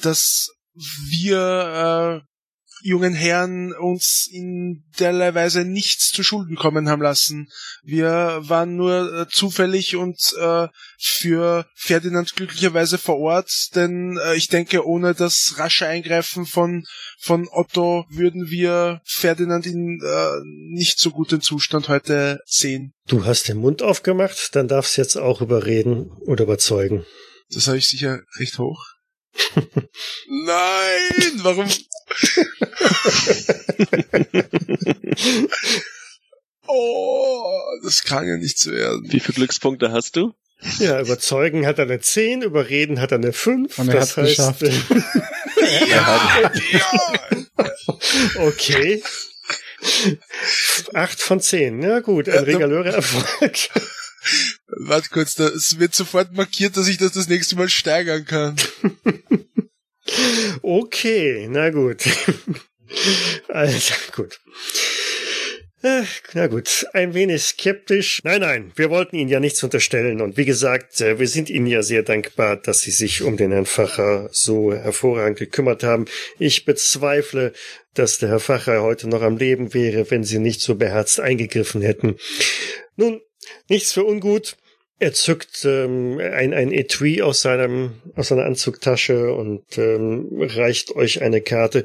dass 0.00 0.48
wir 1.08 2.22
äh, 2.24 2.29
jungen 2.82 3.14
Herren 3.14 3.72
uns 3.72 4.28
in 4.30 4.84
derlei 4.98 5.34
Weise 5.34 5.64
nichts 5.64 6.10
zu 6.10 6.22
Schulden 6.22 6.56
kommen 6.56 6.88
haben 6.88 7.02
lassen. 7.02 7.48
Wir 7.82 8.40
waren 8.42 8.76
nur 8.76 9.12
äh, 9.12 9.28
zufällig 9.28 9.96
und 9.96 10.18
äh, 10.38 10.68
für 10.98 11.66
Ferdinand 11.74 12.34
glücklicherweise 12.36 12.98
vor 12.98 13.18
Ort, 13.18 13.50
denn 13.74 14.18
äh, 14.22 14.34
ich 14.34 14.48
denke, 14.48 14.86
ohne 14.86 15.14
das 15.14 15.54
rasche 15.56 15.86
Eingreifen 15.86 16.46
von 16.46 16.84
von 17.18 17.48
Otto 17.50 18.06
würden 18.08 18.50
wir 18.50 19.02
Ferdinand 19.04 19.66
in 19.66 20.00
äh, 20.02 20.40
nicht 20.72 20.98
so 20.98 21.10
guten 21.10 21.40
Zustand 21.40 21.88
heute 21.88 22.40
sehen. 22.46 22.94
Du 23.06 23.24
hast 23.24 23.48
den 23.48 23.58
Mund 23.58 23.82
aufgemacht, 23.82 24.54
dann 24.54 24.68
darfst 24.68 24.96
jetzt 24.96 25.16
auch 25.16 25.42
überreden 25.42 26.10
oder 26.26 26.44
überzeugen. 26.44 27.04
Das 27.50 27.66
habe 27.66 27.78
ich 27.78 27.88
sicher 27.88 28.20
recht 28.38 28.58
hoch. 28.58 28.86
Nein, 30.28 31.40
warum? 31.42 31.68
oh, 36.66 37.60
das 37.84 38.02
kann 38.04 38.26
ja 38.26 38.36
nicht 38.36 38.58
so 38.58 38.72
werden. 38.72 39.02
Wie 39.10 39.20
viele 39.20 39.34
Glückspunkte 39.34 39.92
hast 39.92 40.16
du? 40.16 40.32
Ja, 40.78 41.00
überzeugen 41.00 41.66
hat 41.66 41.78
er 41.78 41.84
eine 41.84 42.00
10, 42.00 42.42
überreden 42.42 43.00
hat 43.00 43.12
er 43.12 43.18
eine 43.18 43.32
5. 43.32 43.78
Und 43.78 43.88
er 43.88 43.94
das 43.94 44.16
heißt, 44.16 44.36
geschafft. 44.36 44.62
Ja, 45.88 46.50
ja. 46.72 47.20
okay. 48.38 49.02
8 50.94 51.20
von 51.20 51.40
10. 51.40 51.82
Ja 51.82 52.00
gut, 52.00 52.28
ein 52.28 52.34
Ja, 52.34 52.40
regaleurer 52.40 52.94
Erfolg. 52.94 53.52
Warte 54.66 55.08
kurz, 55.10 55.38
es 55.38 55.78
wird 55.78 55.94
sofort 55.94 56.32
markiert, 56.32 56.76
dass 56.76 56.88
ich 56.88 56.98
das 56.98 57.12
das 57.12 57.28
nächste 57.28 57.56
Mal 57.56 57.68
steigern 57.68 58.24
kann. 58.24 58.56
Okay, 60.62 61.46
na 61.48 61.70
gut. 61.70 62.02
Also 63.48 63.94
gut. 64.16 64.40
Äh, 65.82 66.02
Na 66.34 66.48
gut, 66.48 66.86
ein 66.92 67.14
wenig 67.14 67.42
skeptisch. 67.42 68.20
Nein, 68.24 68.40
nein, 68.42 68.72
wir 68.74 68.90
wollten 68.90 69.16
Ihnen 69.16 69.30
ja 69.30 69.40
nichts 69.40 69.62
unterstellen. 69.62 70.20
Und 70.20 70.36
wie 70.36 70.44
gesagt, 70.44 71.00
äh, 71.00 71.18
wir 71.18 71.28
sind 71.28 71.48
Ihnen 71.48 71.66
ja 71.66 71.82
sehr 71.82 72.02
dankbar, 72.02 72.56
dass 72.56 72.80
Sie 72.80 72.90
sich 72.90 73.22
um 73.22 73.36
den 73.36 73.52
Herrn 73.52 73.64
Facher 73.64 74.28
so 74.32 74.74
hervorragend 74.74 75.38
gekümmert 75.38 75.82
haben. 75.82 76.04
Ich 76.38 76.64
bezweifle, 76.66 77.52
dass 77.94 78.18
der 78.18 78.28
Herr 78.28 78.40
Facher 78.40 78.82
heute 78.82 79.08
noch 79.08 79.22
am 79.22 79.38
Leben 79.38 79.72
wäre, 79.72 80.10
wenn 80.10 80.24
Sie 80.24 80.38
nicht 80.38 80.60
so 80.60 80.74
beherzt 80.74 81.20
eingegriffen 81.20 81.80
hätten. 81.80 82.16
Nun, 82.96 83.20
nichts 83.68 83.92
für 83.92 84.04
ungut. 84.04 84.56
Er 85.02 85.14
zückt 85.14 85.64
ähm, 85.64 86.18
ein, 86.18 86.52
ein 86.52 86.72
Etui 86.72 87.22
aus 87.22 87.40
seinem 87.40 87.92
aus 88.16 88.28
seiner 88.28 88.44
Anzugtasche 88.44 89.32
und 89.32 89.78
ähm, 89.78 90.28
reicht 90.38 90.94
euch 90.94 91.22
eine 91.22 91.40
Karte. 91.40 91.84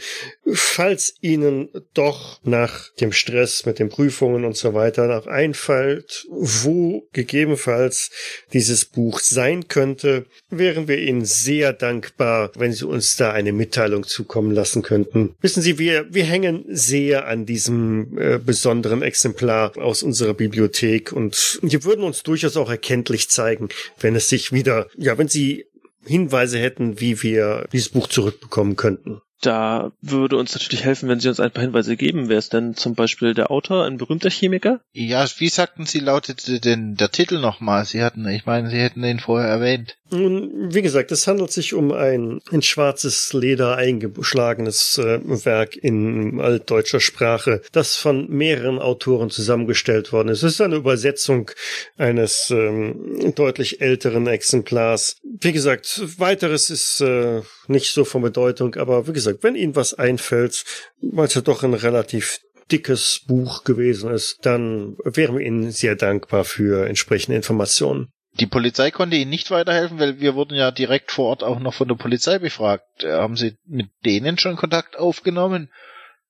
Falls 0.51 1.15
Ihnen 1.21 1.69
doch 1.93 2.41
nach 2.43 2.89
dem 2.95 3.13
Stress 3.13 3.65
mit 3.65 3.79
den 3.79 3.87
Prüfungen 3.87 4.43
und 4.43 4.57
so 4.57 4.73
weiter 4.73 5.07
noch 5.07 5.27
einfällt, 5.27 6.27
wo 6.29 7.07
gegebenenfalls 7.13 8.11
dieses 8.51 8.83
Buch 8.83 9.21
sein 9.21 9.69
könnte, 9.69 10.25
wären 10.49 10.89
wir 10.89 10.97
Ihnen 10.97 11.23
sehr 11.23 11.71
dankbar, 11.71 12.51
wenn 12.57 12.73
Sie 12.73 12.85
uns 12.85 13.15
da 13.15 13.31
eine 13.31 13.53
Mitteilung 13.53 14.03
zukommen 14.03 14.51
lassen 14.51 14.81
könnten. 14.81 15.35
Wissen 15.39 15.61
Sie, 15.61 15.79
wir 15.79 16.13
wir 16.13 16.25
hängen 16.25 16.65
sehr 16.67 17.27
an 17.27 17.45
diesem 17.45 18.17
äh, 18.17 18.39
besonderen 18.39 19.01
Exemplar 19.01 19.77
aus 19.77 20.03
unserer 20.03 20.33
Bibliothek 20.33 21.13
und 21.13 21.59
wir 21.61 21.85
würden 21.85 22.03
uns 22.03 22.21
durchaus 22.23 22.57
auch 22.57 22.69
erkenntlich 23.05 23.29
zeigen, 23.29 23.69
wenn 23.99 24.15
es 24.15 24.29
sich 24.29 24.51
wieder, 24.51 24.87
ja, 24.97 25.17
wenn 25.17 25.27
Sie 25.27 25.65
Hinweise 26.05 26.59
hätten, 26.59 26.99
wie 26.99 27.21
wir 27.23 27.67
dieses 27.71 27.89
Buch 27.89 28.07
zurückbekommen 28.07 28.75
könnten. 28.75 29.21
Da 29.41 29.91
würde 30.01 30.37
uns 30.37 30.53
natürlich 30.53 30.83
helfen, 30.83 31.09
wenn 31.09 31.19
Sie 31.19 31.27
uns 31.29 31.39
ein 31.39 31.51
paar 31.51 31.63
Hinweise 31.63 31.97
geben. 31.97 32.29
Wer 32.29 32.37
ist 32.37 32.53
denn 32.53 32.75
zum 32.75 32.95
Beispiel 32.95 33.33
der 33.33 33.51
Autor, 33.51 33.85
ein 33.85 33.97
berühmter 33.97 34.29
Chemiker? 34.29 34.79
Ja, 34.93 35.25
wie 35.37 35.49
sagten 35.49 35.85
Sie, 35.85 35.99
lautete 35.99 36.59
denn 36.59 36.95
der 36.95 37.11
Titel 37.11 37.39
nochmal? 37.39 37.85
Sie 37.85 38.01
hatten, 38.01 38.27
ich 38.27 38.45
meine, 38.45 38.69
Sie 38.69 38.79
hätten 38.79 39.01
den 39.01 39.19
vorher 39.19 39.49
erwähnt. 39.49 39.97
Nun, 40.11 40.73
wie 40.73 40.83
gesagt, 40.83 41.11
es 41.11 41.27
handelt 41.27 41.51
sich 41.51 41.73
um 41.73 41.91
ein 41.91 42.39
in 42.51 42.61
schwarzes 42.61 43.33
Leder 43.33 43.75
eingeschlagenes 43.75 44.99
äh, 44.99 45.19
Werk 45.23 45.75
in 45.75 46.39
altdeutscher 46.39 46.99
Sprache, 46.99 47.61
das 47.71 47.95
von 47.95 48.29
mehreren 48.29 48.77
Autoren 48.77 49.31
zusammengestellt 49.31 50.13
worden 50.13 50.29
ist. 50.29 50.43
Es 50.43 50.53
ist 50.53 50.61
eine 50.61 50.75
Übersetzung 50.75 51.49
eines 51.97 52.51
ähm, 52.51 53.33
deutlich 53.35 53.81
älteren 53.81 54.27
Exemplars. 54.27 55.17
Wie 55.23 55.51
gesagt, 55.51 56.01
weiteres 56.19 56.69
ist 56.69 57.01
äh, 57.01 57.41
nicht 57.67 57.91
so 57.91 58.05
von 58.05 58.21
Bedeutung, 58.21 58.75
aber 58.75 59.07
wie 59.07 59.13
gesagt, 59.13 59.24
wenn 59.41 59.55
Ihnen 59.55 59.75
was 59.75 59.93
einfällt, 59.93 60.63
weil 61.01 61.25
es 61.27 61.33
ja 61.33 61.41
doch 61.41 61.63
ein 61.63 61.73
relativ 61.73 62.39
dickes 62.71 63.21
Buch 63.27 63.63
gewesen 63.63 64.11
ist, 64.11 64.39
dann 64.43 64.97
wären 65.03 65.37
wir 65.37 65.45
Ihnen 65.45 65.71
sehr 65.71 65.95
dankbar 65.95 66.45
für 66.45 66.87
entsprechende 66.87 67.35
Informationen. 67.35 68.09
Die 68.39 68.47
Polizei 68.47 68.91
konnte 68.91 69.15
Ihnen 69.15 69.29
nicht 69.29 69.49
weiterhelfen, 69.49 69.99
weil 69.99 70.19
wir 70.19 70.35
wurden 70.35 70.55
ja 70.55 70.71
direkt 70.71 71.11
vor 71.11 71.27
Ort 71.29 71.43
auch 71.43 71.59
noch 71.59 71.73
von 71.73 71.87
der 71.87 71.95
Polizei 71.95 72.39
befragt. 72.39 73.03
Äh, 73.03 73.13
Haben 73.13 73.37
Sie 73.37 73.55
mit 73.65 73.87
denen 74.03 74.37
schon 74.37 74.57
Kontakt 74.57 74.97
aufgenommen? 74.97 75.71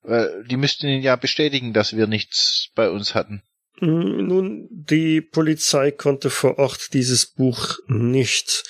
Weil 0.03 0.43
die 0.47 0.57
müssten 0.57 0.87
Ihnen 0.87 1.01
ja 1.01 1.15
bestätigen, 1.15 1.73
dass 1.73 1.95
wir 1.95 2.05
nichts 2.05 2.69
bei 2.75 2.91
uns 2.91 3.15
hatten. 3.15 3.41
Mm, 3.79 4.27
Nun, 4.27 4.67
die 4.69 5.21
Polizei 5.21 5.89
konnte 5.89 6.29
vor 6.29 6.59
Ort 6.59 6.93
dieses 6.93 7.25
Buch 7.25 7.79
nicht 7.87 8.63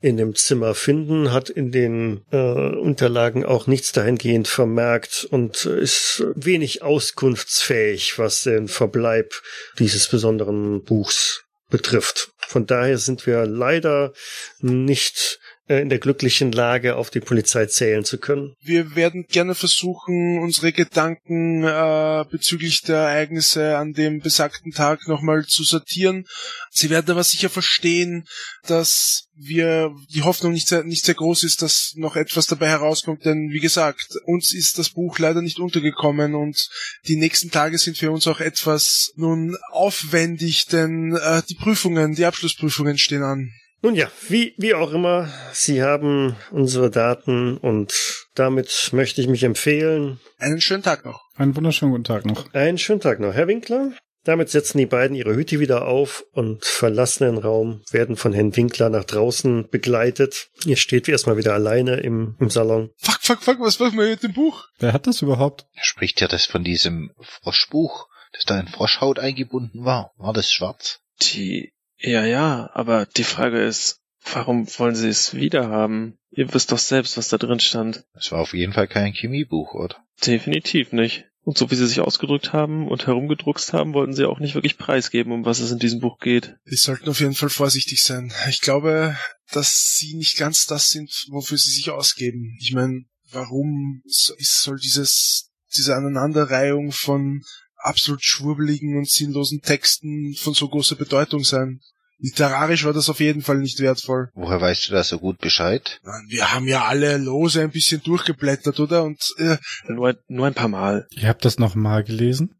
in 0.00 0.16
dem 0.16 0.34
Zimmer 0.34 0.74
finden, 0.74 1.32
hat 1.32 1.48
in 1.48 1.72
den 1.72 2.24
äh, 2.30 2.36
Unterlagen 2.36 3.44
auch 3.44 3.66
nichts 3.66 3.92
dahingehend 3.92 4.46
vermerkt 4.46 5.26
und 5.30 5.64
ist 5.64 6.24
wenig 6.34 6.82
auskunftsfähig, 6.82 8.18
was 8.18 8.42
den 8.42 8.68
Verbleib 8.68 9.34
dieses 9.78 10.08
besonderen 10.08 10.82
Buchs 10.82 11.44
betrifft. 11.70 12.30
Von 12.46 12.66
daher 12.66 12.98
sind 12.98 13.26
wir 13.26 13.46
leider 13.46 14.12
nicht 14.60 15.40
in 15.68 15.88
der 15.88 15.98
glücklichen 15.98 16.52
Lage, 16.52 16.96
auf 16.96 17.10
die 17.10 17.20
Polizei 17.20 17.66
zählen 17.66 18.04
zu 18.04 18.18
können. 18.18 18.54
Wir 18.60 18.94
werden 18.94 19.26
gerne 19.28 19.54
versuchen, 19.54 20.38
unsere 20.40 20.72
Gedanken 20.72 21.64
äh, 21.64 22.24
bezüglich 22.30 22.82
der 22.82 22.98
Ereignisse 22.98 23.76
an 23.76 23.92
dem 23.92 24.20
besagten 24.20 24.70
Tag 24.70 25.08
nochmal 25.08 25.44
zu 25.46 25.64
sortieren. 25.64 26.24
Sie 26.70 26.90
werden 26.90 27.10
aber 27.10 27.24
sicher 27.24 27.50
verstehen, 27.50 28.26
dass 28.66 29.28
wir 29.34 29.90
die 30.14 30.22
Hoffnung 30.22 30.52
nicht 30.52 30.68
sehr, 30.68 30.84
nicht 30.84 31.04
sehr 31.04 31.14
groß 31.14 31.42
ist, 31.42 31.62
dass 31.62 31.92
noch 31.96 32.16
etwas 32.16 32.46
dabei 32.46 32.68
herauskommt, 32.68 33.24
denn 33.24 33.50
wie 33.50 33.60
gesagt, 33.60 34.16
uns 34.24 34.54
ist 34.54 34.78
das 34.78 34.90
Buch 34.90 35.18
leider 35.18 35.42
nicht 35.42 35.58
untergekommen 35.58 36.34
und 36.34 36.68
die 37.06 37.16
nächsten 37.16 37.50
Tage 37.50 37.76
sind 37.78 37.98
für 37.98 38.10
uns 38.10 38.26
auch 38.26 38.40
etwas 38.40 39.12
nun 39.16 39.56
aufwendig, 39.72 40.66
denn 40.66 41.16
äh, 41.16 41.42
die 41.48 41.54
Prüfungen, 41.54 42.14
die 42.14 42.24
Abschlussprüfungen 42.24 42.98
stehen 42.98 43.22
an. 43.22 43.50
Nun 43.82 43.94
ja, 43.94 44.10
wie, 44.28 44.54
wie 44.56 44.74
auch 44.74 44.92
immer, 44.92 45.28
Sie 45.52 45.82
haben 45.82 46.36
unsere 46.50 46.90
Daten 46.90 47.56
und 47.58 48.26
damit 48.34 48.90
möchte 48.92 49.20
ich 49.20 49.28
mich 49.28 49.44
empfehlen. 49.44 50.18
Einen 50.38 50.60
schönen 50.60 50.82
Tag 50.82 51.04
noch. 51.04 51.22
Einen 51.36 51.54
wunderschönen 51.56 51.92
guten 51.92 52.04
Tag 52.04 52.24
noch. 52.24 52.52
Einen 52.54 52.78
schönen 52.78 53.00
Tag 53.00 53.20
noch, 53.20 53.34
Herr 53.34 53.46
Winkler. 53.46 53.92
Damit 54.26 54.50
setzen 54.50 54.78
die 54.78 54.86
beiden 54.86 55.16
ihre 55.16 55.36
Hütte 55.36 55.60
wieder 55.60 55.86
auf 55.86 56.24
und 56.32 56.64
verlassen 56.64 57.24
den 57.26 57.38
Raum, 57.38 57.82
werden 57.92 58.16
von 58.16 58.32
Herrn 58.32 58.56
Winkler 58.56 58.90
nach 58.90 59.04
draußen 59.04 59.68
begleitet. 59.70 60.48
Ihr 60.64 60.76
steht 60.76 61.06
wie 61.06 61.12
erstmal 61.12 61.36
wieder 61.36 61.54
alleine 61.54 61.98
im, 61.98 62.34
im 62.40 62.50
Salon. 62.50 62.90
Fuck, 62.96 63.20
fuck, 63.20 63.42
fuck, 63.42 63.60
was 63.60 63.78
machen 63.78 63.96
wir 63.96 64.08
mit 64.08 64.24
dem 64.24 64.32
Buch? 64.32 64.64
Wer 64.80 64.92
hat 64.92 65.06
das 65.06 65.22
überhaupt? 65.22 65.66
Spricht 65.80 66.20
ja 66.20 66.26
das 66.26 66.44
von 66.44 66.64
diesem 66.64 67.12
Froschbuch, 67.20 68.08
das 68.32 68.44
da 68.46 68.58
in 68.58 68.66
Froschhaut 68.66 69.20
eingebunden 69.20 69.84
war. 69.84 70.10
War 70.16 70.32
das 70.32 70.50
schwarz? 70.50 70.98
Die, 71.22 71.72
ja, 71.98 72.24
ja, 72.24 72.70
aber 72.74 73.06
die 73.06 73.24
Frage 73.24 73.62
ist, 73.62 74.00
warum 74.32 74.66
wollen 74.78 74.94
Sie 74.94 75.08
es 75.08 75.34
wieder 75.34 75.68
haben? 75.68 76.18
Ihr 76.30 76.52
wisst 76.52 76.72
doch 76.72 76.78
selbst, 76.78 77.16
was 77.16 77.28
da 77.28 77.38
drin 77.38 77.60
stand. 77.60 78.04
Es 78.14 78.32
war 78.32 78.40
auf 78.40 78.54
jeden 78.54 78.72
Fall 78.72 78.88
kein 78.88 79.12
Chemiebuch, 79.12 79.74
oder? 79.74 79.96
Definitiv 80.24 80.92
nicht. 80.92 81.26
Und 81.42 81.56
so 81.56 81.70
wie 81.70 81.76
Sie 81.76 81.86
sich 81.86 82.00
ausgedrückt 82.00 82.52
haben 82.52 82.88
und 82.88 83.06
herumgedruckst 83.06 83.72
haben, 83.72 83.94
wollten 83.94 84.14
Sie 84.14 84.24
auch 84.24 84.40
nicht 84.40 84.56
wirklich 84.56 84.78
preisgeben, 84.78 85.32
um 85.32 85.44
was 85.44 85.60
es 85.60 85.70
in 85.70 85.78
diesem 85.78 86.00
Buch 86.00 86.18
geht. 86.18 86.56
Wir 86.64 86.76
sollten 86.76 87.08
auf 87.08 87.20
jeden 87.20 87.34
Fall 87.34 87.50
vorsichtig 87.50 88.02
sein. 88.02 88.32
Ich 88.48 88.60
glaube, 88.60 89.16
dass 89.52 89.96
sie 89.96 90.14
nicht 90.14 90.38
ganz 90.38 90.66
das 90.66 90.88
sind, 90.88 91.26
wofür 91.30 91.56
sie 91.56 91.70
sich 91.70 91.90
ausgeben. 91.90 92.56
Ich 92.60 92.72
meine, 92.72 93.04
warum 93.30 94.02
soll 94.06 94.78
dieses, 94.78 95.52
diese 95.76 95.94
Aneinanderreihung 95.94 96.90
von 96.90 97.42
absolut 97.86 98.22
schwurbeligen 98.24 98.96
und 98.98 99.08
sinnlosen 99.08 99.60
Texten 99.62 100.34
von 100.34 100.54
so 100.54 100.68
großer 100.68 100.96
Bedeutung 100.96 101.44
sein? 101.44 101.80
Literarisch 102.18 102.84
war 102.84 102.94
das 102.94 103.10
auf 103.10 103.20
jeden 103.20 103.42
Fall 103.42 103.58
nicht 103.58 103.78
wertvoll. 103.80 104.30
Woher 104.34 104.58
weißt 104.60 104.88
du 104.88 104.92
da 104.94 105.04
so 105.04 105.18
gut 105.18 105.38
Bescheid? 105.38 106.00
Man, 106.02 106.24
Wir 106.30 106.50
haben 106.52 106.66
ja 106.66 106.84
alle 106.86 107.18
lose 107.18 107.60
ein 107.60 107.70
bisschen 107.70 108.02
durchgeblättert, 108.02 108.80
oder? 108.80 109.02
Und 109.04 109.20
äh, 109.36 109.58
Nur, 109.88 110.08
ein- 110.08 110.16
nur 110.28 110.46
ein 110.46 110.54
paar 110.54 110.68
Mal. 110.68 111.06
Ihr 111.10 111.28
habt 111.28 111.44
das 111.44 111.58
nochmal 111.58 112.04
gelesen? 112.04 112.54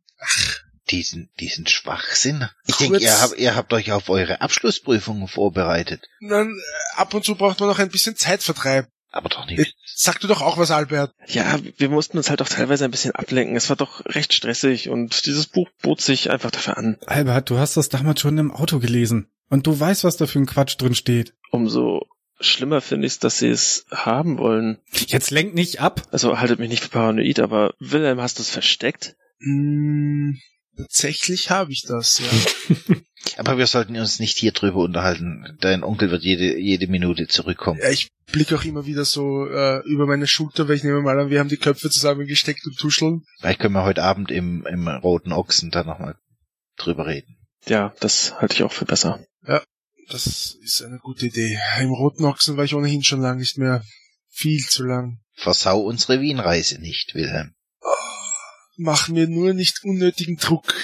Diesen, 0.91 1.31
diesen 1.41 1.67
Schwachsinn? 1.67 2.49
Ich 2.67 2.77
denke, 2.77 2.99
ihr 2.99 3.21
habt, 3.21 3.39
ihr 3.39 3.57
habt 3.57 3.73
euch 3.73 3.91
auf 3.93 4.09
eure 4.09 4.41
Abschlussprüfungen 4.41 5.27
vorbereitet. 5.27 6.07
dann, 6.21 6.51
äh, 6.51 7.01
ab 7.01 7.13
und 7.13 7.25
zu 7.25 7.35
braucht 7.35 7.59
man 7.59 7.69
noch 7.71 7.79
ein 7.81 7.89
bisschen 7.89 8.15
Zeitvertreib. 8.15 8.87
Aber 9.17 9.31
doch 9.31 9.47
nicht. 9.47 9.75
Sag 9.95 10.21
du 10.21 10.29
doch 10.29 10.43
auch 10.43 10.59
was, 10.59 10.71
Albert. 10.71 11.15
Ja, 11.27 11.59
wir 11.79 11.89
mussten 11.89 12.19
uns 12.19 12.29
halt 12.29 12.43
auch 12.43 12.49
teilweise 12.51 12.85
ein 12.85 12.91
bisschen 12.91 13.13
ablenken. 13.13 13.57
Es 13.57 13.71
war 13.71 13.77
doch 13.77 14.05
recht 14.05 14.35
stressig 14.35 14.91
und 14.91 15.25
dieses 15.25 15.47
Buch 15.47 15.71
bot 15.81 16.03
sich 16.03 16.31
einfach 16.31 16.51
dafür 16.51 16.77
an. 16.77 16.99
Albert, 17.07 17.49
du 17.49 17.59
hast 17.59 17.79
das 17.79 17.89
damals 17.89 18.21
schon 18.21 18.37
im 18.37 18.51
Auto 18.51 18.79
gelesen. 18.79 19.31
Und 19.49 19.67
du 19.67 19.81
weißt, 19.81 20.05
was 20.05 20.19
da 20.19 20.27
für 20.27 20.39
ein 20.39 20.45
Quatsch 20.45 20.77
drin 20.79 20.95
steht. 20.95 21.33
Umso 21.51 22.07
schlimmer 22.41 22.83
finde 22.83 23.07
ich 23.07 23.15
es, 23.15 23.19
dass 23.21 23.39
sie 23.39 23.49
es 23.49 23.87
haben 23.91 24.37
wollen. 24.37 24.83
Jetzt 25.07 25.31
lenk 25.31 25.55
nicht 25.55 25.81
ab. 25.81 26.03
Also 26.11 26.39
haltet 26.39 26.59
mich 26.59 26.69
nicht 26.69 26.83
für 26.83 26.91
paranoid, 26.91 27.41
aber 27.41 27.73
Wilhelm, 27.79 28.21
hast 28.21 28.39
du 28.39 28.43
es 28.43 28.51
versteckt? 28.51 29.17
Hm, 29.41 30.39
tatsächlich 30.77 31.49
habe 31.49 31.73
ich 31.73 31.85
das, 31.89 32.19
ja. 32.19 32.77
Aber 33.37 33.59
wir 33.59 33.67
sollten 33.67 33.97
uns 33.97 34.19
nicht 34.19 34.39
hier 34.39 34.53
drüber 34.53 34.79
unterhalten. 34.79 35.57
Dein 35.61 35.83
Onkel 35.83 36.11
wird 36.11 36.23
jede, 36.23 36.59
jede 36.59 36.87
Minute 36.87 37.27
zurückkommen. 37.27 37.81
Ja, 37.83 37.91
ich 37.91 38.09
blicke 38.33 38.57
auch 38.57 38.65
immer 38.65 38.87
wieder 38.87 39.05
so 39.05 39.47
äh, 39.47 39.83
über 39.87 40.07
meine 40.07 40.27
Schulter, 40.27 40.69
weil 40.69 40.77
ich 40.77 40.85
nehme 40.85 41.03
mal 41.03 41.19
an, 41.19 41.31
wir 41.31 41.41
haben 41.41 41.49
die 41.49 41.57
Köpfe 41.57 41.91
zusammengesteckt 41.91 42.67
und 42.67 42.79
tuscheln. 42.79 43.25
Vielleicht 43.39 43.61
können 43.61 43.75
wir 43.75 43.85
heute 43.85 44.03
Abend 44.03 44.31
im, 44.31 44.67
im 44.67 44.89
Roten 44.89 45.33
Ochsen 45.33 45.71
da 45.71 45.85
nochmal 45.85 46.17
drüber 46.77 47.07
reden. 47.07 47.37
Ja, 47.67 47.95
das 48.01 48.41
halte 48.41 48.55
ich 48.55 48.63
auch 48.63 48.73
für 48.73 48.85
besser. 48.85 49.21
Das 50.09 50.55
ist 50.63 50.83
eine 50.83 50.99
gute 50.99 51.27
Idee. 51.27 51.59
Im 51.81 51.91
Roten 51.91 52.25
Ochsen 52.25 52.57
war 52.57 52.65
ich 52.65 52.75
ohnehin 52.75 53.03
schon 53.03 53.21
lang 53.21 53.39
nicht 53.39 53.59
mehr. 53.59 53.85
Viel 54.29 54.65
zu 54.65 54.85
lang. 54.85 55.21
Versau 55.35 55.81
unsere 55.81 56.21
Wienreise 56.21 56.81
nicht, 56.81 57.15
Wilhelm. 57.15 57.55
Mach 58.77 59.09
mir 59.09 59.27
nur 59.27 59.53
nicht 59.53 59.83
unnötigen 59.83 60.37
Druck. 60.37 60.75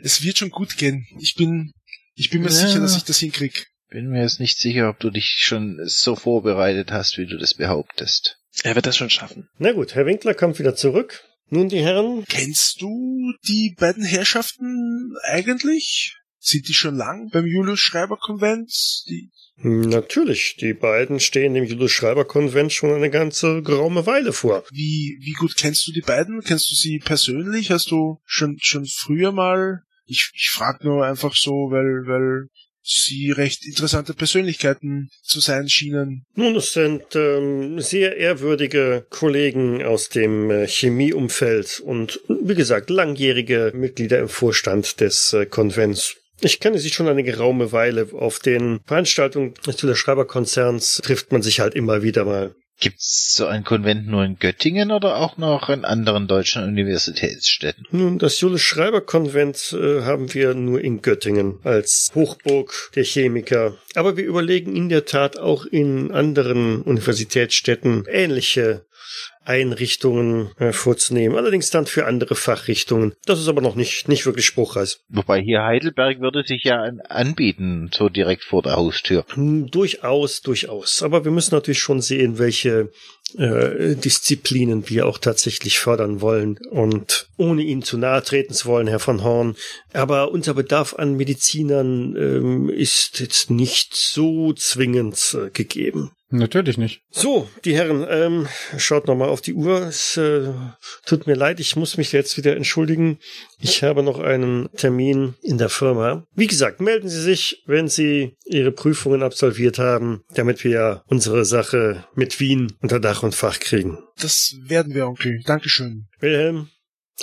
Es 0.00 0.22
wird 0.22 0.38
schon 0.38 0.50
gut 0.50 0.76
gehen. 0.76 1.06
Ich 1.20 1.34
bin, 1.34 1.72
ich 2.14 2.30
bin 2.30 2.42
mir 2.42 2.48
Ja. 2.48 2.54
sicher, 2.54 2.80
dass 2.80 2.96
ich 2.96 3.04
das 3.04 3.18
hinkrieg. 3.18 3.66
Bin 3.90 4.08
mir 4.08 4.22
jetzt 4.22 4.40
nicht 4.40 4.58
sicher, 4.58 4.88
ob 4.88 4.98
du 4.98 5.10
dich 5.10 5.36
schon 5.38 5.78
so 5.84 6.16
vorbereitet 6.16 6.90
hast, 6.90 7.16
wie 7.18 7.26
du 7.26 7.38
das 7.38 7.54
behauptest. 7.54 8.38
Er 8.62 8.74
wird 8.74 8.86
das 8.86 8.96
schon 8.96 9.10
schaffen. 9.10 9.48
Na 9.58 9.72
gut, 9.72 9.94
Herr 9.94 10.06
Winkler 10.06 10.34
kommt 10.34 10.58
wieder 10.58 10.74
zurück. 10.74 11.24
Nun, 11.50 11.68
die 11.68 11.80
Herren, 11.82 12.24
Kennst 12.28 12.80
du 12.80 13.32
die 13.46 13.74
beiden 13.78 14.04
Herrschaften 14.04 15.12
eigentlich? 15.24 16.16
Sind 16.38 16.68
die 16.68 16.74
schon 16.74 16.96
lang 16.96 17.28
beim 17.30 17.46
Julius 17.46 17.80
Schreiber 17.80 18.16
Konvent? 18.16 18.72
Die, 19.08 19.30
Natürlich, 19.56 20.56
die 20.56 20.74
beiden 20.74 21.20
stehen 21.20 21.54
dem 21.54 21.64
Julius 21.64 21.92
Schreiber 21.92 22.24
Konvent 22.24 22.72
schon 22.72 22.92
eine 22.92 23.10
ganze 23.10 23.62
geraume 23.62 24.04
Weile 24.04 24.32
vor. 24.32 24.64
wie, 24.70 25.18
wie 25.20 25.32
gut 25.32 25.56
kennst 25.56 25.86
du 25.86 25.92
die 25.92 26.00
beiden? 26.00 26.42
Kennst 26.42 26.70
du 26.70 26.74
sie 26.74 26.98
persönlich? 26.98 27.70
Hast 27.70 27.90
du 27.90 28.18
schon, 28.24 28.58
schon 28.60 28.84
früher 28.86 29.32
mal? 29.32 29.82
Ich, 30.06 30.30
ich 30.34 30.50
frage 30.50 30.86
nur 30.86 31.06
einfach 31.06 31.34
so, 31.34 31.50
weil, 31.70 32.06
weil 32.06 32.48
sie 32.82 33.30
recht 33.30 33.64
interessante 33.64 34.12
Persönlichkeiten 34.12 35.08
zu 35.22 35.40
sein 35.40 35.68
schienen. 35.68 36.26
Nun, 36.34 36.56
es 36.56 36.72
sind 36.72 37.02
ähm, 37.14 37.80
sehr 37.80 38.16
ehrwürdige 38.16 39.06
Kollegen 39.08 39.82
aus 39.82 40.10
dem 40.10 40.50
äh, 40.50 40.66
Chemieumfeld 40.66 41.80
und, 41.80 42.20
wie 42.28 42.54
gesagt, 42.54 42.90
langjährige 42.90 43.72
Mitglieder 43.74 44.18
im 44.18 44.28
Vorstand 44.28 45.00
des 45.00 45.32
äh, 45.32 45.46
Konvents. 45.46 46.16
Ich 46.40 46.60
kenne 46.60 46.78
sie 46.78 46.90
schon 46.90 47.08
eine 47.08 47.22
geraume 47.22 47.72
Weile. 47.72 48.08
Auf 48.12 48.38
den 48.38 48.80
Veranstaltungen 48.86 49.54
des 49.66 49.80
Julius 49.80 49.98
Schreiber 49.98 50.26
Konzerns 50.26 51.00
trifft 51.02 51.32
man 51.32 51.42
sich 51.42 51.60
halt 51.60 51.74
immer 51.74 52.02
wieder 52.02 52.24
mal. 52.24 52.54
Gibt's 52.80 53.34
so 53.36 53.46
ein 53.46 53.62
Konvent 53.62 54.08
nur 54.08 54.24
in 54.24 54.36
Göttingen 54.38 54.90
oder 54.90 55.16
auch 55.16 55.36
noch 55.36 55.68
in 55.68 55.84
anderen 55.84 56.26
deutschen 56.26 56.64
Universitätsstädten? 56.64 57.86
Nun, 57.92 58.18
das 58.18 58.40
Julius 58.40 58.62
Schreiber 58.62 59.00
Konvent 59.00 59.72
äh, 59.72 60.02
haben 60.02 60.34
wir 60.34 60.54
nur 60.54 60.80
in 60.80 61.00
Göttingen 61.00 61.60
als 61.62 62.10
Hochburg 62.16 62.90
der 62.96 63.04
Chemiker. 63.04 63.78
Aber 63.94 64.16
wir 64.16 64.24
überlegen 64.24 64.74
in 64.74 64.88
der 64.88 65.04
Tat 65.04 65.38
auch 65.38 65.66
in 65.66 66.10
anderen 66.10 66.82
Universitätsstädten 66.82 68.06
ähnliche 68.08 68.84
Einrichtungen 69.44 70.50
äh, 70.58 70.72
vorzunehmen, 70.72 71.36
allerdings 71.36 71.70
dann 71.70 71.86
für 71.86 72.06
andere 72.06 72.34
Fachrichtungen. 72.34 73.14
Das 73.26 73.40
ist 73.40 73.48
aber 73.48 73.60
noch 73.60 73.74
nicht, 73.74 74.08
nicht 74.08 74.24
wirklich 74.26 74.46
spruchreif. 74.46 74.98
Wobei 75.08 75.40
hier 75.40 75.62
Heidelberg 75.62 76.20
würde 76.20 76.44
sich 76.44 76.64
ja 76.64 76.80
an, 76.80 77.00
anbieten, 77.00 77.90
so 77.92 78.08
direkt 78.08 78.44
vor 78.44 78.62
der 78.62 78.76
Haustür. 78.76 79.24
Hm, 79.34 79.70
durchaus, 79.70 80.40
durchaus. 80.40 81.02
Aber 81.02 81.24
wir 81.24 81.32
müssen 81.32 81.54
natürlich 81.54 81.80
schon 81.80 82.00
sehen, 82.00 82.38
welche 82.38 82.90
äh, 83.36 83.96
Disziplinen 83.96 84.88
wir 84.88 85.06
auch 85.06 85.18
tatsächlich 85.18 85.78
fördern 85.78 86.20
wollen. 86.20 86.58
Und 86.70 87.28
ohne 87.36 87.62
Ihnen 87.62 87.82
zu 87.82 87.98
nahe 87.98 88.22
treten 88.22 88.54
zu 88.54 88.66
wollen, 88.66 88.86
Herr 88.86 88.98
von 88.98 89.22
Horn, 89.22 89.56
aber 89.92 90.30
unser 90.30 90.54
Bedarf 90.54 90.94
an 90.94 91.14
Medizinern 91.14 92.16
ähm, 92.16 92.68
ist 92.70 93.20
jetzt 93.20 93.50
nicht 93.50 93.94
so 93.94 94.52
zwingend 94.54 95.36
äh, 95.38 95.50
gegeben. 95.50 96.12
Natürlich 96.36 96.78
nicht. 96.78 97.02
So, 97.10 97.48
die 97.64 97.76
Herren, 97.76 98.04
ähm, 98.10 98.48
schaut 98.76 99.06
nochmal 99.06 99.28
auf 99.28 99.40
die 99.40 99.54
Uhr. 99.54 99.82
Es 99.82 100.16
äh, 100.16 100.50
tut 101.06 101.28
mir 101.28 101.36
leid, 101.36 101.60
ich 101.60 101.76
muss 101.76 101.96
mich 101.96 102.10
jetzt 102.10 102.36
wieder 102.36 102.56
entschuldigen. 102.56 103.20
Ich 103.60 103.84
habe 103.84 104.02
noch 104.02 104.18
einen 104.18 104.68
Termin 104.72 105.34
in 105.42 105.58
der 105.58 105.68
Firma. 105.68 106.26
Wie 106.34 106.48
gesagt, 106.48 106.80
melden 106.80 107.08
Sie 107.08 107.20
sich, 107.20 107.62
wenn 107.66 107.86
Sie 107.86 108.36
Ihre 108.46 108.72
Prüfungen 108.72 109.22
absolviert 109.22 109.78
haben, 109.78 110.24
damit 110.34 110.64
wir 110.64 111.04
unsere 111.06 111.44
Sache 111.44 112.04
mit 112.16 112.40
Wien 112.40 112.72
unter 112.82 112.98
Dach 112.98 113.22
und 113.22 113.36
Fach 113.36 113.60
kriegen. 113.60 113.98
Das 114.18 114.56
werden 114.60 114.92
wir, 114.92 115.06
Onkel. 115.06 115.40
Dankeschön. 115.46 116.08
Wilhelm, 116.18 116.68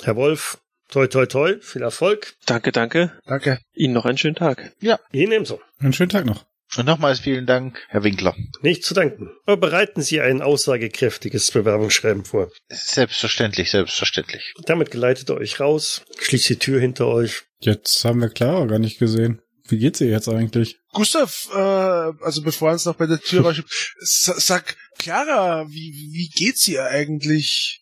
Herr 0.02 0.16
Wolf, 0.16 0.58
toi 0.88 1.06
toi 1.06 1.26
toi, 1.26 1.56
viel 1.60 1.82
Erfolg. 1.82 2.34
Danke, 2.46 2.72
danke. 2.72 3.12
Danke. 3.26 3.58
Ihnen 3.74 3.92
noch 3.92 4.06
einen 4.06 4.16
schönen 4.16 4.36
Tag. 4.36 4.72
Ihnen 4.80 5.32
ebenso. 5.32 5.60
Einen 5.78 5.92
schönen 5.92 6.08
Tag 6.08 6.24
noch. 6.24 6.46
Und 6.78 6.86
nochmals 6.86 7.20
vielen 7.20 7.44
Dank, 7.46 7.84
Herr 7.88 8.02
Winkler. 8.02 8.34
Nicht 8.62 8.84
zu 8.84 8.94
danken. 8.94 9.30
Aber 9.44 9.58
bereiten 9.58 10.00
Sie 10.02 10.20
ein 10.20 10.40
aussagekräftiges 10.40 11.50
Bewerbungsschreiben 11.50 12.24
vor. 12.24 12.50
Selbstverständlich, 12.70 13.70
selbstverständlich. 13.70 14.54
Damit 14.66 14.90
geleitet 14.90 15.28
er 15.28 15.36
euch 15.36 15.60
raus, 15.60 16.02
schließt 16.18 16.48
die 16.48 16.58
Tür 16.58 16.80
hinter 16.80 17.08
euch. 17.08 17.42
Jetzt 17.60 18.04
haben 18.04 18.20
wir 18.20 18.30
Clara 18.30 18.64
gar 18.66 18.78
nicht 18.78 18.98
gesehen. 18.98 19.40
Wie 19.68 19.78
geht's 19.78 20.00
ihr 20.00 20.08
jetzt 20.08 20.28
eigentlich? 20.28 20.78
Gustav, 20.92 21.48
äh, 21.54 21.56
also 21.58 22.42
bevor 22.42 22.70
er 22.70 22.72
uns 22.74 22.84
noch 22.84 22.96
bei 22.96 23.06
der 23.06 23.20
Tür 23.20 23.54
sa- 24.00 24.38
sag, 24.40 24.76
Clara, 24.98 25.66
wie, 25.68 25.92
wie 26.12 26.28
geht's 26.34 26.66
ihr 26.68 26.84
eigentlich? 26.84 27.81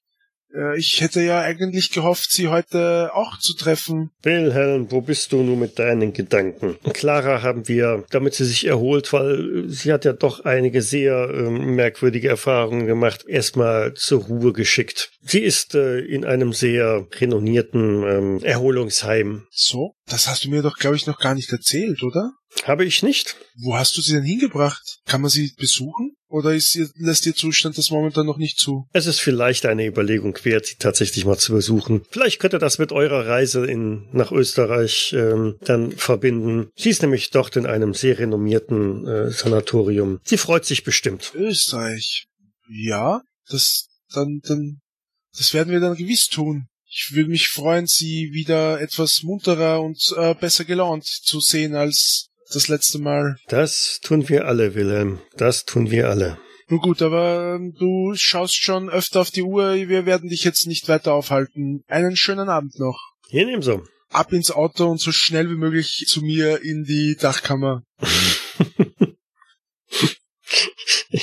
Äh, 0.55 0.79
ich 0.79 1.01
hätte 1.01 1.23
ja 1.23 1.41
eigentlich 1.41 1.91
gehofft, 1.91 2.31
sie 2.31 2.49
heute 2.49 3.11
auch 3.15 3.39
zu 3.39 3.55
treffen. 3.55 4.11
Wilhelm, 4.23 4.91
wo 4.91 5.01
bist 5.01 5.33
du 5.33 5.43
nun 5.43 5.59
mit 5.59 5.79
deinen 5.79 6.13
Gedanken? 6.13 6.77
Clara 6.93 7.43
haben 7.43 7.69
wir, 7.69 8.05
damit 8.11 8.35
sie 8.35 8.45
sich 8.45 8.67
erholt, 8.67 9.13
weil 9.13 9.65
sie 9.69 9.93
hat 9.93 10.05
ja 10.05 10.13
doch 10.13 10.45
einige 10.45 10.83
sehr 10.83 11.31
ähm, 11.33 11.75
merkwürdige 11.75 12.29
Erfahrungen 12.29 12.87
gemacht, 12.87 13.25
erstmal 13.27 13.95
zur 13.95 14.25
Ruhe 14.25 14.53
geschickt. 14.53 15.11
Sie 15.23 15.41
ist 15.41 15.75
äh, 15.75 16.01
in 16.01 16.25
einem 16.25 16.53
sehr 16.53 17.07
renommierten 17.13 18.03
ähm, 18.03 18.41
Erholungsheim. 18.43 19.47
So? 19.51 19.95
Das 20.07 20.29
hast 20.29 20.45
du 20.45 20.51
mir 20.51 20.63
doch, 20.63 20.77
glaube 20.77 20.97
ich, 20.97 21.07
noch 21.07 21.19
gar 21.19 21.35
nicht 21.35 21.53
erzählt, 21.53 22.03
oder? 22.03 22.33
Habe 22.65 22.85
ich 22.85 23.03
nicht? 23.03 23.37
Wo 23.57 23.77
hast 23.77 23.97
du 23.97 24.01
sie 24.01 24.15
denn 24.15 24.25
hingebracht? 24.25 24.99
Kann 25.07 25.21
man 25.21 25.31
sie 25.31 25.53
besuchen? 25.57 26.17
Oder 26.31 26.55
ist 26.55 26.79
lässt 26.97 27.27
ihr 27.27 27.35
Zustand 27.35 27.77
das 27.77 27.91
momentan 27.91 28.25
noch 28.25 28.39
nicht 28.39 28.57
zu? 28.57 28.87
Es 28.93 29.07
ist 29.07 29.21
vielleicht 29.21 29.67
eine 29.67 29.85
Überlegung 29.85 30.39
wert, 30.45 30.65
sie 30.65 30.77
tatsächlich 30.77 31.25
mal 31.25 31.37
zu 31.37 31.53
besuchen. 31.53 32.03
Vielleicht 32.11 32.39
könnt 32.39 32.55
ihr 32.55 32.61
das 32.61 32.79
mit 32.79 32.93
eurer 32.93 33.27
Reise 33.27 33.67
in, 33.67 34.07
nach 34.13 34.31
Österreich 34.31 35.13
ähm, 35.13 35.57
dann 35.63 35.91
verbinden. 35.91 36.71
Sie 36.77 36.91
ist 36.91 37.03
nämlich 37.03 37.31
dort 37.31 37.57
in 37.57 37.67
einem 37.67 37.95
sehr 37.95 38.21
renommierten 38.21 39.09
äh, 39.09 39.31
Sanatorium. 39.33 40.21
Sie 40.23 40.37
freut 40.37 40.65
sich 40.65 40.85
bestimmt. 40.85 41.33
Österreich. 41.35 42.27
Ja, 42.69 43.23
das, 43.49 43.89
dann, 44.15 44.41
dann, 44.45 44.79
das 45.37 45.53
werden 45.53 45.73
wir 45.73 45.81
dann 45.81 45.97
gewiss 45.97 46.29
tun. 46.29 46.69
Ich 46.89 47.11
würde 47.13 47.31
mich 47.31 47.49
freuen, 47.49 47.89
sie 47.89 48.31
wieder 48.33 48.81
etwas 48.81 49.25
munterer 49.25 49.83
und 49.83 50.15
äh, 50.17 50.35
besser 50.35 50.65
gelaunt 50.65 51.07
zu 51.07 51.41
sehen 51.41 51.75
als 51.75 52.30
das 52.53 52.69
letzte 52.69 52.99
Mal. 52.99 53.37
Das 53.49 54.01
tun 54.03 54.29
wir 54.29 54.47
alle, 54.47 54.75
Wilhelm. 54.75 55.21
Das 55.37 55.65
tun 55.65 55.91
wir 55.91 56.09
alle. 56.09 56.39
Nun 56.69 56.81
gut, 56.81 57.03
aber 57.03 57.57
ähm, 57.57 57.75
du 57.79 58.15
schaust 58.15 58.63
schon 58.63 58.89
öfter 58.89 59.21
auf 59.21 59.31
die 59.31 59.43
Uhr. 59.43 59.75
Wir 59.75 60.07
werden 60.07 60.29
dich 60.29 60.45
jetzt 60.45 60.67
nicht 60.67 60.89
weiter 60.89 61.13
aufhalten. 61.15 61.83
Einen 61.89 62.17
schönen 62.17 62.49
Abend 62.49 62.79
noch. 62.79 63.13
Hier 63.29 63.49
ebenso. 63.49 63.83
Ab 64.11 64.33
ins 64.33 64.51
Auto 64.51 64.87
und 64.89 65.01
so 65.01 65.11
schnell 65.13 65.51
wie 65.51 65.57
möglich 65.57 66.05
zu 66.07 66.21
mir 66.21 66.63
in 66.63 66.85
die 66.85 67.17
Dachkammer. 67.17 67.83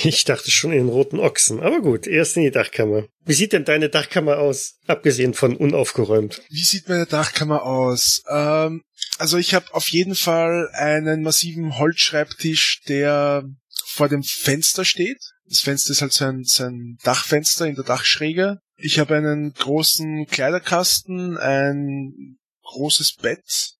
Ich 0.04 0.24
dachte 0.24 0.50
schon 0.50 0.72
in 0.72 0.78
den 0.78 0.88
roten 0.88 1.18
Ochsen. 1.18 1.60
Aber 1.60 1.80
gut, 1.80 2.06
erst 2.06 2.36
in 2.36 2.44
die 2.44 2.50
Dachkammer. 2.50 3.06
Wie 3.24 3.34
sieht 3.34 3.52
denn 3.52 3.64
deine 3.64 3.88
Dachkammer 3.88 4.38
aus? 4.38 4.76
Abgesehen 4.86 5.34
von 5.34 5.56
unaufgeräumt. 5.56 6.42
Wie 6.48 6.62
sieht 6.62 6.88
meine 6.88 7.06
Dachkammer 7.06 7.64
aus? 7.64 8.22
Ähm, 8.28 8.82
also 9.18 9.38
ich 9.38 9.54
habe 9.54 9.74
auf 9.74 9.88
jeden 9.88 10.14
Fall 10.14 10.68
einen 10.72 11.22
massiven 11.22 11.78
Holzschreibtisch, 11.78 12.82
der 12.88 13.44
vor 13.86 14.08
dem 14.08 14.22
Fenster 14.22 14.84
steht. 14.84 15.18
Das 15.46 15.60
Fenster 15.60 15.92
ist 15.92 16.02
halt 16.02 16.12
sein, 16.12 16.44
sein 16.44 16.98
Dachfenster 17.02 17.66
in 17.66 17.74
der 17.74 17.84
Dachschräge. 17.84 18.58
Ich 18.76 18.98
habe 18.98 19.16
einen 19.16 19.52
großen 19.52 20.26
Kleiderkasten, 20.26 21.36
ein 21.36 22.38
großes 22.62 23.16
Bett 23.20 23.72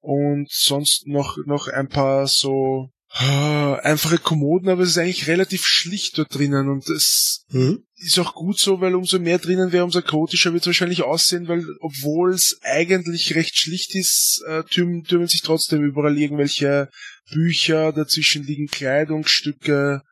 und 0.00 0.48
sonst 0.50 1.06
noch, 1.06 1.36
noch 1.44 1.68
ein 1.68 1.88
paar 1.88 2.26
so 2.28 2.90
einfache 3.18 4.18
Kommoden, 4.18 4.68
aber 4.68 4.82
es 4.82 4.90
ist 4.90 4.98
eigentlich 4.98 5.26
relativ 5.26 5.64
schlicht 5.64 6.18
dort 6.18 6.34
drinnen 6.34 6.68
und 6.68 6.88
es 6.90 7.44
Hm? 7.50 7.84
ist 7.96 8.18
auch 8.18 8.34
gut 8.34 8.58
so, 8.58 8.80
weil 8.80 8.94
umso 8.94 9.18
mehr 9.18 9.38
drinnen 9.38 9.72
wäre, 9.72 9.84
umso 9.84 10.02
chaotischer 10.02 10.52
wird 10.52 10.64
es 10.64 10.66
wahrscheinlich 10.66 11.02
aussehen, 11.02 11.48
weil 11.48 11.64
obwohl 11.80 12.34
es 12.34 12.58
eigentlich 12.62 13.34
recht 13.34 13.58
schlicht 13.58 13.94
ist, 13.94 14.42
äh, 14.48 14.64
türmen, 14.64 15.04
türmen 15.04 15.28
sich 15.28 15.42
trotzdem 15.42 15.82
überall 15.82 16.18
irgendwelche 16.18 16.90
Bücher, 17.32 17.92
dazwischen 17.92 18.44
liegen 18.44 18.66
Kleidungsstücke 18.66 20.02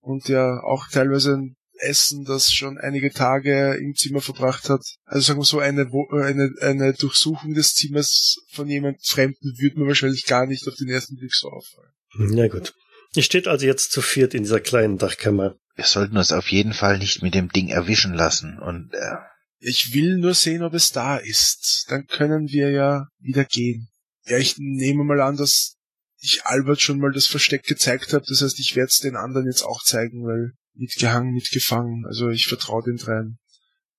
und 0.00 0.28
ja 0.28 0.60
auch 0.62 0.88
teilweise 0.88 1.34
ein 1.34 1.56
Essen, 1.78 2.24
das 2.24 2.52
schon 2.52 2.78
einige 2.78 3.12
Tage 3.12 3.74
im 3.74 3.94
Zimmer 3.94 4.20
verbracht 4.20 4.70
hat. 4.70 4.82
Also 5.04 5.26
sagen 5.26 5.40
wir 5.40 5.44
so, 5.44 5.58
eine, 5.58 5.82
äh, 5.82 6.22
eine, 6.22 6.50
eine 6.60 6.92
Durchsuchung 6.94 7.54
des 7.54 7.74
Zimmers 7.74 8.36
von 8.52 8.68
jemand 8.68 9.04
Fremden 9.04 9.58
würde 9.58 9.80
mir 9.80 9.88
wahrscheinlich 9.88 10.24
gar 10.24 10.46
nicht 10.46 10.66
auf 10.68 10.76
den 10.76 10.88
ersten 10.88 11.16
Blick 11.16 11.34
so 11.34 11.48
auffallen. 11.48 11.92
Na 12.16 12.48
gut. 12.48 12.74
Ihr 13.14 13.22
steht 13.22 13.46
also 13.46 13.66
jetzt 13.66 13.92
zu 13.92 14.02
viert 14.02 14.34
in 14.34 14.42
dieser 14.42 14.60
kleinen 14.60 14.98
Dachkammer. 14.98 15.56
Wir 15.76 15.84
sollten 15.84 16.16
uns 16.16 16.32
auf 16.32 16.48
jeden 16.48 16.72
Fall 16.72 16.98
nicht 16.98 17.22
mit 17.22 17.34
dem 17.34 17.48
Ding 17.48 17.68
erwischen 17.68 18.14
lassen 18.14 18.58
und 18.58 18.92
äh, 18.92 19.16
Ich 19.58 19.92
will 19.92 20.18
nur 20.18 20.34
sehen, 20.34 20.62
ob 20.62 20.74
es 20.74 20.90
da 20.90 21.16
ist. 21.16 21.86
Dann 21.88 22.06
können 22.06 22.48
wir 22.48 22.70
ja 22.70 23.08
wieder 23.18 23.44
gehen. 23.44 23.88
Ja, 24.26 24.38
ich 24.38 24.54
nehme 24.58 25.04
mal 25.04 25.20
an, 25.20 25.36
dass 25.36 25.76
ich 26.18 26.44
Albert 26.44 26.80
schon 26.80 26.98
mal 26.98 27.12
das 27.12 27.26
Versteck 27.26 27.64
gezeigt 27.64 28.12
habe. 28.12 28.24
Das 28.26 28.40
heißt, 28.40 28.58
ich 28.58 28.76
werde 28.76 28.88
es 28.88 28.98
den 28.98 29.16
anderen 29.16 29.46
jetzt 29.46 29.62
auch 29.62 29.82
zeigen, 29.82 30.24
weil 30.24 30.52
mitgehangen, 30.74 31.34
mitgefangen. 31.34 32.04
Also 32.06 32.30
ich 32.30 32.46
vertraue 32.46 32.82
den 32.82 32.96
dreien. 32.96 33.38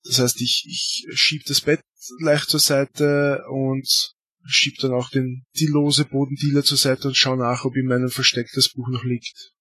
Das 0.03 0.20
heißt, 0.20 0.41
ich, 0.41 0.66
ich 0.68 1.05
schieb 1.18 1.45
das 1.45 1.61
Bett 1.61 1.82
leicht 2.20 2.49
zur 2.49 2.59
Seite 2.59 3.43
und 3.49 4.14
schieb 4.46 4.78
dann 4.80 4.93
auch 4.93 5.10
den, 5.10 5.46
die 5.58 5.68
lose 5.68 6.06
Bodendealer 6.06 6.64
zur 6.64 6.78
Seite 6.78 7.08
und 7.08 7.18
schau 7.18 7.36
nach, 7.36 7.66
ob 7.66 7.76
in 7.76 7.88
meinem 7.88 8.10
Versteck 8.10 8.48
das 8.54 8.70
Buch 8.70 8.88
noch 8.89 9.04
liegt. 9.04 9.54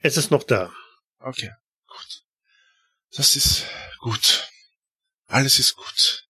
Es 0.00 0.16
ist 0.16 0.30
noch 0.30 0.42
da. 0.42 0.72
Okay, 1.18 1.50
gut. 1.86 2.22
Das 3.16 3.36
ist 3.36 3.64
gut. 4.00 4.48
Alles 5.26 5.58
ist 5.58 5.76
gut. 5.76 6.24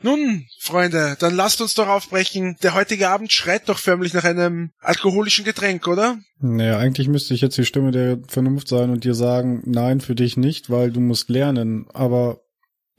Nun, 0.00 0.46
Freunde, 0.60 1.16
dann 1.18 1.34
lasst 1.34 1.60
uns 1.60 1.74
doch 1.74 1.88
aufbrechen. 1.88 2.56
Der 2.62 2.74
heutige 2.74 3.08
Abend 3.08 3.32
schreit 3.32 3.68
doch 3.68 3.78
förmlich 3.78 4.14
nach 4.14 4.22
einem 4.22 4.70
alkoholischen 4.78 5.44
Getränk, 5.44 5.88
oder? 5.88 6.18
Naja, 6.38 6.78
eigentlich 6.78 7.08
müsste 7.08 7.34
ich 7.34 7.40
jetzt 7.40 7.58
die 7.58 7.64
Stimme 7.64 7.90
der 7.90 8.18
Vernunft 8.28 8.68
sein 8.68 8.90
und 8.90 9.02
dir 9.02 9.14
sagen, 9.14 9.62
nein, 9.64 10.00
für 10.00 10.14
dich 10.14 10.36
nicht, 10.36 10.70
weil 10.70 10.92
du 10.92 11.00
musst 11.00 11.30
lernen. 11.30 11.86
Aber 11.94 12.42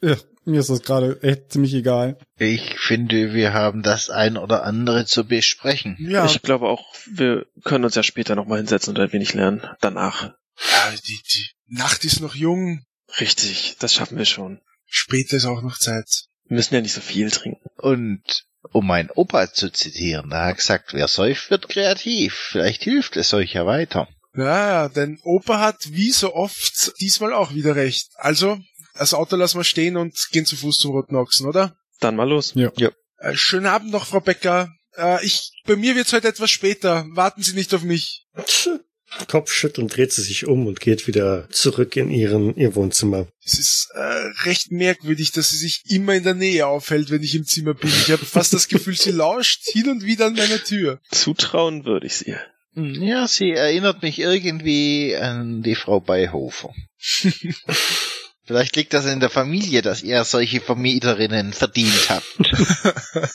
ja, 0.01 0.17
mir 0.45 0.59
ist 0.59 0.69
das 0.69 0.81
gerade 0.81 1.21
echt 1.21 1.51
ziemlich 1.51 1.73
egal. 1.73 2.17
ich 2.37 2.77
finde, 2.79 3.33
wir 3.33 3.53
haben 3.53 3.83
das 3.83 4.09
ein 4.09 4.37
oder 4.37 4.63
andere 4.63 5.05
zu 5.05 5.25
besprechen. 5.25 5.97
Ja. 5.99 6.25
Ich 6.25 6.41
glaube 6.41 6.67
auch, 6.67 6.85
wir 7.11 7.45
können 7.63 7.85
uns 7.85 7.95
ja 7.95 8.03
später 8.03 8.35
nochmal 8.35 8.57
hinsetzen 8.57 8.95
und 8.95 9.01
ein 9.01 9.13
wenig 9.13 9.33
lernen. 9.33 9.61
Danach. 9.81 10.23
ja 10.23 10.91
die, 11.07 11.19
die 11.33 11.49
Nacht 11.67 12.05
ist 12.05 12.21
noch 12.21 12.35
jung. 12.35 12.83
Richtig, 13.19 13.77
das 13.79 13.93
schaffen 13.93 14.17
wir 14.17 14.25
schon. 14.25 14.61
Später 14.85 15.37
ist 15.37 15.45
auch 15.45 15.61
noch 15.61 15.77
Zeit. 15.77 16.25
Wir 16.47 16.55
müssen 16.55 16.73
ja 16.73 16.81
nicht 16.81 16.93
so 16.93 17.01
viel 17.01 17.29
trinken. 17.31 17.69
Und 17.77 18.45
um 18.71 18.85
mein 18.85 19.09
Opa 19.09 19.51
zu 19.51 19.71
zitieren, 19.71 20.29
da 20.29 20.45
hat 20.45 20.57
gesagt, 20.57 20.93
wer 20.93 21.07
säuft, 21.07 21.49
wird 21.49 21.69
kreativ. 21.69 22.35
Vielleicht 22.51 22.83
hilft 22.83 23.17
es 23.17 23.33
euch 23.33 23.53
ja 23.53 23.65
weiter. 23.65 24.07
Ja, 24.35 24.89
denn 24.89 25.19
Opa 25.23 25.59
hat 25.59 25.91
wie 25.91 26.11
so 26.11 26.33
oft 26.33 26.93
diesmal 26.99 27.33
auch 27.33 27.53
wieder 27.53 27.75
recht. 27.75 28.09
Also, 28.15 28.59
das 28.99 29.13
Auto 29.13 29.35
lassen 29.35 29.57
wir 29.57 29.63
stehen 29.63 29.97
und 29.97 30.13
gehen 30.31 30.45
zu 30.45 30.55
Fuß 30.55 30.77
zum 30.77 30.91
Roten 30.91 31.15
Ochsen, 31.15 31.47
oder? 31.47 31.75
Dann 31.99 32.15
mal 32.15 32.29
los. 32.29 32.53
Ja. 32.55 32.71
Äh, 33.17 33.35
schönen 33.35 33.65
Abend 33.65 33.91
noch, 33.91 34.05
Frau 34.05 34.19
Becker. 34.19 34.71
Äh, 34.95 35.25
ich, 35.25 35.51
bei 35.65 35.75
mir 35.75 35.95
wird's 35.95 36.13
heute 36.13 36.27
etwas 36.27 36.51
später. 36.51 37.05
Warten 37.13 37.41
Sie 37.41 37.53
nicht 37.53 37.73
auf 37.73 37.83
mich. 37.83 38.25
Tch, 38.45 38.69
Kopfschütteln 39.27 39.87
dreht 39.87 40.13
sie 40.13 40.21
sich 40.21 40.45
um 40.45 40.67
und 40.67 40.79
geht 40.79 41.07
wieder 41.07 41.49
zurück 41.49 41.95
in 41.95 42.11
ihren, 42.11 42.55
ihr 42.55 42.75
Wohnzimmer. 42.75 43.27
Es 43.43 43.57
ist 43.57 43.89
äh, 43.95 43.99
recht 44.43 44.71
merkwürdig, 44.71 45.31
dass 45.31 45.49
sie 45.49 45.57
sich 45.57 45.81
immer 45.85 46.13
in 46.13 46.23
der 46.23 46.35
Nähe 46.35 46.67
aufhält, 46.67 47.09
wenn 47.09 47.23
ich 47.23 47.33
im 47.35 47.45
Zimmer 47.45 47.73
bin. 47.73 47.89
Ich 47.89 48.11
habe 48.11 48.23
fast 48.25 48.53
das 48.53 48.67
Gefühl, 48.67 48.95
sie 48.95 49.11
lauscht 49.11 49.63
hin 49.65 49.89
und 49.89 50.03
wieder 50.03 50.27
an 50.27 50.35
meiner 50.35 50.63
Tür. 50.63 50.99
Zutrauen 51.11 51.85
würde 51.85 52.05
ich 52.05 52.17
sie. 52.17 52.35
Hm, 52.75 53.01
Ja, 53.01 53.27
sie 53.27 53.51
erinnert 53.51 54.03
mich 54.03 54.19
irgendwie 54.19 55.15
an 55.15 55.63
die 55.63 55.75
Frau 55.75 55.99
Beihofer. 55.99 56.71
Vielleicht 58.49 58.75
liegt 58.75 58.95
das 58.95 59.05
in 59.05 59.19
der 59.19 59.29
Familie, 59.29 59.83
dass 59.83 60.01
ihr 60.01 60.23
solche 60.23 60.59
Vermieterinnen 60.59 61.53
verdient 61.53 62.09
habt. 62.09 62.25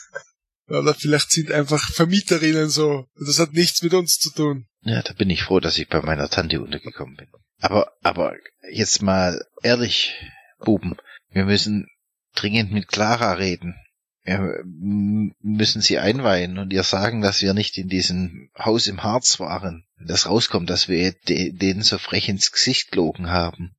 Oder 0.67 0.93
vielleicht 0.93 1.31
sind 1.31 1.53
einfach 1.53 1.81
Vermieterinnen 1.93 2.69
so. 2.69 3.07
Das 3.17 3.39
hat 3.39 3.53
nichts 3.53 3.81
mit 3.81 3.93
uns 3.93 4.19
zu 4.19 4.29
tun. 4.33 4.65
Ja, 4.81 5.01
da 5.03 5.13
bin 5.13 5.29
ich 5.29 5.43
froh, 5.43 5.61
dass 5.61 5.77
ich 5.77 5.87
bei 5.87 6.01
meiner 6.01 6.27
Tante 6.27 6.61
untergekommen 6.61 7.15
bin. 7.15 7.27
Aber, 7.61 7.93
aber 8.03 8.33
jetzt 8.69 9.01
mal 9.01 9.41
ehrlich, 9.63 10.13
Buben, 10.59 10.97
wir 11.29 11.45
müssen 11.45 11.87
dringend 12.35 12.73
mit 12.73 12.89
Clara 12.89 13.31
reden. 13.35 13.75
Wir 14.23 14.35
m- 14.35 15.33
müssen 15.39 15.81
sie 15.81 15.97
einweihen 15.97 16.57
und 16.57 16.73
ihr 16.73 16.83
sagen, 16.83 17.21
dass 17.21 17.41
wir 17.41 17.53
nicht 17.53 17.77
in 17.77 17.87
diesem 17.87 18.49
Haus 18.59 18.87
im 18.87 19.01
Harz 19.01 19.39
waren. 19.39 19.85
Wenn 19.95 20.07
das 20.07 20.27
rauskommt, 20.27 20.69
dass 20.69 20.89
wir 20.89 21.13
de 21.29 21.53
denen 21.53 21.83
so 21.83 21.97
frech 21.99 22.27
ins 22.27 22.51
Gesicht 22.51 22.91
gelogen 22.91 23.29
haben. 23.29 23.77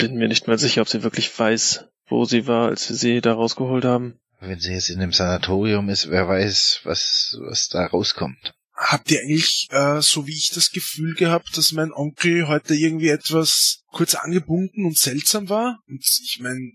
Bin 0.00 0.16
mir 0.16 0.28
nicht 0.28 0.46
mal 0.46 0.58
sicher, 0.58 0.82
ob 0.82 0.88
sie 0.88 1.02
wirklich 1.02 1.38
weiß, 1.38 1.84
wo 2.08 2.24
sie 2.24 2.46
war, 2.46 2.68
als 2.68 2.88
wir 2.88 2.96
sie 2.96 3.20
da 3.20 3.34
rausgeholt 3.34 3.84
haben. 3.84 4.18
Wenn 4.40 4.58
sie 4.58 4.72
jetzt 4.72 4.88
in 4.88 5.00
einem 5.00 5.12
Sanatorium 5.12 5.88
ist, 5.90 6.10
wer 6.10 6.26
weiß, 6.26 6.80
was, 6.84 7.36
was 7.40 7.68
da 7.68 7.86
rauskommt. 7.86 8.54
Habt 8.74 9.10
ihr 9.10 9.20
eigentlich, 9.20 9.68
äh, 9.70 10.00
so 10.00 10.26
wie 10.26 10.32
ich 10.32 10.50
das 10.54 10.70
Gefühl 10.70 11.14
gehabt, 11.14 11.54
dass 11.56 11.72
mein 11.72 11.92
Onkel 11.92 12.48
heute 12.48 12.74
irgendwie 12.74 13.10
etwas 13.10 13.82
kurz 13.88 14.14
angebunden 14.14 14.86
und 14.86 14.96
seltsam 14.96 15.50
war? 15.50 15.78
Und 15.86 16.02
ich 16.02 16.38
meine, 16.40 16.72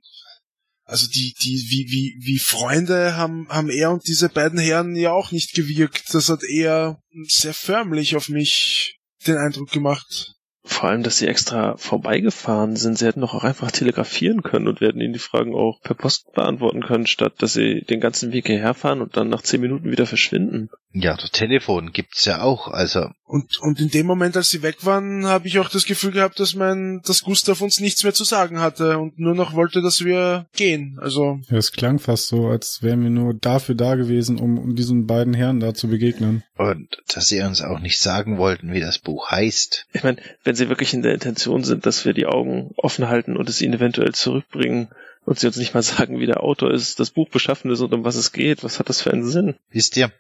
also 0.84 1.08
die, 1.08 1.34
die, 1.42 1.66
wie, 1.70 1.88
wie, 1.90 2.20
wie 2.24 2.38
Freunde 2.38 3.16
haben, 3.16 3.50
haben 3.50 3.72
er 3.72 3.90
und 3.90 4.08
diese 4.08 4.30
beiden 4.30 4.60
Herren 4.60 4.96
ja 4.96 5.12
auch 5.12 5.32
nicht 5.32 5.56
gewirkt. 5.56 6.14
Das 6.14 6.30
hat 6.30 6.44
eher 6.44 7.00
sehr 7.28 7.56
förmlich 7.56 8.16
auf 8.16 8.30
mich 8.30 9.00
den 9.26 9.38
Eindruck 9.38 9.72
gemacht. 9.72 10.35
Vor 10.68 10.90
allem, 10.90 11.04
dass 11.04 11.20
sie 11.20 11.28
extra 11.28 11.78
vorbeigefahren 11.78 12.76
sind. 12.76 12.98
Sie 12.98 13.06
hätten 13.06 13.22
doch 13.22 13.36
auch 13.36 13.44
einfach 13.44 13.70
telegrafieren 13.70 14.42
können 14.42 14.68
und 14.68 14.82
werden 14.82 15.00
ihnen 15.00 15.14
die 15.14 15.20
Fragen 15.20 15.54
auch 15.54 15.80
per 15.82 15.94
Post 15.94 16.34
beantworten 16.34 16.84
können, 16.84 17.06
statt 17.06 17.34
dass 17.38 17.54
sie 17.54 17.82
den 17.82 18.00
ganzen 18.00 18.34
Weg 18.34 18.48
hierher 18.48 18.74
fahren 18.74 19.02
und 19.02 19.16
dann 19.16 19.30
nach 19.30 19.44
zehn 19.44 19.62
Minuten 19.62 19.92
wieder 19.92 20.08
verschwinden. 20.08 20.70
Ja, 20.98 21.18
das 21.18 21.32
Telefon 21.32 21.92
gibt's 21.92 22.24
ja 22.24 22.42
auch, 22.42 22.70
also 22.70 23.10
Und, 23.26 23.60
und 23.60 23.82
in 23.82 23.90
dem 23.90 24.06
Moment, 24.06 24.38
als 24.38 24.50
sie 24.50 24.62
weg 24.62 24.86
waren, 24.86 25.26
habe 25.26 25.48
ich 25.50 25.60
auch 25.60 25.68
das 25.68 25.86
Gefühl 25.86 26.12
gehabt, 26.12 26.40
dass 26.40 26.56
mein, 26.56 27.02
dass 27.06 27.22
Gustav 27.24 27.60
uns 27.60 27.82
nichts 27.82 28.04
mehr 28.04 28.14
zu 28.14 28.24
sagen 28.24 28.62
hatte 28.62 28.98
und 28.98 29.20
nur 29.20 29.36
noch 29.36 29.54
wollte, 29.56 29.82
dass 29.82 30.06
wir 30.06 30.46
gehen. 30.56 30.98
Also, 31.02 31.42
Ja, 31.50 31.58
es 31.58 31.74
klang 31.74 32.00
fast 32.00 32.28
so, 32.28 32.48
als 32.48 32.82
wären 32.82 33.04
wir 33.04 33.10
nur 33.10 33.34
dafür 33.34 33.76
da 33.76 33.96
gewesen, 33.96 34.40
um, 34.40 34.58
um 34.58 34.76
diesen 34.76 35.06
beiden 35.06 35.34
Herren 35.34 35.60
da 35.60 35.74
zu 35.74 35.90
begegnen. 35.90 36.44
Und 36.58 36.98
dass 37.14 37.28
sie 37.28 37.42
uns 37.42 37.62
auch 37.62 37.80
nicht 37.80 38.00
sagen 38.00 38.38
wollten, 38.38 38.72
wie 38.72 38.80
das 38.80 39.00
Buch 39.00 39.30
heißt. 39.30 39.88
Ich 39.92 40.04
meine, 40.04 40.22
wenn 40.46 40.56
sie 40.56 40.70
wirklich 40.70 40.94
in 40.94 41.02
der 41.02 41.14
Intention 41.14 41.66
sind, 41.66 41.86
dass 41.86 42.06
wir 42.06 42.14
die 42.14 42.26
Augen 42.26 42.72
offen 42.78 43.10
halten 43.10 43.36
und 43.36 43.50
es 43.50 43.62
ihnen 43.62 43.74
eventuell 43.74 44.14
zurückbringen 44.14 44.88
und 45.26 45.40
sie 45.40 45.48
uns 45.48 45.58
nicht 45.58 45.74
mal 45.74 45.84
sagen, 45.84 46.22
wie 46.22 46.26
der 46.26 46.42
Autor 46.42 46.72
ist, 46.72 47.02
das 47.02 47.12
Buch 47.12 47.30
beschaffen 47.30 47.70
ist 47.70 47.82
und 47.82 47.94
um 47.94 48.06
was 48.06 48.16
es 48.16 48.32
geht, 48.32 48.64
was 48.64 48.80
hat 48.80 48.88
das 48.88 49.02
für 49.02 49.12
einen 49.12 49.28
Sinn? 49.28 49.56
Wisst 49.72 49.98
ihr, 49.98 50.12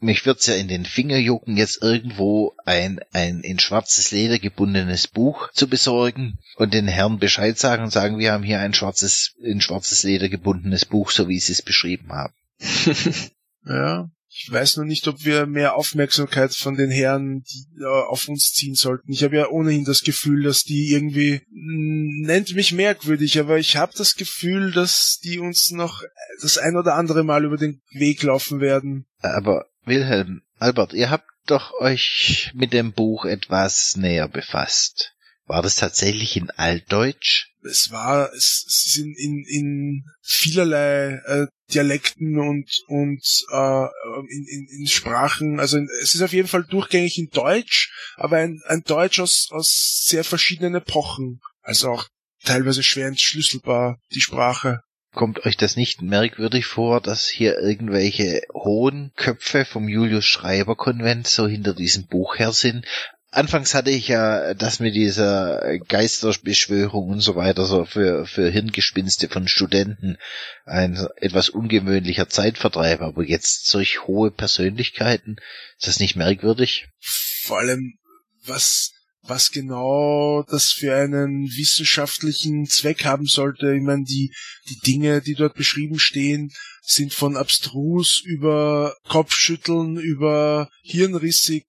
mich 0.00 0.26
wird's 0.26 0.46
ja 0.46 0.54
in 0.54 0.68
den 0.68 0.84
Finger 0.84 1.18
jucken, 1.18 1.56
jetzt 1.56 1.82
irgendwo 1.82 2.54
ein, 2.64 3.00
ein 3.12 3.40
in 3.40 3.58
schwarzes 3.58 4.10
Leder 4.10 4.38
gebundenes 4.38 5.08
Buch 5.08 5.50
zu 5.52 5.68
besorgen 5.68 6.38
und 6.56 6.74
den 6.74 6.86
Herrn 6.86 7.18
Bescheid 7.18 7.58
sagen 7.58 7.84
und 7.84 7.90
sagen, 7.90 8.18
wir 8.18 8.32
haben 8.32 8.44
hier 8.44 8.60
ein 8.60 8.74
schwarzes, 8.74 9.34
in 9.40 9.60
schwarzes 9.60 10.02
Leder 10.04 10.28
gebundenes 10.28 10.84
Buch, 10.84 11.10
so 11.10 11.28
wie 11.28 11.40
sie 11.40 11.52
es 11.52 11.62
beschrieben 11.62 12.12
haben. 12.12 12.34
ja. 13.66 14.10
Ich 14.30 14.52
weiß 14.52 14.76
noch 14.76 14.84
nicht, 14.84 15.08
ob 15.08 15.24
wir 15.24 15.46
mehr 15.46 15.74
Aufmerksamkeit 15.74 16.54
von 16.54 16.76
den 16.76 16.90
Herren 16.90 17.42
die, 17.42 17.66
äh, 17.80 17.86
auf 17.86 18.28
uns 18.28 18.52
ziehen 18.52 18.74
sollten. 18.74 19.10
Ich 19.10 19.24
habe 19.24 19.36
ja 19.36 19.48
ohnehin 19.48 19.84
das 19.84 20.02
Gefühl, 20.02 20.44
dass 20.44 20.62
die 20.62 20.92
irgendwie 20.92 21.40
mh, 21.50 22.26
nennt 22.26 22.54
mich 22.54 22.72
merkwürdig, 22.72 23.40
aber 23.40 23.58
ich 23.58 23.76
habe 23.76 23.92
das 23.96 24.14
Gefühl, 24.14 24.70
dass 24.70 25.18
die 25.24 25.40
uns 25.40 25.70
noch 25.72 26.02
das 26.40 26.58
ein 26.58 26.76
oder 26.76 26.94
andere 26.94 27.24
Mal 27.24 27.44
über 27.46 27.56
den 27.56 27.80
Weg 27.90 28.22
laufen 28.22 28.60
werden. 28.60 29.06
Aber 29.22 29.66
Wilhelm, 29.88 30.42
Albert, 30.58 30.92
ihr 30.92 31.10
habt 31.10 31.28
doch 31.46 31.72
euch 31.80 32.52
mit 32.54 32.72
dem 32.72 32.92
Buch 32.92 33.24
etwas 33.24 33.96
näher 33.96 34.28
befasst. 34.28 35.14
War 35.46 35.62
das 35.62 35.76
tatsächlich 35.76 36.36
in 36.36 36.50
Altdeutsch? 36.50 37.48
es 37.68 37.90
war, 37.90 38.32
es, 38.32 38.64
es 38.66 38.96
in, 38.96 39.14
in, 39.14 39.44
in 39.46 40.04
vielerlei 40.22 41.20
äh, 41.24 41.46
Dialekten 41.72 42.38
und, 42.38 42.70
und 42.86 43.22
äh, 43.52 43.86
in, 44.30 44.46
in, 44.46 44.68
in 44.80 44.86
Sprachen, 44.86 45.60
also 45.60 45.76
in, 45.76 45.88
es 46.02 46.14
ist 46.14 46.22
auf 46.22 46.32
jeden 46.32 46.48
Fall 46.48 46.64
durchgängig 46.64 47.18
in 47.18 47.28
Deutsch, 47.30 47.92
aber 48.16 48.38
ein, 48.38 48.60
ein 48.66 48.82
Deutsch 48.82 49.20
aus, 49.20 49.48
aus 49.50 50.04
sehr 50.04 50.24
verschiedenen 50.24 50.76
Epochen. 50.76 51.40
Also 51.60 51.90
auch 51.90 52.08
teilweise 52.44 52.82
schwer 52.82 53.08
entschlüsselbar, 53.08 54.00
die 54.14 54.20
Sprache. 54.20 54.80
Kommt 55.18 55.44
euch 55.44 55.56
das 55.56 55.74
nicht 55.74 56.00
merkwürdig 56.00 56.66
vor, 56.66 57.00
dass 57.00 57.26
hier 57.26 57.58
irgendwelche 57.58 58.42
hohen 58.54 59.10
Köpfe 59.16 59.64
vom 59.64 59.88
Julius 59.88 60.24
Schreiber 60.24 60.76
Konvent 60.76 61.26
so 61.26 61.48
hinter 61.48 61.74
diesem 61.74 62.06
Buch 62.06 62.38
her 62.38 62.52
sind? 62.52 62.86
Anfangs 63.32 63.74
hatte 63.74 63.90
ich 63.90 64.06
ja 64.06 64.54
das 64.54 64.78
mit 64.78 64.94
dieser 64.94 65.80
Geisterbeschwörung 65.88 67.08
und 67.08 67.20
so 67.20 67.34
weiter 67.34 67.64
so 67.64 67.84
für, 67.84 68.26
für 68.26 68.48
Hirngespinste 68.48 69.28
von 69.28 69.48
Studenten 69.48 70.18
ein 70.64 70.96
etwas 71.16 71.48
ungewöhnlicher 71.48 72.28
Zeitvertreib, 72.28 73.00
aber 73.00 73.24
jetzt 73.24 73.66
solch 73.66 74.06
hohe 74.06 74.30
Persönlichkeiten, 74.30 75.38
ist 75.80 75.88
das 75.88 75.98
nicht 75.98 76.14
merkwürdig? 76.14 76.86
Vor 77.00 77.58
allem, 77.58 77.98
was, 78.44 78.92
was 79.28 79.50
genau 79.50 80.44
das 80.48 80.70
für 80.70 80.94
einen 80.94 81.44
wissenschaftlichen 81.44 82.66
Zweck 82.66 83.04
haben 83.04 83.26
sollte. 83.26 83.74
Ich 83.74 83.82
meine, 83.82 84.04
die, 84.04 84.32
die 84.68 84.78
Dinge, 84.86 85.20
die 85.20 85.34
dort 85.34 85.54
beschrieben 85.54 85.98
stehen, 85.98 86.50
sind 86.82 87.12
von 87.12 87.36
abstrus 87.36 88.22
über 88.24 88.94
Kopfschütteln, 89.08 89.98
über 89.98 90.70
hirnrissig. 90.82 91.66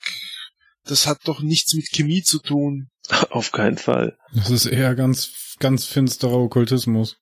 Das 0.85 1.07
hat 1.07 1.19
doch 1.25 1.41
nichts 1.41 1.73
mit 1.73 1.89
Chemie 1.91 2.23
zu 2.23 2.39
tun. 2.39 2.89
Auf 3.29 3.51
keinen 3.51 3.77
Fall. 3.77 4.17
Das 4.33 4.49
ist 4.49 4.65
eher 4.65 4.95
ganz, 4.95 5.55
ganz 5.59 5.85
finsterer 5.85 6.37
Okkultismus. 6.37 7.17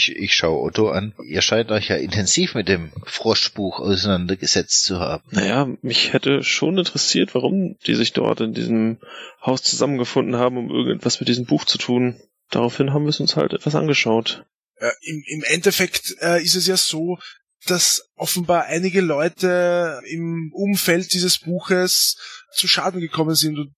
Ich, 0.00 0.16
ich 0.16 0.34
schaue 0.34 0.62
Otto 0.62 0.88
an. 0.88 1.14
Ihr 1.26 1.42
scheint 1.42 1.70
euch 1.70 1.88
ja 1.88 1.96
intensiv 1.96 2.54
mit 2.54 2.68
dem 2.68 2.90
Froschbuch 3.04 3.80
auseinandergesetzt 3.80 4.84
zu 4.84 4.98
haben. 4.98 5.22
Naja, 5.30 5.68
mich 5.82 6.14
hätte 6.14 6.42
schon 6.42 6.78
interessiert, 6.78 7.34
warum 7.34 7.76
die 7.86 7.94
sich 7.94 8.14
dort 8.14 8.40
in 8.40 8.54
diesem 8.54 8.96
Haus 9.44 9.62
zusammengefunden 9.62 10.36
haben, 10.36 10.56
um 10.56 10.70
irgendetwas 10.70 11.20
mit 11.20 11.28
diesem 11.28 11.44
Buch 11.44 11.66
zu 11.66 11.76
tun. 11.76 12.18
Daraufhin 12.48 12.94
haben 12.94 13.04
wir 13.04 13.10
es 13.10 13.20
uns 13.20 13.36
halt 13.36 13.52
etwas 13.52 13.74
angeschaut. 13.74 14.46
Äh, 14.76 14.90
im, 15.02 15.22
Im 15.26 15.42
Endeffekt 15.42 16.16
äh, 16.22 16.42
ist 16.42 16.54
es 16.56 16.66
ja 16.66 16.78
so, 16.78 17.18
dass 17.66 18.08
offenbar 18.16 18.64
einige 18.64 19.00
Leute 19.00 20.00
im 20.06 20.50
Umfeld 20.54 21.12
dieses 21.12 21.38
Buches 21.38 22.16
zu 22.52 22.68
Schaden 22.68 23.00
gekommen 23.00 23.34
sind. 23.34 23.58
Und 23.58 23.74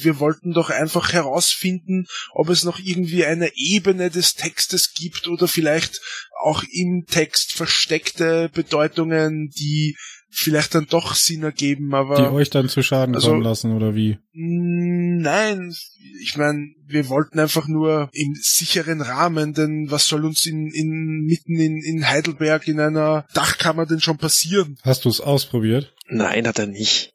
wir 0.00 0.18
wollten 0.18 0.52
doch 0.52 0.70
einfach 0.70 1.12
herausfinden, 1.12 2.06
ob 2.32 2.48
es 2.48 2.64
noch 2.64 2.78
irgendwie 2.78 3.24
eine 3.24 3.50
Ebene 3.54 4.10
des 4.10 4.34
Textes 4.34 4.94
gibt 4.94 5.28
oder 5.28 5.46
vielleicht 5.46 6.00
auch 6.40 6.62
im 6.70 7.04
Text 7.06 7.52
versteckte 7.52 8.48
Bedeutungen, 8.48 9.50
die 9.50 9.96
vielleicht 10.30 10.74
dann 10.74 10.86
doch 10.86 11.14
Sinn 11.14 11.42
ergeben, 11.42 11.94
aber 11.94 12.16
Die 12.16 12.22
euch 12.34 12.50
dann 12.50 12.68
zu 12.68 12.82
Schaden 12.82 13.14
Also- 13.14 13.30
kommen 13.30 13.42
lassen, 13.42 13.74
oder 13.74 13.94
wie? 13.94 14.18
Mm, 14.32 15.20
Nein, 15.20 15.74
ich 16.22 16.36
meine, 16.36 16.68
wir 16.86 17.08
wollten 17.08 17.40
einfach 17.40 17.66
nur 17.66 18.08
im 18.12 18.34
sicheren 18.40 19.00
Rahmen, 19.00 19.52
denn 19.52 19.86
was 19.90 20.06
soll 20.06 20.24
uns 20.24 20.46
in, 20.46 20.68
in 20.72 21.24
mitten 21.26 21.58
in, 21.58 21.82
in 21.82 22.08
Heidelberg 22.08 22.68
in 22.68 22.78
einer 22.78 23.26
Dachkammer 23.34 23.84
denn 23.86 24.00
schon 24.00 24.16
passieren? 24.18 24.78
Hast 24.84 25.04
du 25.04 25.08
es 25.08 25.20
ausprobiert? 25.20 25.92
Nein, 26.08 26.46
hat 26.46 26.58
er 26.60 26.66
nicht. 26.68 27.12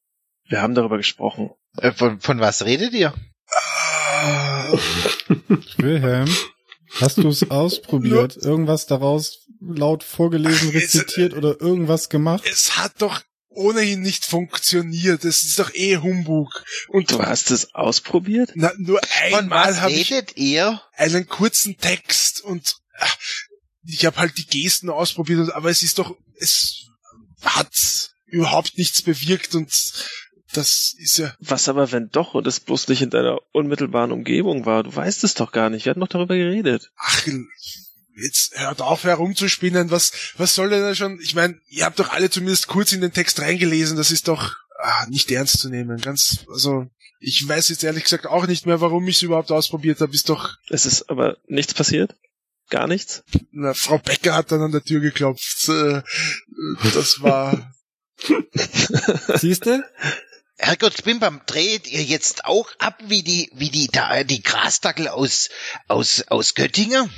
Wir 0.50 0.62
haben 0.62 0.76
darüber 0.76 0.98
gesprochen. 0.98 1.52
Äh, 1.78 1.92
von, 1.94 2.20
von 2.20 2.40
was 2.42 2.66
redet 2.66 2.94
ihr? 2.94 3.14
Ah, 3.48 4.72
Wilhelm, 5.78 6.30
hast 7.00 7.18
du 7.18 7.28
es 7.30 7.44
ausprobiert? 7.52 8.38
Irgendwas 8.38 8.86
daraus 8.86 9.40
laut 9.62 10.04
vorgelesen, 10.04 10.70
Ach, 10.72 10.76
es- 10.76 10.96
rezitiert 10.96 11.34
oder 11.34 11.60
irgendwas 11.62 12.10
gemacht? 12.10 12.44
es 12.50 12.78
hat 12.78 12.94
doch 13.02 13.22
ohnehin 13.56 14.02
nicht 14.02 14.26
funktioniert. 14.26 15.24
Es 15.26 15.44
ist 15.44 15.60
doch 15.60 15.72
eh 15.76 15.98
Humbug. 15.98 16.64
Und 16.88 17.12
Du 17.12 17.22
hast 17.22 17.52
es 17.52 17.76
ausprobiert? 17.76 18.52
na, 18.56 18.72
nur 18.78 19.00
einmal 19.22 19.80
habe 19.80 19.92
ich 19.94 20.12
ihr? 20.38 20.82
einen 20.96 21.28
kurzen 21.28 21.78
Text 21.78 22.42
und 22.42 22.76
ah, 22.98 23.08
ich 23.86 24.06
habe 24.06 24.18
halt 24.18 24.38
die 24.38 24.48
Gesten 24.48 24.90
ausprobiert, 24.90 25.52
aber 25.54 25.70
es 25.70 25.84
ist 25.84 26.00
doch, 26.00 26.16
es 26.40 26.88
hat 27.44 28.12
überhaupt 28.26 28.78
nichts 28.78 29.02
bewirkt 29.04 29.54
und 29.54 29.70
Das 30.54 30.96
ist 30.98 31.18
ja. 31.18 31.34
Was 31.40 31.68
aber, 31.68 31.92
wenn 31.92 32.10
doch 32.10 32.34
und 32.34 32.48
es 32.48 32.60
bloß 32.60 32.88
nicht 32.88 33.02
in 33.02 33.10
deiner 33.10 33.40
unmittelbaren 33.52 34.12
Umgebung 34.12 34.66
war? 34.66 34.84
Du 34.84 34.96
weißt 34.96 35.24
es 35.24 35.34
doch 35.34 35.52
gar 35.52 35.70
nicht. 35.70 35.86
Wir 35.86 35.92
hatten 35.92 36.00
doch 36.00 36.08
darüber 36.08 36.36
geredet. 36.36 36.92
Ach, 36.98 37.28
jetzt 38.16 38.58
hört 38.60 38.82
auf 38.82 39.04
herumzuspinnen. 39.04 39.92
Was, 39.92 40.12
was 40.38 40.56
soll 40.56 40.70
denn 40.70 40.82
da 40.82 40.96
schon? 40.96 41.20
Ich 41.22 41.36
meine, 41.36 41.60
ihr 41.68 41.86
habt 41.86 42.00
doch 42.00 42.10
alle 42.10 42.30
zumindest 42.30 42.68
kurz 42.68 42.94
in 42.94 43.02
den 43.02 43.14
Text 43.14 43.40
reingelesen. 43.40 43.98
Das 43.98 44.12
ist 44.12 44.28
doch 44.28 44.56
ah, 44.80 45.06
nicht 45.10 45.32
ernst 45.32 45.60
zu 45.60 45.70
nehmen. 45.70 46.00
Ganz, 46.00 46.46
also 46.52 46.88
ich 47.20 47.48
weiß 47.48 47.70
jetzt 47.70 47.84
ehrlich 47.84 48.04
gesagt 48.04 48.28
auch 48.28 48.48
nicht 48.48 48.66
mehr, 48.66 48.82
warum 48.82 49.08
ich 49.08 49.18
es 49.18 49.22
überhaupt 49.22 49.52
ausprobiert 49.52 50.02
habe. 50.02 50.14
Ist 50.14 50.30
doch. 50.30 50.58
Es 50.70 50.86
ist 50.86 51.10
aber 51.10 51.38
nichts 51.48 51.74
passiert. 51.74 52.16
Gar 52.70 52.88
nichts. 52.88 53.24
Na, 53.52 53.74
Frau 53.74 53.98
Becker 53.98 54.36
hat 54.36 54.52
dann 54.52 54.62
an 54.62 54.72
der 54.72 54.84
Tür 54.84 55.00
geklopft. 55.00 55.68
Äh, 55.70 56.02
Das 56.94 57.22
war. 57.22 57.74
Siehst 59.36 59.66
du? 59.66 59.84
Herrgott 60.58 60.98
Spimbam, 60.98 61.42
dreht 61.46 61.88
ihr 61.88 62.04
jetzt 62.04 62.46
auch 62.46 62.70
ab 62.80 62.98
wie 63.06 63.24
die, 63.24 63.50
wie 63.54 63.70
die, 63.70 63.88
da, 63.88 64.24
die 64.24 64.44
Grasdackel 64.44 65.08
aus, 65.08 65.50
aus, 65.88 66.24
aus 66.28 66.54
Göttingen? 66.54 67.12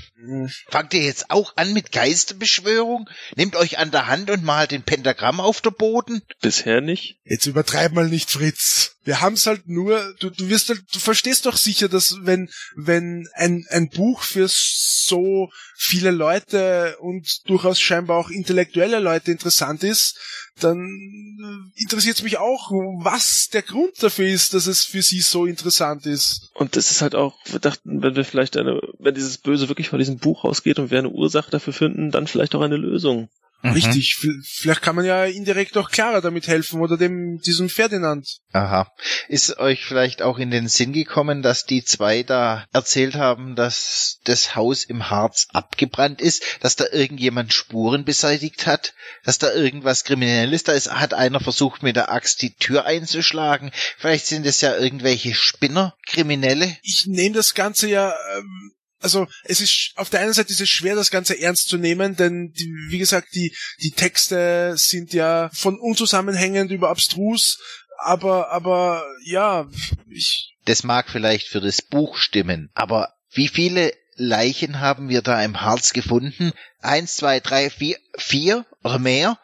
Fangt 0.69 0.93
ihr 0.93 1.03
jetzt 1.03 1.29
auch 1.29 1.53
an 1.55 1.73
mit 1.73 1.91
Geisterbeschwörung? 1.91 3.09
Nehmt 3.35 3.55
euch 3.55 3.77
an 3.77 3.91
der 3.91 4.07
Hand 4.07 4.29
und 4.29 4.43
malt 4.43 4.71
den 4.71 4.83
Pentagramm 4.83 5.39
auf 5.39 5.61
der 5.61 5.71
Boden? 5.71 6.21
Bisher 6.41 6.81
nicht. 6.81 7.19
Jetzt 7.23 7.45
übertreib 7.45 7.93
mal 7.93 8.07
nicht, 8.07 8.31
Fritz. 8.31 8.95
Wir 9.03 9.21
haben's 9.21 9.45
halt 9.45 9.67
nur, 9.67 10.15
du, 10.19 10.31
du 10.31 10.49
wirst 10.49 10.69
halt, 10.69 10.81
du 10.91 10.99
verstehst 10.99 11.45
doch 11.45 11.57
sicher, 11.57 11.87
dass 11.87 12.15
wenn, 12.21 12.49
wenn 12.75 13.27
ein, 13.33 13.65
ein 13.69 13.89
Buch 13.89 14.23
für 14.23 14.47
so 14.49 15.49
viele 15.75 16.11
Leute 16.11 16.97
und 16.99 17.47
durchaus 17.47 17.79
scheinbar 17.79 18.17
auch 18.17 18.29
intellektuelle 18.29 18.99
Leute 18.99 19.31
interessant 19.31 19.83
ist, 19.83 20.17
dann 20.59 20.77
äh, 20.77 21.81
interessiert 21.81 22.17
es 22.17 22.23
mich 22.23 22.37
auch, 22.37 22.71
was 22.71 23.49
der 23.49 23.61
Grund 23.61 23.91
dafür 24.01 24.27
ist, 24.27 24.53
dass 24.53 24.67
es 24.67 24.83
für 24.83 25.01
sie 25.01 25.19
so 25.19 25.45
interessant 25.45 26.05
ist. 26.05 26.49
Und 26.53 26.75
das 26.75 26.91
ist 26.91 27.01
halt 27.01 27.13
auch, 27.13 27.35
wir 27.45 27.59
dachten, 27.59 28.01
wenn 28.01 28.15
wir 28.15 28.23
vielleicht 28.23 28.55
eine, 28.55 28.79
wenn 28.99 29.15
dieses 29.15 29.37
Böse 29.37 29.67
wirklich 29.67 29.89
von 29.89 29.99
diesem 29.99 30.14
Buch 30.17 30.43
ausgeht 30.43 30.79
und 30.79 30.91
wir 30.91 30.99
eine 30.99 31.09
Ursache 31.09 31.51
dafür 31.51 31.73
finden, 31.73 32.11
dann 32.11 32.27
vielleicht 32.27 32.55
auch 32.55 32.61
eine 32.61 32.77
Lösung. 32.77 33.29
Richtig, 33.63 34.17
v- 34.17 34.27
vielleicht 34.43 34.83
kann 34.83 34.95
man 34.95 35.05
ja 35.05 35.25
indirekt 35.25 35.75
auch 35.75 35.89
Clara 35.89 36.21
damit 36.21 36.47
helfen 36.47 36.81
oder 36.81 36.97
dem, 36.97 37.39
diesem 37.39 37.67
Ferdinand. 37.67 38.27
Aha. 38.51 38.91
Ist 39.27 39.57
euch 39.57 39.83
vielleicht 39.85 40.21
auch 40.21 40.37
in 40.37 40.51
den 40.51 40.67
Sinn 40.67 40.93
gekommen, 40.93 41.41
dass 41.41 41.65
die 41.65 41.83
zwei 41.83 42.21
da 42.21 42.65
erzählt 42.73 43.15
haben, 43.15 43.55
dass 43.55 44.19
das 44.25 44.55
Haus 44.55 44.83
im 44.83 45.09
Harz 45.09 45.47
abgebrannt 45.51 46.21
ist, 46.21 46.43
dass 46.59 46.75
da 46.75 46.85
irgendjemand 46.91 47.53
Spuren 47.53 48.05
beseitigt 48.05 48.67
hat, 48.67 48.93
dass 49.23 49.39
da 49.39 49.51
irgendwas 49.51 50.03
Kriminelles 50.03 50.63
da 50.63 50.73
ist? 50.73 50.91
Hat 50.91 51.15
einer 51.15 51.39
versucht, 51.39 51.81
mit 51.81 51.95
der 51.95 52.11
Axt 52.11 52.43
die 52.43 52.53
Tür 52.53 52.85
einzuschlagen? 52.85 53.71
Vielleicht 53.97 54.27
sind 54.27 54.45
es 54.45 54.61
ja 54.61 54.77
irgendwelche 54.77 55.33
Spinner, 55.33 55.95
Kriminelle? 56.05 56.77
ich 56.83 57.07
nehme 57.07 57.33
das 57.33 57.55
Ganze 57.55 57.87
ja, 57.89 58.13
ähm, 58.37 58.73
also 59.01 59.27
es 59.43 59.61
ist 59.61 59.91
auf 59.95 60.09
der 60.09 60.21
einen 60.21 60.33
Seite 60.33 60.51
ist 60.51 60.61
es 60.61 60.69
schwer, 60.69 60.95
das 60.95 61.11
Ganze 61.11 61.39
ernst 61.39 61.69
zu 61.69 61.77
nehmen, 61.77 62.15
denn 62.15 62.51
die, 62.51 62.73
wie 62.89 62.97
gesagt, 62.97 63.29
die, 63.35 63.55
die 63.81 63.91
Texte 63.91 64.73
sind 64.77 65.13
ja 65.13 65.49
von 65.53 65.79
unzusammenhängend 65.79 66.71
über 66.71 66.89
abstrus, 66.89 67.59
aber, 67.97 68.51
aber 68.51 69.05
ja, 69.25 69.67
ich, 70.09 70.55
Das 70.65 70.83
mag 70.83 71.09
vielleicht 71.09 71.47
für 71.47 71.61
das 71.61 71.81
Buch 71.81 72.17
stimmen, 72.17 72.69
aber 72.73 73.13
wie 73.31 73.47
viele 73.47 73.93
Leichen 74.15 74.79
haben 74.79 75.09
wir 75.09 75.21
da 75.21 75.43
im 75.43 75.61
Harz 75.61 75.91
gefunden? 75.91 76.53
Eins, 76.79 77.15
zwei, 77.15 77.39
drei, 77.41 77.69
vier, 77.69 77.97
vier 78.17 78.65
oder 78.83 78.97
mehr? 78.97 79.37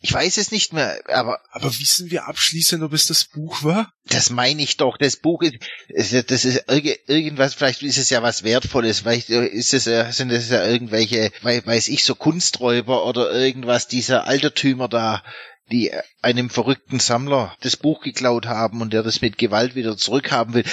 Ich 0.00 0.12
weiß 0.12 0.36
es 0.36 0.52
nicht 0.52 0.72
mehr, 0.72 1.00
aber 1.08 1.40
aber 1.50 1.70
wissen 1.78 2.10
wir 2.10 2.28
abschließend, 2.28 2.82
ob 2.84 2.92
es 2.92 3.06
das 3.08 3.24
Buch 3.24 3.64
war? 3.64 3.92
das 4.10 4.30
meine 4.30 4.62
ich 4.62 4.76
doch. 4.78 4.96
Das 4.96 5.16
Buch 5.16 5.42
ist, 5.88 6.30
das 6.30 6.44
ist 6.44 6.68
irg- 6.68 6.98
irgendwas, 7.08 7.54
vielleicht 7.54 7.82
ist 7.82 7.98
es 7.98 8.08
ja 8.08 8.22
was 8.22 8.42
Wertvolles, 8.44 9.00
vielleicht 9.00 9.28
ist 9.28 9.74
es 9.74 9.84
ja, 9.86 10.10
sind 10.12 10.30
es 10.30 10.48
ja 10.50 10.64
irgendwelche, 10.64 11.30
wei- 11.42 11.64
weiß 11.66 11.88
ich, 11.88 12.04
so 12.04 12.14
Kunsträuber 12.14 13.04
oder 13.06 13.32
irgendwas, 13.32 13.86
dieser 13.88 14.26
Altertümer 14.26 14.88
da, 14.88 15.22
die 15.70 15.92
einem 16.22 16.50
verrückten 16.50 16.98
Sammler 16.98 17.56
das 17.60 17.76
Buch 17.76 18.02
geklaut 18.02 18.46
haben 18.46 18.80
und 18.80 18.92
der 18.92 19.02
das 19.02 19.20
mit 19.20 19.38
Gewalt 19.38 19.74
wieder 19.74 19.96
zurückhaben 19.96 20.54
will. 20.54 20.64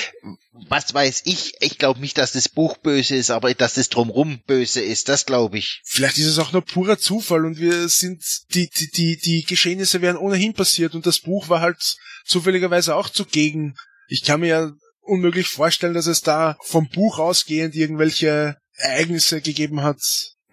Was 0.69 0.93
weiß 0.93 1.23
ich? 1.25 1.53
Ich 1.59 1.77
glaube 1.77 1.99
nicht, 1.99 2.17
dass 2.17 2.31
das 2.31 2.49
Buch 2.49 2.77
böse 2.77 3.15
ist, 3.15 3.29
aber 3.29 3.53
dass 3.53 3.73
das 3.73 3.89
drumrum 3.89 4.39
böse 4.47 4.81
ist, 4.81 5.09
das 5.09 5.25
glaube 5.25 5.57
ich. 5.57 5.81
Vielleicht 5.83 6.17
ist 6.17 6.27
es 6.27 6.39
auch 6.39 6.53
nur 6.53 6.63
purer 6.63 6.97
Zufall 6.97 7.45
und 7.45 7.59
wir 7.59 7.89
sind, 7.89 8.23
die, 8.53 8.69
die, 8.69 8.89
die, 8.89 9.17
die 9.17 9.43
Geschehnisse 9.43 10.01
wären 10.01 10.17
ohnehin 10.17 10.53
passiert 10.53 10.95
und 10.95 11.05
das 11.05 11.19
Buch 11.19 11.49
war 11.49 11.61
halt 11.61 11.97
zufälligerweise 12.25 12.95
auch 12.95 13.09
zugegen. 13.09 13.75
Ich 14.07 14.23
kann 14.23 14.39
mir 14.39 14.47
ja 14.47 14.71
unmöglich 15.01 15.47
vorstellen, 15.47 15.93
dass 15.93 16.07
es 16.07 16.21
da 16.21 16.57
vom 16.61 16.89
Buch 16.89 17.19
ausgehend 17.19 17.75
irgendwelche 17.75 18.57
Ereignisse 18.77 19.41
gegeben 19.41 19.83
hat. 19.83 19.99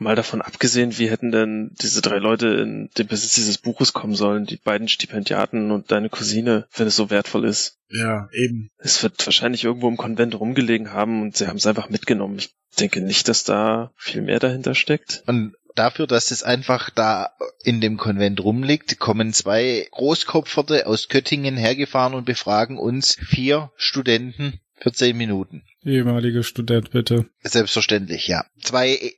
Mal 0.03 0.17
davon 0.17 0.43
abgesehen, 0.43 0.99
wie 0.99 1.11
hätten 1.11 1.31
denn 1.31 1.71
diese 1.81 2.03
drei 2.03 2.19
Leute 2.19 2.49
in 2.49 2.91
den 2.99 3.07
Besitz 3.07 3.35
dieses 3.35 3.59
Buches 3.59 3.93
kommen 3.93 4.15
sollen, 4.15 4.45
die 4.45 4.57
beiden 4.57 4.89
Stipendiaten 4.89 5.71
und 5.71 5.91
deine 5.91 6.09
Cousine, 6.09 6.67
wenn 6.77 6.87
es 6.87 6.97
so 6.97 7.11
wertvoll 7.11 7.45
ist. 7.45 7.79
Ja, 7.89 8.29
eben. 8.33 8.71
Es 8.79 9.03
wird 9.03 9.25
wahrscheinlich 9.27 9.65
irgendwo 9.65 9.89
im 9.89 9.97
Konvent 9.97 10.39
rumgelegen 10.39 10.93
haben 10.93 11.23
und 11.23 11.37
sie 11.37 11.47
haben 11.47 11.57
es 11.57 11.67
einfach 11.67 11.89
mitgenommen. 11.89 12.39
Ich 12.39 12.51
denke 12.79 13.01
nicht, 13.01 13.29
dass 13.29 13.45
da 13.45 13.93
viel 13.97 14.23
mehr 14.23 14.39
dahinter 14.39 14.75
steckt. 14.75 15.23
Und 15.27 15.55
dafür, 15.75 16.07
dass 16.07 16.31
es 16.31 16.43
einfach 16.43 16.91
da 16.91 17.31
in 17.63 17.81
dem 17.81 17.97
Konvent 17.97 18.43
rumliegt, 18.43 18.99
kommen 18.99 19.33
zwei 19.33 19.87
Großkopferte 19.91 20.87
aus 20.87 21.09
Göttingen 21.09 21.57
hergefahren 21.57 22.15
und 22.15 22.25
befragen 22.25 22.79
uns 22.79 23.17
vier 23.21 23.71
Studenten 23.77 24.61
für 24.83 24.93
zehn 24.93 25.17
Minuten. 25.17 25.63
Ehemalige 25.85 26.43
Student, 26.43 26.91
bitte. 26.91 27.27
Selbstverständlich, 27.43 28.27
ja. 28.27 28.45
Zwei 28.61 29.13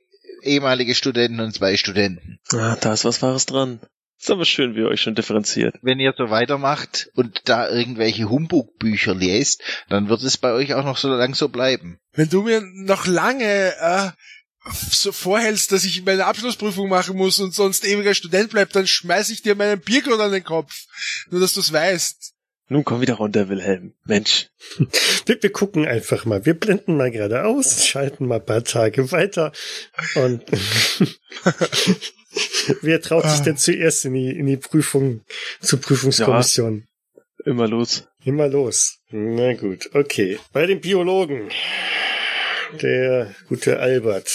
ehemalige 0.45 0.95
Studenten 0.95 1.39
und 1.39 1.53
zwei 1.53 1.77
Studenten. 1.77 2.39
Ah, 2.51 2.75
da 2.79 2.93
ist 2.93 3.05
was 3.05 3.21
Wahres 3.21 3.45
dran. 3.45 3.79
Ist 4.19 4.31
aber 4.31 4.45
schön, 4.45 4.75
wie 4.75 4.79
ihr 4.79 4.87
euch 4.87 5.01
schon 5.01 5.15
differenziert. 5.15 5.75
Wenn 5.81 5.99
ihr 5.99 6.13
so 6.17 6.29
weitermacht 6.29 7.09
und 7.15 7.41
da 7.45 7.69
irgendwelche 7.69 8.29
Humbug-Bücher 8.29 9.13
lest, 9.13 9.61
dann 9.89 10.07
wird 10.07 10.23
es 10.23 10.37
bei 10.37 10.51
euch 10.53 10.73
auch 10.73 10.85
noch 10.85 10.97
so 10.97 11.09
lang 11.09 11.35
so 11.35 11.49
bleiben. 11.49 11.99
Wenn 12.13 12.29
du 12.29 12.43
mir 12.43 12.61
noch 12.61 13.07
lange 13.07 13.73
äh, 13.77 14.11
so 14.89 15.11
vorhältst, 15.11 15.71
dass 15.71 15.83
ich 15.83 16.03
meine 16.05 16.25
Abschlussprüfung 16.25 16.89
machen 16.89 17.17
muss 17.17 17.39
und 17.39 17.53
sonst 17.53 17.85
ewiger 17.85 18.15
Student 18.15 18.51
bleib, 18.51 18.71
dann 18.71 18.87
schmeiß 18.87 19.29
ich 19.29 19.41
dir 19.41 19.55
meinen 19.55 19.81
Biergrund 19.81 20.21
an 20.21 20.31
den 20.31 20.43
Kopf. 20.43 20.85
Nur, 21.29 21.41
dass 21.41 21.53
du's 21.53 21.73
weißt. 21.73 22.34
Nun 22.67 22.83
komm 22.83 23.01
wieder 23.01 23.15
runter, 23.15 23.47
Wilhelm. 23.47 23.93
Mensch. 24.05 24.49
Wir, 25.25 25.41
wir 25.41 25.51
gucken 25.51 25.87
einfach 25.87 26.25
mal. 26.25 26.45
Wir 26.45 26.53
blenden 26.53 26.97
mal 26.97 27.11
geradeaus, 27.11 27.85
schalten 27.85 28.27
mal 28.27 28.39
ein 28.39 28.45
paar 28.45 28.63
Tage 28.63 29.11
weiter 29.11 29.51
und 30.15 30.43
wer 32.81 33.01
traut 33.01 33.29
sich 33.29 33.41
denn 33.41 33.57
zuerst 33.57 34.05
in 34.05 34.13
die, 34.13 34.29
in 34.29 34.45
die 34.45 34.57
Prüfung, 34.57 35.21
zur 35.61 35.81
Prüfungskommission? 35.81 36.87
Immer 37.43 37.67
los. 37.67 38.07
Immer 38.23 38.47
los. 38.47 38.99
Na 39.11 39.53
gut, 39.53 39.89
okay. 39.93 40.39
Bei 40.51 40.65
den 40.65 40.81
Biologen. 40.81 41.49
Der 42.81 43.33
gute 43.47 43.79
Albert. 43.79 44.29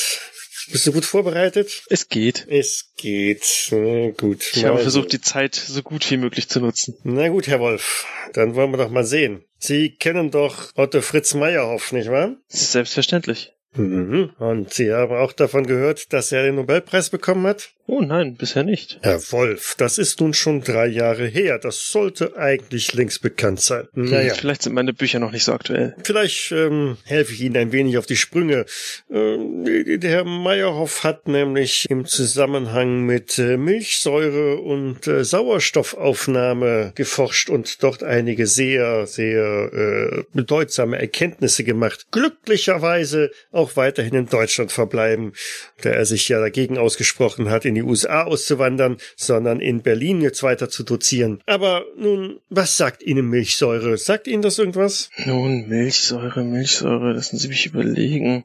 Bist 0.72 0.86
du 0.86 0.92
gut 0.92 1.04
vorbereitet? 1.04 1.84
Es 1.88 2.08
geht. 2.08 2.46
Es 2.48 2.92
geht. 2.96 3.68
Na 3.70 4.10
gut. 4.10 4.44
Ich 4.54 4.64
habe 4.64 4.78
versucht, 4.78 5.12
die 5.12 5.20
Zeit 5.20 5.54
so 5.54 5.82
gut 5.82 6.08
wie 6.10 6.16
möglich 6.16 6.48
zu 6.48 6.60
nutzen. 6.60 6.96
Na 7.02 7.28
gut, 7.28 7.46
Herr 7.46 7.60
Wolf. 7.60 8.06
Dann 8.32 8.54
wollen 8.54 8.70
wir 8.70 8.78
doch 8.78 8.90
mal 8.90 9.04
sehen. 9.04 9.44
Sie 9.58 9.90
kennen 9.96 10.30
doch 10.30 10.72
Otto 10.76 11.00
Fritz 11.02 11.34
Meyerhoff, 11.34 11.92
nicht 11.92 12.10
wahr? 12.10 12.36
Selbstverständlich. 12.48 13.52
Mhm. 13.74 14.30
Und 14.38 14.72
Sie 14.72 14.92
haben 14.92 15.14
auch 15.14 15.32
davon 15.32 15.66
gehört, 15.66 16.12
dass 16.12 16.32
er 16.32 16.42
den 16.42 16.56
Nobelpreis 16.56 17.10
bekommen 17.10 17.46
hat? 17.46 17.70
Oh 17.93 18.03
nein, 18.03 18.36
bisher 18.36 18.62
nicht. 18.62 19.01
Herr 19.03 19.20
Wolf, 19.32 19.74
das 19.76 19.99
ist 19.99 20.20
nun 20.20 20.32
schon 20.32 20.61
drei 20.61 20.86
Jahre 20.86 21.26
her. 21.26 21.59
Das 21.59 21.91
sollte 21.91 22.36
eigentlich 22.36 22.95
längst 22.95 23.20
bekannt 23.20 23.61
sein. 23.61 23.88
Naja. 23.95 24.32
Vielleicht 24.34 24.62
sind 24.62 24.74
meine 24.74 24.93
Bücher 24.93 25.18
noch 25.18 25.32
nicht 25.32 25.43
so 25.43 25.53
aktuell. 25.53 25.97
Vielleicht 26.05 26.53
ähm, 26.53 26.99
helfe 27.05 27.32
ich 27.32 27.41
Ihnen 27.41 27.57
ein 27.57 27.72
wenig 27.72 27.99
auf 27.99 28.07
die 28.07 28.14
Sprünge. 28.14 28.64
Ähm, 29.11 29.64
der 29.64 30.09
Herr 30.09 30.24
Meyerhoff 30.24 31.03
hat 31.03 31.26
nämlich 31.26 31.91
im 31.91 32.07
Zusammenhang 32.07 33.07
mit 33.07 33.41
äh, 33.41 33.57
Milchsäure 33.57 34.59
und 34.59 35.09
äh, 35.09 35.24
Sauerstoffaufnahme 35.24 36.93
geforscht 36.95 37.51
und 37.51 37.82
dort 37.82 38.05
einige 38.05 38.47
sehr, 38.47 39.09
sehr 39.09 39.72
äh, 39.72 40.22
bedeutsame 40.32 40.97
Erkenntnisse 40.97 41.64
gemacht. 41.64 42.07
Glücklicherweise 42.12 43.32
auch 43.51 43.74
weiterhin 43.74 44.14
in 44.14 44.26
Deutschland 44.26 44.70
verbleiben, 44.70 45.32
da 45.82 45.91
er 45.91 46.05
sich 46.05 46.28
ja 46.28 46.38
dagegen 46.38 46.78
ausgesprochen 46.78 47.51
hat, 47.51 47.64
in 47.64 47.74
die 47.74 47.80
USA 47.83 48.24
auszuwandern, 48.24 48.97
sondern 49.16 49.61
in 49.61 49.83
Berlin 49.83 50.20
jetzt 50.20 50.43
weiter 50.43 50.68
zu 50.68 50.83
dozieren. 50.83 51.43
Aber 51.47 51.85
nun, 51.97 52.41
was 52.49 52.76
sagt 52.76 53.03
Ihnen 53.03 53.28
Milchsäure? 53.28 53.97
Sagt 53.97 54.26
Ihnen 54.26 54.43
das 54.43 54.59
irgendwas? 54.59 55.11
Nun, 55.24 55.68
Milchsäure, 55.68 56.43
Milchsäure, 56.45 57.12
lassen 57.12 57.39
Sie 57.39 57.49
mich 57.49 57.66
überlegen. 57.66 58.45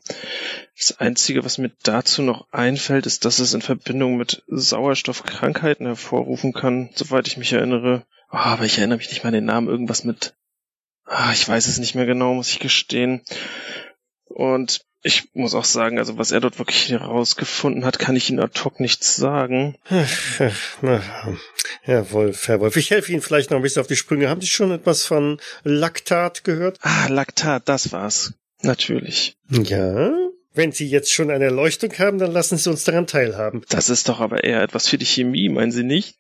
Das 0.78 1.00
Einzige, 1.00 1.46
was 1.46 1.58
mir 1.58 1.72
dazu 1.84 2.22
noch 2.22 2.48
einfällt, 2.52 3.06
ist, 3.06 3.26
dass 3.26 3.40
es 3.40 3.54
in 3.54 3.62
Verbindung 3.62 4.18
mit 4.18 4.44
Sauerstoffkrankheiten 4.48 5.86
hervorrufen 5.86 6.54
kann, 6.54 6.90
soweit 6.96 7.28
ich 7.28 7.38
mich 7.38 7.54
erinnere. 7.54 8.06
Oh, 8.32 8.38
aber 8.38 8.66
ich 8.66 8.78
erinnere 8.78 8.98
mich 8.98 9.10
nicht 9.10 9.24
mal 9.24 9.30
an 9.30 9.36
den 9.36 9.46
Namen. 9.46 9.68
Irgendwas 9.68 10.04
mit. 10.04 10.34
Ah, 11.06 11.32
ich 11.32 11.48
weiß 11.48 11.68
es 11.68 11.78
nicht 11.78 11.96
mehr 11.96 12.06
genau, 12.06 12.34
muss 12.34 12.50
ich 12.50 12.60
gestehen. 12.60 13.22
Und 14.26 14.82
ich 15.06 15.30
muss 15.36 15.54
auch 15.54 15.66
sagen, 15.66 16.00
also 16.00 16.18
was 16.18 16.32
er 16.32 16.40
dort 16.40 16.58
wirklich 16.58 16.90
herausgefunden 16.90 17.86
hat, 17.86 18.00
kann 18.00 18.16
ich 18.16 18.32
Ihnen 18.32 18.40
ad 18.40 18.60
hoc 18.64 18.80
nichts 18.80 19.16
sagen. 19.16 19.78
Herr 21.84 22.12
Wolf, 22.12 22.48
Herr 22.48 22.60
Wolf, 22.60 22.76
ich 22.76 22.90
helfe 22.90 23.12
Ihnen 23.12 23.22
vielleicht 23.22 23.52
noch 23.52 23.58
ein 23.58 23.62
bisschen 23.62 23.82
auf 23.82 23.88
die 23.88 23.96
Sprünge. 23.96 24.30
Haben 24.30 24.42
Sie 24.42 24.48
schon 24.48 24.72
etwas 24.72 25.06
von 25.06 25.40
Laktat 25.64 26.44
gehört? 26.44 26.80
Ah, 26.82 27.08
Laktat, 27.08 27.70
das 27.70 27.92
war's. 27.92 28.34
Natürlich. 28.64 29.38
Ja. 29.48 30.12
Wenn 30.56 30.72
Sie 30.72 30.88
jetzt 30.88 31.14
schon 31.14 31.30
eine 31.30 31.46
Erleuchtung 31.46 31.94
haben, 32.00 32.18
dann 32.18 32.32
lassen 32.32 32.58
Sie 32.58 32.70
uns 32.72 32.84
daran 32.84 33.06
teilhaben. 33.06 33.64
Das 33.70 33.90
ist 33.90 34.10
doch 34.10 34.20
aber 34.20 34.44
eher 34.44 34.64
etwas 34.64 34.88
für 34.88 34.98
die 34.98 35.06
Chemie, 35.06 35.50
meinen 35.50 35.72
Sie 35.72 35.84
nicht? 35.84 36.16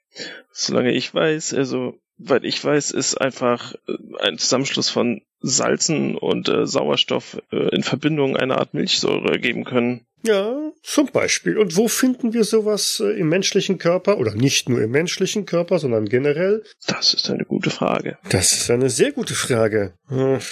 Solange 0.51 0.91
ich 0.91 1.11
weiß, 1.11 1.55
also, 1.55 1.99
weil 2.17 2.45
ich 2.45 2.63
weiß, 2.63 2.91
ist 2.91 3.19
einfach 3.19 3.73
äh, 3.88 3.93
ein 4.19 4.38
Zusammenschluss 4.38 4.91
von 4.91 5.21
Salzen 5.45 6.17
und 6.17 6.49
äh, 6.49 6.65
Sauerstoff 6.65 7.37
äh, 7.51 7.75
in 7.75 7.83
Verbindung 7.83 8.35
eine 8.35 8.57
Art 8.57 8.73
Milchsäure 8.73 9.39
geben 9.39 9.63
können. 9.63 10.05
Ja, 10.23 10.71
zum 10.81 11.11
Beispiel. 11.11 11.59
Und 11.59 11.75
wo 11.77 11.87
finden 11.87 12.33
wir 12.33 12.45
sowas 12.45 12.99
äh, 12.99 13.11
im 13.11 13.29
menschlichen 13.29 13.77
Körper? 13.77 14.17
Oder 14.17 14.33
nicht 14.33 14.69
nur 14.69 14.81
im 14.81 14.89
menschlichen 14.89 15.45
Körper, 15.45 15.77
sondern 15.77 16.09
generell? 16.09 16.63
Das 16.87 17.13
ist 17.13 17.29
eine 17.29 17.45
gute 17.45 17.69
Frage. 17.69 18.17
Das 18.29 18.53
ist 18.53 18.71
eine 18.71 18.89
sehr 18.89 19.11
gute 19.11 19.35
Frage. 19.35 19.93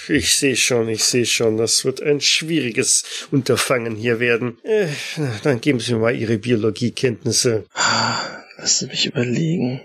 Ich 0.10 0.36
sehe 0.36 0.56
schon, 0.56 0.90
ich 0.90 1.04
sehe 1.04 1.26
schon, 1.26 1.58
das 1.58 1.86
wird 1.86 2.04
ein 2.04 2.22
schwieriges 2.22 3.28
Unterfangen 3.32 3.96
hier 3.96 4.20
werden. 4.20 4.60
Äh, 4.64 4.88
dann 5.42 5.60
geben 5.60 5.80
Sie 5.80 5.94
mir 5.94 6.00
mal 6.00 6.16
Ihre 6.16 6.38
Biologiekenntnisse. 6.38 7.66
Ah, 7.74 8.20
lassen 8.58 8.86
Sie 8.86 8.92
mich 8.92 9.06
überlegen. 9.08 9.82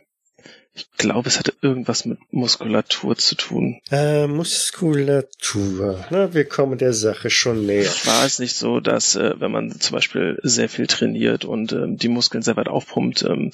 Ich 0.78 0.88
glaube, 0.96 1.28
es 1.28 1.40
hatte 1.40 1.54
irgendwas 1.60 2.04
mit 2.04 2.18
Muskulatur 2.30 3.16
zu 3.16 3.34
tun. 3.34 3.80
Äh, 3.90 4.28
Muskulatur. 4.28 6.06
Na, 6.10 6.32
wir 6.32 6.44
kommen 6.44 6.78
der 6.78 6.92
Sache 6.92 7.30
schon 7.30 7.66
näher. 7.66 7.90
War 8.04 8.24
es 8.24 8.38
nicht 8.38 8.54
so, 8.54 8.78
dass 8.78 9.16
äh, 9.16 9.40
wenn 9.40 9.50
man 9.50 9.80
zum 9.80 9.96
Beispiel 9.96 10.38
sehr 10.44 10.68
viel 10.68 10.86
trainiert 10.86 11.44
und 11.44 11.72
ähm, 11.72 11.96
die 11.96 12.08
Muskeln 12.08 12.44
sehr 12.44 12.56
weit 12.56 12.68
aufpumpt, 12.68 13.24
ähm, 13.24 13.50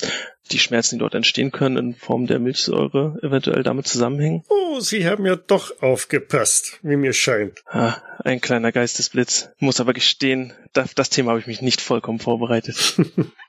die 0.52 0.58
Schmerzen, 0.58 0.96
die 0.96 0.98
dort 0.98 1.14
entstehen 1.14 1.50
können 1.50 1.78
in 1.78 1.94
Form 1.94 2.26
der 2.26 2.38
Milchsäure, 2.40 3.18
eventuell 3.22 3.62
damit 3.62 3.86
zusammenhängen? 3.86 4.44
Oh, 4.48 4.80
Sie 4.80 5.06
haben 5.06 5.24
ja 5.24 5.36
doch 5.36 5.80
aufgepasst, 5.80 6.78
wie 6.82 6.96
mir 6.96 7.14
scheint. 7.14 7.62
Ah, 7.68 7.96
ein 8.22 8.42
kleiner 8.42 8.70
Geistesblitz. 8.70 9.48
Muss 9.58 9.80
aber 9.80 9.94
gestehen, 9.94 10.52
das, 10.74 10.94
das 10.94 11.08
Thema 11.08 11.30
habe 11.30 11.40
ich 11.40 11.46
mich 11.46 11.62
nicht 11.62 11.80
vollkommen 11.80 12.18
vorbereitet. 12.18 13.00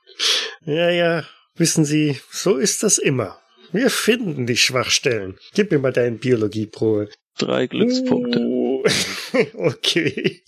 ja, 0.64 0.88
ja, 0.88 1.24
wissen 1.56 1.84
Sie, 1.84 2.18
so 2.30 2.56
ist 2.56 2.82
das 2.82 2.96
immer. 2.96 3.38
Wir 3.72 3.90
finden 3.90 4.46
die 4.46 4.56
Schwachstellen. 4.56 5.38
Gib 5.54 5.70
mir 5.70 5.78
mal 5.78 5.92
deinen 5.92 6.18
Biologieprobe. 6.18 7.10
Drei 7.38 7.66
Glückspunkte. 7.66 8.38
Uh, 8.40 8.82
okay. 9.54 10.42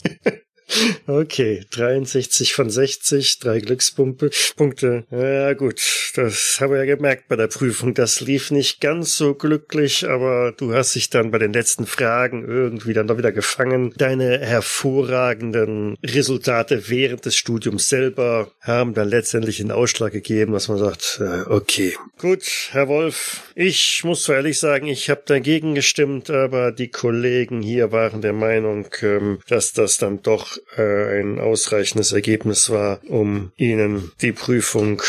Okay, 1.07 1.65
63 1.71 2.53
von 2.53 2.71
60, 2.71 3.39
drei 3.39 3.61
Glückspunkte. 3.61 4.31
Punkte. 4.57 5.05
Ja 5.11 5.55
gut, 5.55 5.81
das 6.15 6.59
haben 6.61 6.73
wir 6.73 6.85
ja 6.85 6.97
gemerkt 6.97 7.29
bei 7.29 7.37
der 7.37 7.47
Prüfung. 7.47 7.95
Das 7.95 8.21
lief 8.21 8.51
nicht 8.51 8.81
ganz 8.81 9.17
so 9.17 9.35
glücklich, 9.35 10.09
aber 10.09 10.53
du 10.53 10.75
hast 10.75 10.95
dich 10.95 11.11
dann 11.11 11.31
bei 11.31 11.39
den 11.39 11.53
letzten 11.53 11.87
Fragen 11.87 12.47
irgendwie 12.47 12.93
dann 12.93 13.07
doch 13.07 13.19
wieder 13.19 13.33
gefangen. 13.33 13.93
Deine 13.97 14.39
hervorragenden 14.41 15.97
Resultate 16.05 16.89
während 16.89 17.25
des 17.25 17.37
Studiums 17.37 17.89
selber 17.89 18.53
haben 18.61 18.95
dann 18.95 19.09
letztendlich 19.09 19.59
den 19.59 19.71
Ausschlag 19.71 20.13
gegeben, 20.13 20.53
dass 20.53 20.69
man 20.69 20.79
sagt, 20.79 21.21
äh, 21.21 21.49
okay, 21.49 21.97
gut, 22.19 22.43
Herr 22.73 22.89
Wolf, 22.89 23.43
ich 23.55 24.03
muss 24.05 24.25
zwar 24.25 24.37
ehrlich 24.37 24.59
sagen, 24.59 24.87
ich 24.87 25.09
habe 25.11 25.23
dagegen 25.25 25.75
gestimmt, 25.75 26.31
aber 26.31 26.73
die 26.73 26.89
Kollegen 26.89 27.63
hier 27.63 27.93
waren 27.93 28.21
der 28.21 28.33
Meinung, 28.33 28.87
ähm, 29.03 29.39
dass 29.49 29.73
das 29.73 29.99
dann 29.99 30.23
doch 30.23 30.58
äh, 30.77 31.21
ein 31.21 31.39
ausreichendes 31.39 32.13
Ergebnis 32.13 32.71
war, 32.71 33.01
um 33.09 33.53
Ihnen 33.57 34.13
die 34.21 34.33
Prüfung 34.33 35.03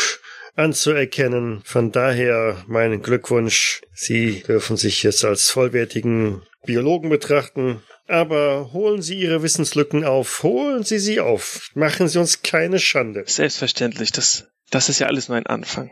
anzuerkennen. 0.56 1.62
Von 1.64 1.92
daher 1.92 2.62
meinen 2.66 3.02
Glückwunsch. 3.02 3.82
Sie 3.92 4.42
dürfen 4.42 4.76
sich 4.76 5.02
jetzt 5.02 5.24
als 5.24 5.50
vollwertigen 5.50 6.42
Biologen 6.64 7.10
betrachten. 7.10 7.82
Aber 8.06 8.72
holen 8.72 9.02
Sie 9.02 9.20
Ihre 9.20 9.42
Wissenslücken 9.42 10.04
auf, 10.04 10.42
holen 10.42 10.82
Sie 10.82 10.98
sie 10.98 11.20
auf. 11.20 11.70
Machen 11.74 12.08
Sie 12.08 12.18
uns 12.18 12.42
keine 12.42 12.80
Schande. 12.80 13.22
Selbstverständlich, 13.24 14.10
das, 14.10 14.48
das 14.70 14.88
ist 14.88 14.98
ja 14.98 15.06
alles 15.06 15.28
nur 15.28 15.38
ein 15.38 15.46
Anfang. 15.46 15.90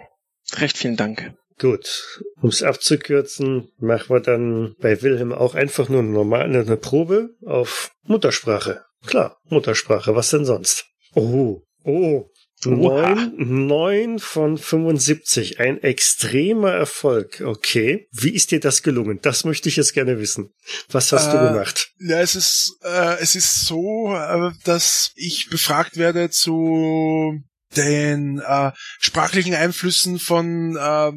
Recht 0.56 0.76
vielen 0.76 0.96
Dank. 0.96 1.32
Gut, 1.60 2.20
um 2.40 2.48
es 2.48 2.62
abzukürzen, 2.62 3.70
machen 3.78 4.10
wir 4.10 4.20
dann 4.20 4.74
bei 4.80 5.02
Wilhelm 5.02 5.32
auch 5.32 5.54
einfach 5.54 5.88
nur 5.88 6.00
eine 6.00 6.10
normale 6.10 6.60
eine 6.60 6.76
Probe 6.76 7.30
auf 7.44 7.90
Muttersprache. 8.04 8.84
Klar, 9.06 9.38
Muttersprache, 9.48 10.14
was 10.14 10.30
denn 10.30 10.44
sonst? 10.44 10.86
Oh, 11.14 11.62
oh, 11.84 12.30
Neun, 12.64 13.34
neun 13.36 14.18
von 14.18 14.58
75. 14.58 15.60
Ein 15.60 15.80
extremer 15.80 16.72
Erfolg. 16.72 17.40
Okay. 17.40 18.08
Wie 18.10 18.34
ist 18.34 18.50
dir 18.50 18.58
das 18.58 18.82
gelungen? 18.82 19.20
Das 19.22 19.44
möchte 19.44 19.68
ich 19.68 19.76
jetzt 19.76 19.94
gerne 19.94 20.18
wissen. 20.18 20.50
Was 20.88 21.12
hast 21.12 21.28
äh, 21.28 21.32
du 21.32 21.38
gemacht? 21.38 21.92
Ja, 22.00 22.20
es 22.20 22.34
ist, 22.34 22.78
äh, 22.82 23.18
es 23.20 23.36
ist 23.36 23.66
so, 23.66 24.12
äh, 24.12 24.50
dass 24.64 25.12
ich 25.14 25.48
befragt 25.50 25.96
werde 25.98 26.30
zu 26.30 27.40
den 27.76 28.40
äh, 28.40 28.72
sprachlichen 28.98 29.54
Einflüssen 29.54 30.18
von 30.18 30.76
äh, 30.76 31.12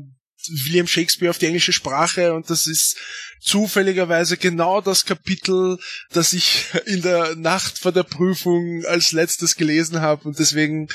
William 0.65 0.87
Shakespeare 0.87 1.31
auf 1.31 1.37
die 1.37 1.47
englische 1.47 1.73
Sprache 1.73 2.33
und 2.33 2.49
das 2.49 2.67
ist 2.67 2.97
zufälligerweise 3.41 4.37
genau 4.37 4.81
das 4.81 5.05
Kapitel, 5.05 5.77
das 6.11 6.33
ich 6.33 6.67
in 6.85 7.01
der 7.01 7.35
Nacht 7.35 7.79
vor 7.79 7.91
der 7.91 8.03
Prüfung 8.03 8.85
als 8.85 9.11
letztes 9.11 9.55
gelesen 9.55 10.01
habe 10.01 10.27
und 10.27 10.39
deswegen 10.39 10.87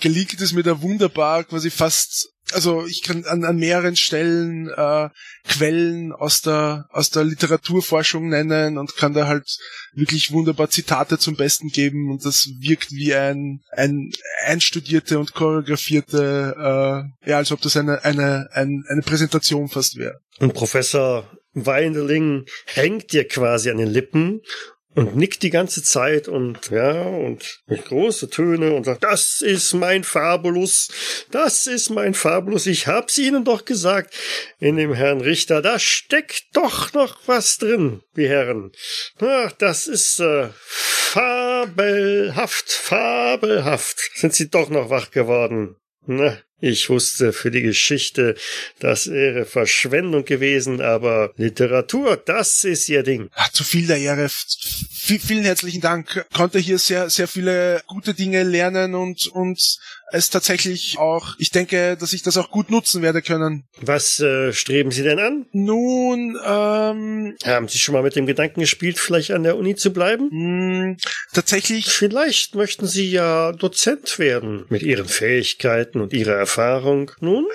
gelingt 0.00 0.40
es 0.40 0.52
mir 0.52 0.62
da 0.62 0.82
wunderbar, 0.82 1.44
quasi 1.44 1.70
fast 1.70 2.32
also 2.54 2.86
ich 2.86 3.02
kann 3.02 3.24
an, 3.24 3.44
an 3.44 3.56
mehreren 3.56 3.96
Stellen 3.96 4.68
äh, 4.68 5.08
Quellen 5.48 6.12
aus 6.12 6.42
der 6.42 6.86
aus 6.90 7.10
der 7.10 7.24
Literaturforschung 7.24 8.28
nennen 8.28 8.78
und 8.78 8.96
kann 8.96 9.14
da 9.14 9.26
halt 9.26 9.46
wirklich 9.94 10.32
wunderbar 10.32 10.68
Zitate 10.68 11.18
zum 11.18 11.36
Besten 11.36 11.68
geben 11.68 12.10
und 12.10 12.24
das 12.24 12.50
wirkt 12.58 12.90
wie 12.92 13.14
ein 13.14 13.60
ein 13.70 14.10
einstudierte 14.44 15.18
und 15.18 15.34
choreografierte 15.34 16.54
äh, 17.24 17.30
ja 17.30 17.36
als 17.36 17.52
ob 17.52 17.60
das 17.60 17.76
eine 17.76 18.04
eine 18.04 18.48
eine, 18.52 18.82
eine 18.88 19.02
Präsentation 19.02 19.68
fast 19.68 19.96
wäre. 19.96 20.20
Und 20.38 20.54
Professor 20.54 21.30
Weindeling 21.54 22.46
hängt 22.66 23.12
dir 23.12 23.26
quasi 23.26 23.70
an 23.70 23.78
den 23.78 23.88
Lippen 23.88 24.42
und 24.94 25.16
nickt 25.16 25.42
die 25.42 25.50
ganze 25.50 25.82
Zeit 25.82 26.28
und 26.28 26.70
ja 26.70 27.02
und 27.02 27.62
mit 27.66 27.86
große 27.86 28.28
Töne 28.28 28.74
und 28.74 28.84
sagt, 28.84 29.02
das 29.04 29.40
ist 29.40 29.72
mein 29.72 30.04
Fabulus, 30.04 30.90
das 31.30 31.66
ist 31.66 31.88
mein 31.90 32.12
Fabulus, 32.14 32.66
ich 32.66 32.86
hab's 32.86 33.16
Ihnen 33.18 33.44
doch 33.44 33.64
gesagt, 33.64 34.14
in 34.58 34.76
dem 34.76 34.92
Herrn 34.92 35.22
Richter, 35.22 35.62
da 35.62 35.78
steckt 35.78 36.44
doch 36.52 36.92
noch 36.92 37.16
was 37.26 37.56
drin, 37.58 38.02
die 38.16 38.28
Herren. 38.28 38.72
Ach, 39.20 39.52
das 39.52 39.86
ist 39.86 40.20
äh, 40.20 40.48
fabelhaft, 41.12 42.70
fabelhaft. 42.70 44.10
Sind 44.14 44.34
Sie 44.34 44.50
doch 44.50 44.68
noch 44.68 44.90
wach 44.90 45.10
geworden? 45.10 45.76
Na, 46.04 46.38
ich 46.62 46.88
wusste 46.88 47.32
für 47.32 47.50
die 47.50 47.62
Geschichte, 47.62 48.36
das 48.78 49.10
wäre 49.10 49.44
Verschwendung 49.44 50.24
gewesen, 50.24 50.80
aber 50.80 51.32
Literatur, 51.36 52.16
das 52.16 52.62
ist 52.62 52.88
ihr 52.88 53.02
Ding. 53.02 53.28
Ach, 53.34 53.50
zu 53.50 53.64
viel 53.64 53.88
der 53.88 53.98
Ehre. 53.98 54.28
V 54.28 55.14
vielen 55.18 55.42
herzlichen 55.42 55.80
Dank. 55.80 56.24
Konnte 56.32 56.60
hier 56.60 56.78
sehr, 56.78 57.10
sehr 57.10 57.26
viele 57.26 57.82
gute 57.88 58.14
Dinge 58.14 58.44
lernen 58.44 58.94
und, 58.94 59.26
und 59.26 59.78
es 60.12 60.30
tatsächlich 60.30 60.98
auch, 60.98 61.34
ich 61.38 61.50
denke, 61.50 61.96
dass 61.98 62.12
ich 62.12 62.22
das 62.22 62.36
auch 62.36 62.50
gut 62.50 62.70
nutzen 62.70 63.02
werde 63.02 63.22
können. 63.22 63.64
Was 63.80 64.20
äh, 64.20 64.52
streben 64.52 64.90
Sie 64.90 65.02
denn 65.02 65.18
an? 65.18 65.46
Nun, 65.52 66.38
ähm, 66.44 67.34
haben 67.44 67.68
Sie 67.68 67.78
schon 67.78 67.94
mal 67.94 68.02
mit 68.02 68.14
dem 68.14 68.26
Gedanken 68.26 68.60
gespielt, 68.60 68.98
vielleicht 68.98 69.30
an 69.32 69.42
der 69.42 69.56
Uni 69.56 69.74
zu 69.74 69.92
bleiben? 69.92 70.28
Mh, 70.30 70.82
hm, 70.82 70.96
tatsächlich. 71.32 71.86
Vielleicht 71.86 72.54
möchten 72.54 72.86
Sie 72.86 73.10
ja 73.10 73.52
Dozent 73.52 74.18
werden 74.18 74.66
mit 74.68 74.82
Ihren 74.82 75.08
Fähigkeiten 75.08 76.00
und 76.00 76.12
Ihrer 76.12 76.34
Erfahrung. 76.34 76.51
Nun, 77.20 77.46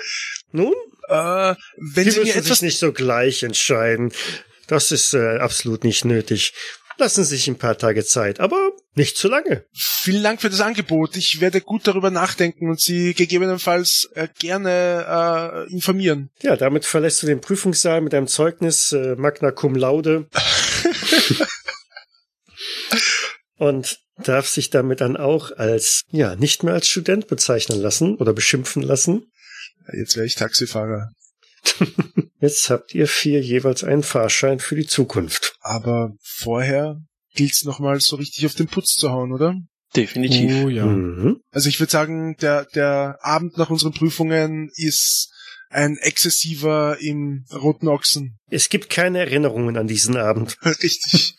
nun? 0.52 0.74
Äh, 1.08 1.54
wenn 1.76 2.04
Sie, 2.04 2.10
Sie 2.10 2.20
müssen 2.20 2.42
sich 2.42 2.62
nicht 2.62 2.78
so 2.78 2.92
gleich 2.92 3.42
entscheiden. 3.42 4.12
Das 4.66 4.92
ist 4.92 5.14
äh, 5.14 5.38
absolut 5.38 5.84
nicht 5.84 6.04
nötig. 6.04 6.52
Lassen 6.98 7.24
Sie 7.24 7.36
sich 7.36 7.46
ein 7.46 7.58
paar 7.58 7.78
Tage 7.78 8.04
Zeit, 8.04 8.40
aber 8.40 8.72
nicht 8.96 9.16
zu 9.16 9.28
lange. 9.28 9.64
Vielen 9.72 10.24
Dank 10.24 10.40
für 10.40 10.50
das 10.50 10.60
Angebot. 10.60 11.16
Ich 11.16 11.40
werde 11.40 11.60
gut 11.60 11.86
darüber 11.86 12.10
nachdenken 12.10 12.68
und 12.68 12.80
Sie 12.80 13.14
gegebenenfalls 13.14 14.10
äh, 14.14 14.26
gerne 14.38 15.66
äh, 15.68 15.72
informieren. 15.72 16.30
Ja, 16.42 16.56
damit 16.56 16.84
verlässt 16.84 17.22
du 17.22 17.28
den 17.28 17.40
Prüfungssaal 17.40 18.00
mit 18.00 18.12
deinem 18.12 18.26
Zeugnis 18.26 18.92
äh, 18.92 19.14
Magna 19.16 19.52
Cum 19.52 19.76
Laude. 19.76 20.28
und 23.58 24.00
darf 24.24 24.48
sich 24.48 24.70
damit 24.70 25.00
dann 25.00 25.16
auch 25.16 25.52
als, 25.56 26.02
ja, 26.10 26.36
nicht 26.36 26.62
mehr 26.62 26.74
als 26.74 26.88
Student 26.88 27.28
bezeichnen 27.28 27.80
lassen 27.80 28.16
oder 28.16 28.32
beschimpfen 28.32 28.82
lassen. 28.82 29.30
Jetzt 29.92 30.16
wäre 30.16 30.26
ich 30.26 30.34
Taxifahrer. 30.34 31.10
Jetzt 32.40 32.70
habt 32.70 32.94
ihr 32.94 33.08
vier 33.08 33.40
jeweils 33.40 33.84
einen 33.84 34.02
Fahrschein 34.02 34.60
für 34.60 34.76
die 34.76 34.86
Zukunft. 34.86 35.56
Aber 35.60 36.12
vorher 36.22 37.00
gilt's 37.34 37.64
nochmal 37.64 38.00
so 38.00 38.16
richtig 38.16 38.46
auf 38.46 38.54
den 38.54 38.68
Putz 38.68 38.94
zu 38.94 39.10
hauen, 39.10 39.32
oder? 39.32 39.54
Definitiv. 39.96 40.64
Oh 40.64 40.68
ja. 40.68 40.84
Mhm. 40.84 41.40
Also 41.50 41.68
ich 41.68 41.80
würde 41.80 41.90
sagen, 41.90 42.36
der, 42.40 42.66
der 42.74 43.18
Abend 43.22 43.56
nach 43.56 43.70
unseren 43.70 43.92
Prüfungen 43.92 44.70
ist 44.74 45.30
ein 45.70 45.96
exzessiver 45.98 46.98
im 47.00 47.44
Roten 47.52 47.88
Ochsen. 47.88 48.38
Es 48.50 48.68
gibt 48.68 48.90
keine 48.90 49.18
Erinnerungen 49.18 49.76
an 49.76 49.86
diesen 49.86 50.16
Abend. 50.16 50.56
Richtig. 50.64 51.34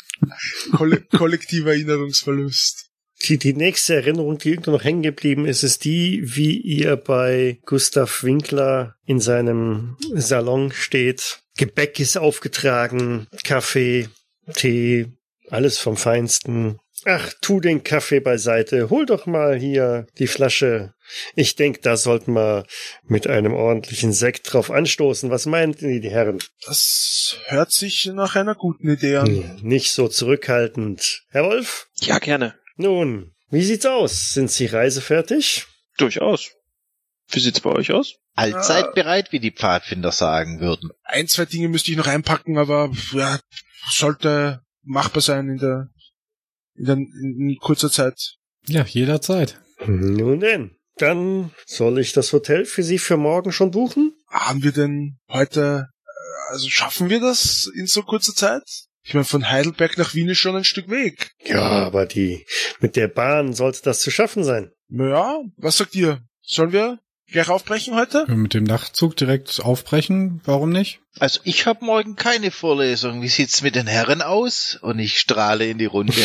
Kolle 0.76 1.02
kollektiver 1.02 1.72
Erinnerungsverlust. 1.72 2.90
Die, 3.24 3.38
die 3.38 3.54
nächste 3.54 3.96
Erinnerung, 3.96 4.38
die 4.38 4.52
irgendwo 4.52 4.72
noch 4.72 4.84
hängen 4.84 5.02
geblieben 5.02 5.46
ist, 5.46 5.64
ist 5.64 5.84
die, 5.84 6.22
wie 6.24 6.58
ihr 6.58 6.96
bei 6.96 7.60
Gustav 7.66 8.24
Winkler 8.24 8.96
in 9.06 9.20
seinem 9.20 9.98
Salon 10.14 10.72
steht. 10.72 11.42
Gebäck 11.58 12.00
ist 12.00 12.18
aufgetragen, 12.18 13.28
Kaffee, 13.44 14.08
Tee, 14.54 15.08
alles 15.50 15.80
vom 15.80 15.98
Feinsten. 15.98 16.80
Ach, 17.06 17.34
tu 17.42 17.60
den 17.60 17.84
Kaffee 17.84 18.20
beiseite. 18.20 18.90
Hol 18.90 19.06
doch 19.06 19.26
mal 19.26 19.58
hier 19.58 20.08
die 20.18 20.28
Flasche. 20.28 20.94
Ich 21.36 21.56
denk, 21.56 21.82
da 21.82 21.98
sollten 21.98 22.34
wir 22.34 22.66
mit 23.04 23.28
einem 23.28 23.54
ordentlichen 23.54 24.12
Sekt 24.14 24.52
drauf 24.52 24.70
anstoßen. 24.70 25.30
Was 25.30 25.46
meinten 25.46 26.02
die 26.02 26.10
Herren? 26.10 26.40
Das 26.66 27.38
hört 27.46 27.72
sich 27.72 28.06
nach 28.14 28.36
einer 28.36 28.56
guten 28.56 28.90
Idee 28.90 29.18
an. 29.18 29.28
Hm, 29.28 29.58
Nicht 29.62 29.92
so 29.92 30.08
zurückhaltend. 30.08 31.24
Herr 31.30 31.46
Wolf? 31.46 31.88
Ja, 32.02 32.20
gerne. 32.20 32.56
Nun, 32.76 33.34
wie 33.50 33.64
sieht's 33.64 33.86
aus? 33.86 34.34
Sind 34.34 34.52
Sie 34.52 34.66
reisefertig? 34.66 35.66
Durchaus. 35.98 36.52
Wie 37.32 37.40
sieht's 37.40 37.60
bei 37.62 37.72
euch 37.72 37.92
aus? 37.92 38.16
Allzeit 38.36 38.94
bereit, 38.94 39.32
wie 39.32 39.40
die 39.40 39.52
Pfadfinder 39.52 40.12
sagen 40.12 40.60
würden. 40.60 40.92
Ein, 41.04 41.28
zwei 41.28 41.46
Dinge 41.46 41.68
müsste 41.68 41.92
ich 41.92 41.98
noch 41.98 42.08
einpacken, 42.08 42.58
aber 42.58 42.92
ja, 43.12 43.40
sollte 43.92 44.62
machbar 44.84 45.22
sein 45.22 45.50
in 45.50 45.58
der 45.58 45.90
in, 46.80 46.86
der, 46.86 46.96
in 46.96 47.58
kurzer 47.60 47.92
Zeit. 47.92 48.36
Ja, 48.68 48.84
jederzeit. 48.84 49.60
Nun 49.86 50.40
denn, 50.40 50.72
dann 50.98 51.52
soll 51.66 52.00
ich 52.00 52.14
das 52.14 52.34
Hotel 52.34 52.66
für 52.66 52.84
Sie 52.84 52.98
für 52.98 53.18
morgen 53.18 53.52
schon 53.52 53.72
buchen? 53.72 54.14
Haben 54.28 54.64
wir 54.64 54.72
denn 54.72 55.18
heute, 55.30 55.88
äh, 56.06 56.52
also 56.52 56.70
schaffen 56.70 57.10
wir 57.10 57.20
das 57.20 57.70
in 57.76 57.88
so 57.88 58.04
kurzer 58.04 58.34
Zeit? 58.34 58.64
Ich 59.04 59.14
meine, 59.14 59.26
von 59.26 59.50
Heidelberg 59.50 59.98
nach 59.98 60.14
Wien 60.14 60.30
ist 60.30 60.40
schon 60.40 60.56
ein 60.56 60.66
Stück 60.66 60.90
Weg. 60.90 61.32
Ja, 61.46 61.62
aber 61.62 62.06
die 62.06 62.46
mit 62.80 62.96
der 62.96 63.08
Bahn 63.08 63.54
sollte 63.54 63.82
das 63.84 64.02
zu 64.02 64.12
schaffen 64.12 64.44
sein. 64.44 64.72
Naja, 64.88 65.40
was 65.58 65.78
sagt 65.78 65.96
ihr? 65.96 66.22
Sollen 66.42 66.74
wir 66.74 67.00
gleich 67.32 67.50
aufbrechen 67.50 67.96
heute? 67.96 68.26
Mit 68.28 68.54
dem 68.54 68.64
Nachtzug 68.64 69.16
direkt 69.16 69.60
aufbrechen, 69.62 70.42
warum 70.46 70.70
nicht? 70.72 71.00
Also 71.20 71.40
ich 71.44 71.66
habe 71.66 71.86
morgen 71.86 72.16
keine 72.16 72.52
Vorlesung. 72.52 73.22
Wie 73.22 73.28
sieht's 73.28 73.62
mit 73.62 73.76
den 73.76 73.88
Herren 73.88 74.22
aus? 74.22 74.78
Und 74.82 75.00
ich 75.00 75.20
strahle 75.20 75.68
in 75.68 75.78
die 75.78 75.86
Runde. 75.86 76.14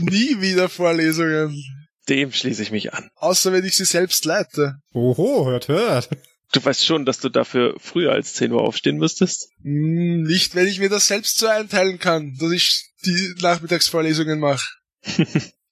Nie 0.00 0.40
wieder 0.40 0.68
Vorlesungen. 0.68 1.62
Dem 2.08 2.32
schließe 2.32 2.62
ich 2.62 2.70
mich 2.70 2.94
an. 2.94 3.10
Außer 3.16 3.52
wenn 3.52 3.64
ich 3.64 3.76
sie 3.76 3.84
selbst 3.84 4.24
leite. 4.24 4.76
Oho, 4.92 5.46
hört, 5.46 5.68
hört. 5.68 6.08
Du 6.52 6.64
weißt 6.64 6.86
schon, 6.86 7.04
dass 7.04 7.18
du 7.18 7.28
dafür 7.28 7.74
früher 7.78 8.12
als 8.12 8.34
10 8.34 8.52
Uhr 8.52 8.62
aufstehen 8.62 8.98
müsstest? 8.98 9.48
Hm, 9.62 10.22
Nicht, 10.22 10.54
wenn 10.54 10.68
ich 10.68 10.78
mir 10.78 10.88
das 10.88 11.08
selbst 11.08 11.38
so 11.38 11.46
einteilen 11.48 11.98
kann, 11.98 12.36
dass 12.38 12.52
ich 12.52 12.84
die 13.04 13.34
Nachmittagsvorlesungen 13.40 14.38
mache. 14.38 14.64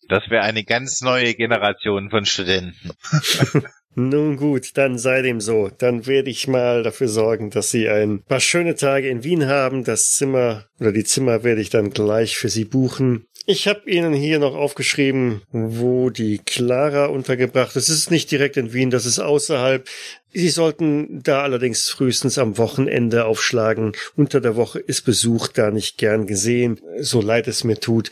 Das 0.09 0.25
wäre 0.29 0.43
eine 0.43 0.65
ganz 0.65 1.01
neue 1.01 1.35
Generation 1.35 2.11
von 2.11 2.27
Studenten. 2.27 2.91
Nun 3.97 4.37
gut, 4.37 4.77
dann 4.77 4.99
sei 4.99 5.23
dem 5.23 5.41
so. 5.41 5.71
Dann 5.79 6.07
werde 6.07 6.31
ich 6.31 6.49
mal 6.49 6.83
dafür 6.83 7.09
sorgen, 7.09 7.51
dass 7.51 7.71
Sie 7.71 7.89
ein 7.89 8.23
paar 8.23 8.41
schöne 8.41 8.75
Tage 8.75 9.09
in 9.09 9.23
Wien 9.23 9.47
haben. 9.47 9.85
Das 9.85 10.13
Zimmer 10.13 10.67
oder 10.81 10.93
die 10.93 11.05
Zimmer 11.05 11.45
werde 11.45 11.61
ich 11.61 11.71
dann 11.71 11.91
gleich 11.91 12.37
für 12.37 12.49
Sie 12.49 12.65
buchen. 12.65 13.27
Ich 13.47 13.69
habe 13.69 13.89
Ihnen 13.89 14.15
hier 14.15 14.39
noch 14.39 14.55
aufgeschrieben, 14.55 15.43
wo 15.53 16.09
die 16.09 16.39
Clara 16.39 17.07
untergebracht 17.07 17.77
ist. 17.77 17.89
Es 17.89 17.97
ist 17.99 18.11
nicht 18.11 18.31
direkt 18.31 18.57
in 18.57 18.73
Wien, 18.73 18.91
das 18.91 19.05
ist 19.05 19.19
außerhalb. 19.19 19.87
Sie 20.33 20.49
sollten 20.49 21.23
da 21.23 21.43
allerdings 21.43 21.91
frühestens 21.91 22.39
am 22.39 22.59
Wochenende 22.59 23.27
aufschlagen. 23.27 23.93
Unter 24.17 24.41
der 24.41 24.57
Woche 24.57 24.81
ist 24.81 25.03
Besuch 25.03 25.49
da 25.49 25.71
nicht 25.71 25.99
gern 25.99 26.27
gesehen, 26.27 26.81
so 27.01 27.21
leid 27.21 27.47
es 27.47 27.65
mir 27.65 27.79
tut. 27.79 28.11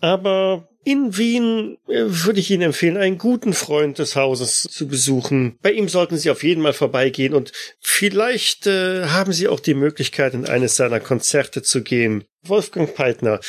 Aber 0.00 0.68
in 0.88 1.18
Wien 1.18 1.76
äh, 1.86 2.04
würde 2.06 2.40
ich 2.40 2.50
Ihnen 2.50 2.62
empfehlen, 2.62 2.96
einen 2.96 3.18
guten 3.18 3.52
Freund 3.52 3.98
des 3.98 4.16
Hauses 4.16 4.62
zu 4.62 4.88
besuchen. 4.88 5.58
Bei 5.60 5.70
ihm 5.70 5.86
sollten 5.86 6.16
Sie 6.16 6.30
auf 6.30 6.42
jeden 6.42 6.62
Mal 6.62 6.72
vorbeigehen 6.72 7.34
und 7.34 7.52
vielleicht 7.78 8.66
äh, 8.66 9.04
haben 9.04 9.34
Sie 9.34 9.48
auch 9.48 9.60
die 9.60 9.74
Möglichkeit, 9.74 10.32
in 10.32 10.46
eines 10.46 10.76
seiner 10.76 10.98
Konzerte 10.98 11.62
zu 11.62 11.82
gehen. 11.82 12.24
Wolfgang 12.42 12.94
Peitner, 12.94 13.40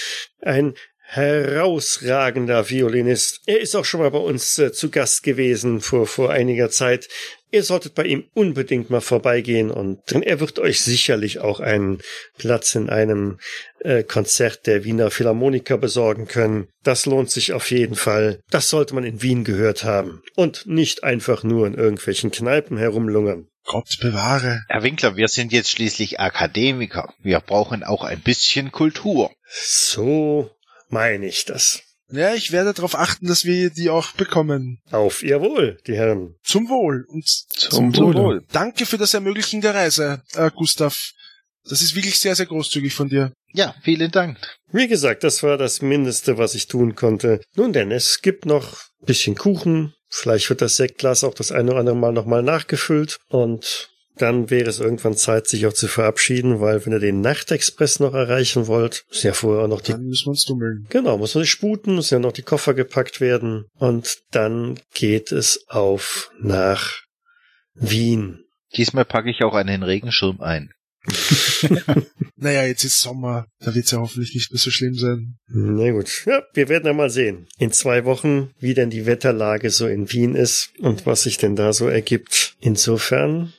ein 0.41 0.73
herausragender 1.11 2.69
Violinist. 2.69 3.39
Er 3.45 3.61
ist 3.61 3.73
auch 3.73 3.85
schon 3.85 4.01
mal 4.01 4.11
bei 4.11 4.19
uns 4.19 4.59
äh, 4.59 4.73
zu 4.73 4.91
Gast 4.91 5.23
gewesen 5.23 5.79
vor, 5.79 6.07
vor 6.07 6.31
einiger 6.31 6.69
Zeit. 6.69 7.07
Ihr 7.51 7.63
solltet 7.63 7.95
bei 7.95 8.03
ihm 8.03 8.25
unbedingt 8.33 8.89
mal 8.89 9.01
vorbeigehen 9.01 9.71
und 9.71 10.11
er 10.11 10.39
wird 10.39 10.59
euch 10.59 10.81
sicherlich 10.81 11.39
auch 11.39 11.59
einen 11.59 11.99
Platz 12.37 12.75
in 12.75 12.89
einem 12.89 13.39
äh, 13.79 14.03
Konzert 14.03 14.67
der 14.67 14.83
Wiener 14.83 15.09
Philharmoniker 15.09 15.77
besorgen 15.77 16.27
können. 16.27 16.67
Das 16.83 17.05
lohnt 17.07 17.31
sich 17.31 17.53
auf 17.53 17.71
jeden 17.71 17.95
Fall. 17.95 18.41
Das 18.51 18.69
sollte 18.69 18.93
man 18.93 19.03
in 19.03 19.21
Wien 19.21 19.43
gehört 19.43 19.83
haben 19.83 20.21
und 20.35 20.67
nicht 20.67 21.03
einfach 21.03 21.43
nur 21.43 21.65
in 21.65 21.73
irgendwelchen 21.73 22.29
Kneipen 22.29 22.77
herumlungern. 22.77 23.47
Gott 23.65 23.97
bewahre. 23.99 24.63
Herr 24.67 24.83
Winkler, 24.83 25.15
wir 25.15 25.27
sind 25.27 25.51
jetzt 25.51 25.71
schließlich 25.71 26.19
Akademiker. 26.19 27.13
Wir 27.21 27.39
brauchen 27.39 27.83
auch 27.83 28.03
ein 28.03 28.21
bisschen 28.21 28.71
Kultur. 28.71 29.31
So 29.47 30.51
meine 30.89 31.27
ich 31.27 31.45
das. 31.45 31.83
Ja, 32.11 32.33
ich 32.33 32.51
werde 32.51 32.73
darauf 32.73 32.95
achten, 32.95 33.27
dass 33.27 33.45
wir 33.45 33.69
die 33.69 33.89
auch 33.89 34.11
bekommen. 34.13 34.79
Auf 34.91 35.23
ihr 35.23 35.41
Wohl, 35.41 35.77
die 35.85 35.95
Herren. 35.95 36.35
Zum 36.43 36.69
Wohl. 36.69 37.05
Und 37.07 37.27
Zum, 37.27 37.95
Wohle. 37.95 38.19
Wohl. 38.19 38.45
danke 38.51 38.85
für 38.85 38.97
das 38.97 39.13
Ermöglichen 39.13 39.61
der 39.61 39.75
Reise, 39.75 40.23
äh, 40.33 40.49
Gustav. 40.53 40.95
Das 41.69 41.81
ist 41.81 41.95
wirklich 41.95 42.17
sehr, 42.17 42.35
sehr 42.35 42.47
großzügig 42.47 42.93
von 42.93 43.09
dir. 43.09 43.31
Ja, 43.53 43.75
vielen 43.83 44.11
Dank. 44.11 44.37
Wie 44.71 44.87
gesagt, 44.87 45.23
das 45.23 45.43
war 45.43 45.57
das 45.57 45.81
Mindeste, 45.81 46.37
was 46.37 46.55
ich 46.55 46.67
tun 46.67 46.95
konnte. 46.95 47.41
Nun 47.55 47.73
denn, 47.73 47.91
es 47.91 48.21
gibt 48.21 48.45
noch 48.45 48.83
ein 49.01 49.05
bisschen 49.05 49.35
Kuchen. 49.35 49.93
Vielleicht 50.09 50.49
wird 50.49 50.61
das 50.61 50.77
Sektglas 50.77 51.23
auch 51.23 51.33
das 51.33 51.51
eine 51.51 51.71
oder 51.71 51.81
andere 51.81 51.95
Mal 51.95 52.11
nochmal 52.13 52.41
nachgefüllt. 52.41 53.19
Und 53.27 53.88
dann 54.21 54.49
wäre 54.49 54.69
es 54.69 54.79
irgendwann 54.79 55.15
Zeit, 55.15 55.47
sich 55.47 55.65
auch 55.65 55.73
zu 55.73 55.87
verabschieden, 55.87 56.59
weil 56.59 56.85
wenn 56.85 56.93
ihr 56.93 56.99
den 56.99 57.21
Nachtexpress 57.21 57.99
noch 57.99 58.13
erreichen 58.13 58.67
wollt, 58.67 59.05
ist 59.09 59.23
ja 59.23 59.33
vorher 59.33 59.65
auch 59.65 59.67
noch 59.67 59.81
die 59.81 59.91
Dann 59.93 60.05
müssen 60.05 60.27
wir 60.27 60.31
uns 60.31 60.45
dummeln. 60.45 60.85
Genau, 60.89 61.17
muss 61.17 61.35
man 61.35 61.43
sich 61.43 61.51
sputen, 61.51 61.95
müssen 61.95 62.15
ja 62.15 62.19
noch 62.19 62.31
die 62.31 62.43
Koffer 62.43 62.73
gepackt 62.73 63.21
werden. 63.21 63.65
Und 63.77 64.19
dann 64.31 64.79
geht 64.93 65.31
es 65.31 65.65
auf 65.67 66.31
nach 66.39 67.01
Wien. 67.73 68.43
Diesmal 68.75 69.05
packe 69.05 69.29
ich 69.29 69.43
auch 69.43 69.53
einen 69.55 69.83
Regenschirm 69.83 70.41
ein. 70.41 70.71
Naja, 72.41 72.63
jetzt 72.63 72.85
ist 72.85 73.01
Sommer. 73.01 73.47
Da 73.59 73.75
wird's 73.75 73.91
ja 73.91 73.99
hoffentlich 73.99 74.33
nicht 74.33 74.51
mehr 74.51 74.59
so 74.59 74.71
schlimm 74.71 74.93
sein. 74.93 75.35
Na 75.47 75.91
gut, 75.91 76.25
ja, 76.25 76.41
wir 76.53 76.69
werden 76.69 76.85
ja 76.85 76.93
mal 76.93 77.09
sehen. 77.09 77.47
In 77.57 77.73
zwei 77.73 78.05
Wochen, 78.05 78.51
wie 78.59 78.73
denn 78.73 78.89
die 78.89 79.05
Wetterlage 79.05 79.69
so 79.71 79.87
in 79.87 80.09
Wien 80.13 80.35
ist 80.35 80.71
und 80.79 81.05
was 81.05 81.23
sich 81.23 81.37
denn 81.37 81.57
da 81.57 81.73
so 81.73 81.87
ergibt. 81.87 82.55
Insofern 82.61 83.53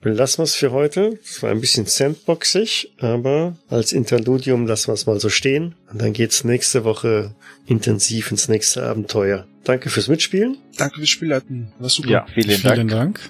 belassen 0.00 0.38
wir 0.38 0.44
es 0.44 0.54
für 0.54 0.72
heute. 0.72 1.18
Es 1.22 1.42
war 1.42 1.50
ein 1.50 1.60
bisschen 1.60 1.86
sandboxig, 1.86 2.92
aber 3.00 3.56
als 3.68 3.92
Interludium 3.92 4.66
lassen 4.66 4.88
wir 4.88 4.94
es 4.94 5.06
mal 5.06 5.20
so 5.20 5.28
stehen. 5.28 5.74
Und 5.92 6.00
dann 6.00 6.12
geht's 6.12 6.44
nächste 6.44 6.84
Woche 6.84 7.34
intensiv 7.66 8.30
ins 8.30 8.48
nächste 8.48 8.82
Abenteuer. 8.84 9.46
Danke 9.64 9.90
fürs 9.90 10.08
Mitspielen 10.08 10.56
Danke 10.76 10.96
fürs 10.96 11.10
Spielleiten. 11.10 11.72
War 11.78 11.90
super. 11.90 12.08
Ja, 12.08 12.26
vielen, 12.32 12.50
Vielen 12.50 12.88
Dank. 12.88 12.90
Dank. 12.90 13.20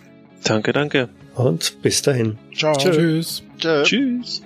Danke, 0.44 0.72
danke. 0.72 1.08
und 1.34 1.82
bis 1.82 2.02
dahin. 2.02 2.38
Ciao. 2.56 2.72
Tschüss. 2.76 3.42
Tschö. 3.58 3.82
Tschüss. 3.82 4.42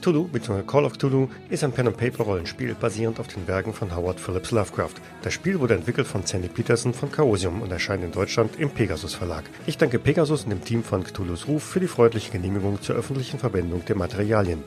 Cthulhu 0.00 0.28
bzw. 0.28 0.62
Call 0.62 0.84
of 0.84 0.92
Cthulhu 0.92 1.28
ist 1.50 1.64
ein 1.64 1.72
Pen-and-Paper-Rollenspiel 1.72 2.74
basierend 2.74 3.18
auf 3.18 3.26
den 3.26 3.48
Werken 3.48 3.72
von 3.72 3.94
Howard 3.94 4.20
Phillips 4.20 4.52
Lovecraft. 4.52 4.94
Das 5.22 5.34
Spiel 5.34 5.58
wurde 5.58 5.74
entwickelt 5.74 6.06
von 6.06 6.24
Sandy 6.24 6.48
Peterson 6.48 6.94
von 6.94 7.10
Chaosium 7.10 7.62
und 7.62 7.72
erscheint 7.72 8.04
in 8.04 8.12
Deutschland 8.12 8.58
im 8.58 8.70
Pegasus 8.70 9.14
Verlag. 9.14 9.44
Ich 9.66 9.76
danke 9.76 9.98
Pegasus 9.98 10.44
und 10.44 10.50
dem 10.50 10.64
Team 10.64 10.84
von 10.84 11.02
Cthulhus 11.02 11.48
Ruf 11.48 11.64
für 11.64 11.80
die 11.80 11.88
freundliche 11.88 12.30
Genehmigung 12.30 12.80
zur 12.80 12.94
öffentlichen 12.94 13.40
Verwendung 13.40 13.84
der 13.84 13.96
Materialien. 13.96 14.62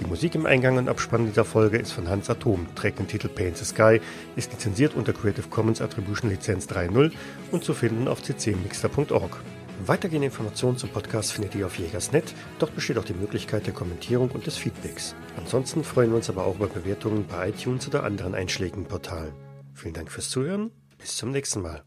Die 0.00 0.06
Musik 0.06 0.34
im 0.34 0.44
Eingang 0.44 0.76
und 0.76 0.88
Abspann 0.88 1.26
dieser 1.26 1.44
Folge 1.44 1.78
ist 1.78 1.92
von 1.92 2.08
Hans 2.08 2.28
Atom, 2.28 2.66
trägt 2.74 2.98
den 2.98 3.06
Titel 3.06 3.28
Paint 3.28 3.56
the 3.56 3.64
Sky, 3.64 4.00
ist 4.36 4.52
lizenziert 4.52 4.94
unter 4.94 5.12
Creative 5.12 5.48
Commons 5.48 5.80
Attribution 5.80 6.30
Lizenz 6.30 6.66
3.0 6.66 7.12
und 7.52 7.64
zu 7.64 7.74
finden 7.74 8.08
auf 8.08 8.20
ccmixter.org. 8.20 9.40
Weitergehende 9.80 10.26
Informationen 10.26 10.78
zum 10.78 10.88
Podcast 10.90 11.32
findet 11.32 11.54
ihr 11.54 11.66
auf 11.66 11.78
Jägersnet. 11.78 12.32
Dort 12.58 12.74
besteht 12.74 12.96
auch 12.96 13.04
die 13.04 13.12
Möglichkeit 13.12 13.66
der 13.66 13.74
Kommentierung 13.74 14.30
und 14.30 14.46
des 14.46 14.56
Feedbacks. 14.56 15.14
Ansonsten 15.36 15.84
freuen 15.84 16.10
wir 16.10 16.16
uns 16.16 16.30
aber 16.30 16.46
auch 16.46 16.56
über 16.56 16.68
Bewertungen 16.68 17.26
bei 17.26 17.50
iTunes 17.50 17.86
oder 17.88 18.04
anderen 18.04 18.34
einschlägigen 18.34 18.86
Portalen. 18.86 19.32
Vielen 19.74 19.94
Dank 19.94 20.10
fürs 20.10 20.30
Zuhören. 20.30 20.70
Bis 20.98 21.16
zum 21.16 21.32
nächsten 21.32 21.60
Mal. 21.60 21.82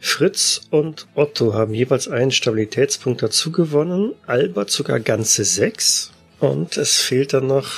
Fritz 0.00 0.62
und 0.70 1.08
Otto 1.14 1.54
haben 1.54 1.74
jeweils 1.74 2.08
einen 2.08 2.30
Stabilitätspunkt 2.30 3.22
dazu 3.22 3.50
gewonnen. 3.50 4.14
Albert 4.26 4.70
sogar 4.70 5.00
ganze 5.00 5.44
sechs. 5.44 6.12
Und 6.38 6.76
es 6.76 6.98
fehlt 6.98 7.32
dann 7.32 7.46
noch 7.46 7.70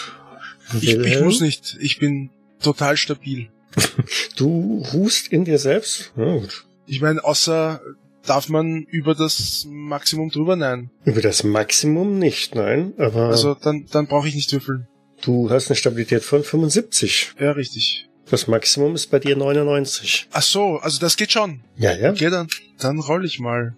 Ich, 0.81 0.97
ich 0.97 1.21
muss 1.21 1.41
nicht. 1.41 1.77
Ich 1.81 1.99
bin 1.99 2.31
total 2.61 2.97
stabil. 2.97 3.51
Du 4.37 4.83
ruhst 4.93 5.29
in 5.29 5.45
dir 5.45 5.59
selbst? 5.59 6.13
Ja, 6.17 6.37
gut. 6.39 6.65
Ich 6.87 7.01
meine, 7.01 7.23
außer 7.25 7.81
darf 8.27 8.49
man 8.49 8.83
über 8.85 9.15
das 9.15 9.67
Maximum 9.69 10.31
drüber? 10.31 10.57
Nein. 10.57 10.91
Über 11.05 11.21
das 11.21 11.45
Maximum 11.45 12.19
nicht, 12.19 12.55
nein. 12.55 12.93
Aber 12.99 13.29
Also 13.29 13.55
dann, 13.55 13.87
dann 13.91 14.07
brauche 14.07 14.29
ich 14.29 14.35
nicht 14.35 14.53
würfeln. 14.53 14.87
du 15.23 15.51
hast 15.51 15.69
eine 15.69 15.77
Stabilität 15.77 16.23
von 16.25 16.43
75. 16.43 17.35
Ja, 17.39 17.53
richtig. 17.53 18.09
Das 18.31 18.47
Maximum 18.47 18.95
ist 18.95 19.11
bei 19.11 19.19
dir 19.19 19.37
99. 19.37 20.29
Ach 20.33 20.43
so, 20.43 20.77
also 20.79 20.99
das 21.01 21.17
geht 21.17 21.33
schon. 21.33 21.61
Ja, 21.77 21.93
ja. 21.97 22.11
Okay, 22.11 22.31
dann, 22.31 22.49
dann 22.79 22.99
roll 23.01 23.25
ich 23.25 23.41
mal. 23.41 23.75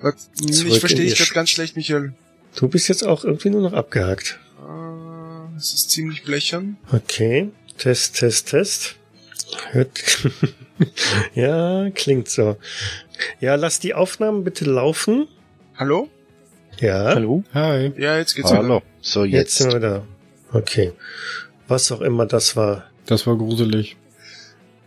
Was, 0.00 0.30
ich 0.40 0.78
verstehe 0.78 1.06
dich 1.06 1.32
ganz 1.32 1.50
schlecht, 1.50 1.76
Michael. 1.76 2.14
Du 2.54 2.68
bist 2.68 2.88
jetzt 2.88 3.04
auch 3.04 3.24
irgendwie 3.24 3.50
nur 3.50 3.62
noch 3.62 3.72
abgehakt. 3.72 4.38
Es 5.58 5.74
ist 5.74 5.90
ziemlich 5.90 6.22
blechern. 6.22 6.76
Okay. 6.92 7.50
Test, 7.78 8.16
Test, 8.16 8.48
Test. 8.48 8.96
Hört. 9.72 9.90
ja, 11.34 11.90
klingt 11.90 12.28
so. 12.28 12.56
Ja, 13.40 13.56
lass 13.56 13.80
die 13.80 13.92
Aufnahmen 13.94 14.44
bitte 14.44 14.64
laufen. 14.66 15.26
Hallo? 15.76 16.08
Ja. 16.78 17.06
Hallo? 17.06 17.42
Hi. 17.54 17.92
Ja, 17.98 18.18
jetzt 18.18 18.34
geht's 18.36 18.52
Hallo. 18.52 18.64
wieder. 18.64 18.82
So, 19.00 19.24
Jetzt 19.24 19.34
jetzt. 19.34 19.58
sind 19.58 19.72
wir 19.72 19.80
da. 19.80 20.06
Okay. 20.52 20.92
Was 21.66 21.90
auch 21.90 22.02
immer 22.02 22.26
das 22.26 22.54
war. 22.54 22.88
Das 23.06 23.26
war 23.26 23.36
gruselig. 23.36 23.96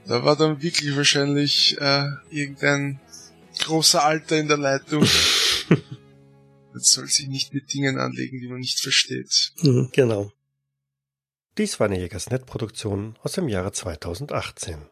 Da 0.08 0.24
war 0.24 0.38
dann 0.38 0.62
wirklich 0.62 0.96
wahrscheinlich 0.96 1.78
äh, 1.82 2.06
irgendein 2.30 3.00
großer 3.60 4.04
Alter 4.06 4.38
in 4.38 4.48
der 4.48 4.58
Leitung. 4.58 5.04
Jetzt 6.74 6.92
soll 6.94 7.08
sich 7.08 7.28
nicht 7.28 7.54
mit 7.54 7.74
Dingen 7.74 7.98
anlegen, 7.98 8.40
die 8.40 8.48
man 8.48 8.60
nicht 8.60 8.80
versteht. 8.80 9.52
Mhm, 9.62 9.90
genau. 9.92 10.32
Dies 11.58 11.82
war 11.82 11.88
eine 11.88 12.00
Jägersnet-Produktion 12.00 13.20
aus 13.24 13.34
dem 13.34 13.50
Jahre 13.50 13.74
2018. 13.74 14.86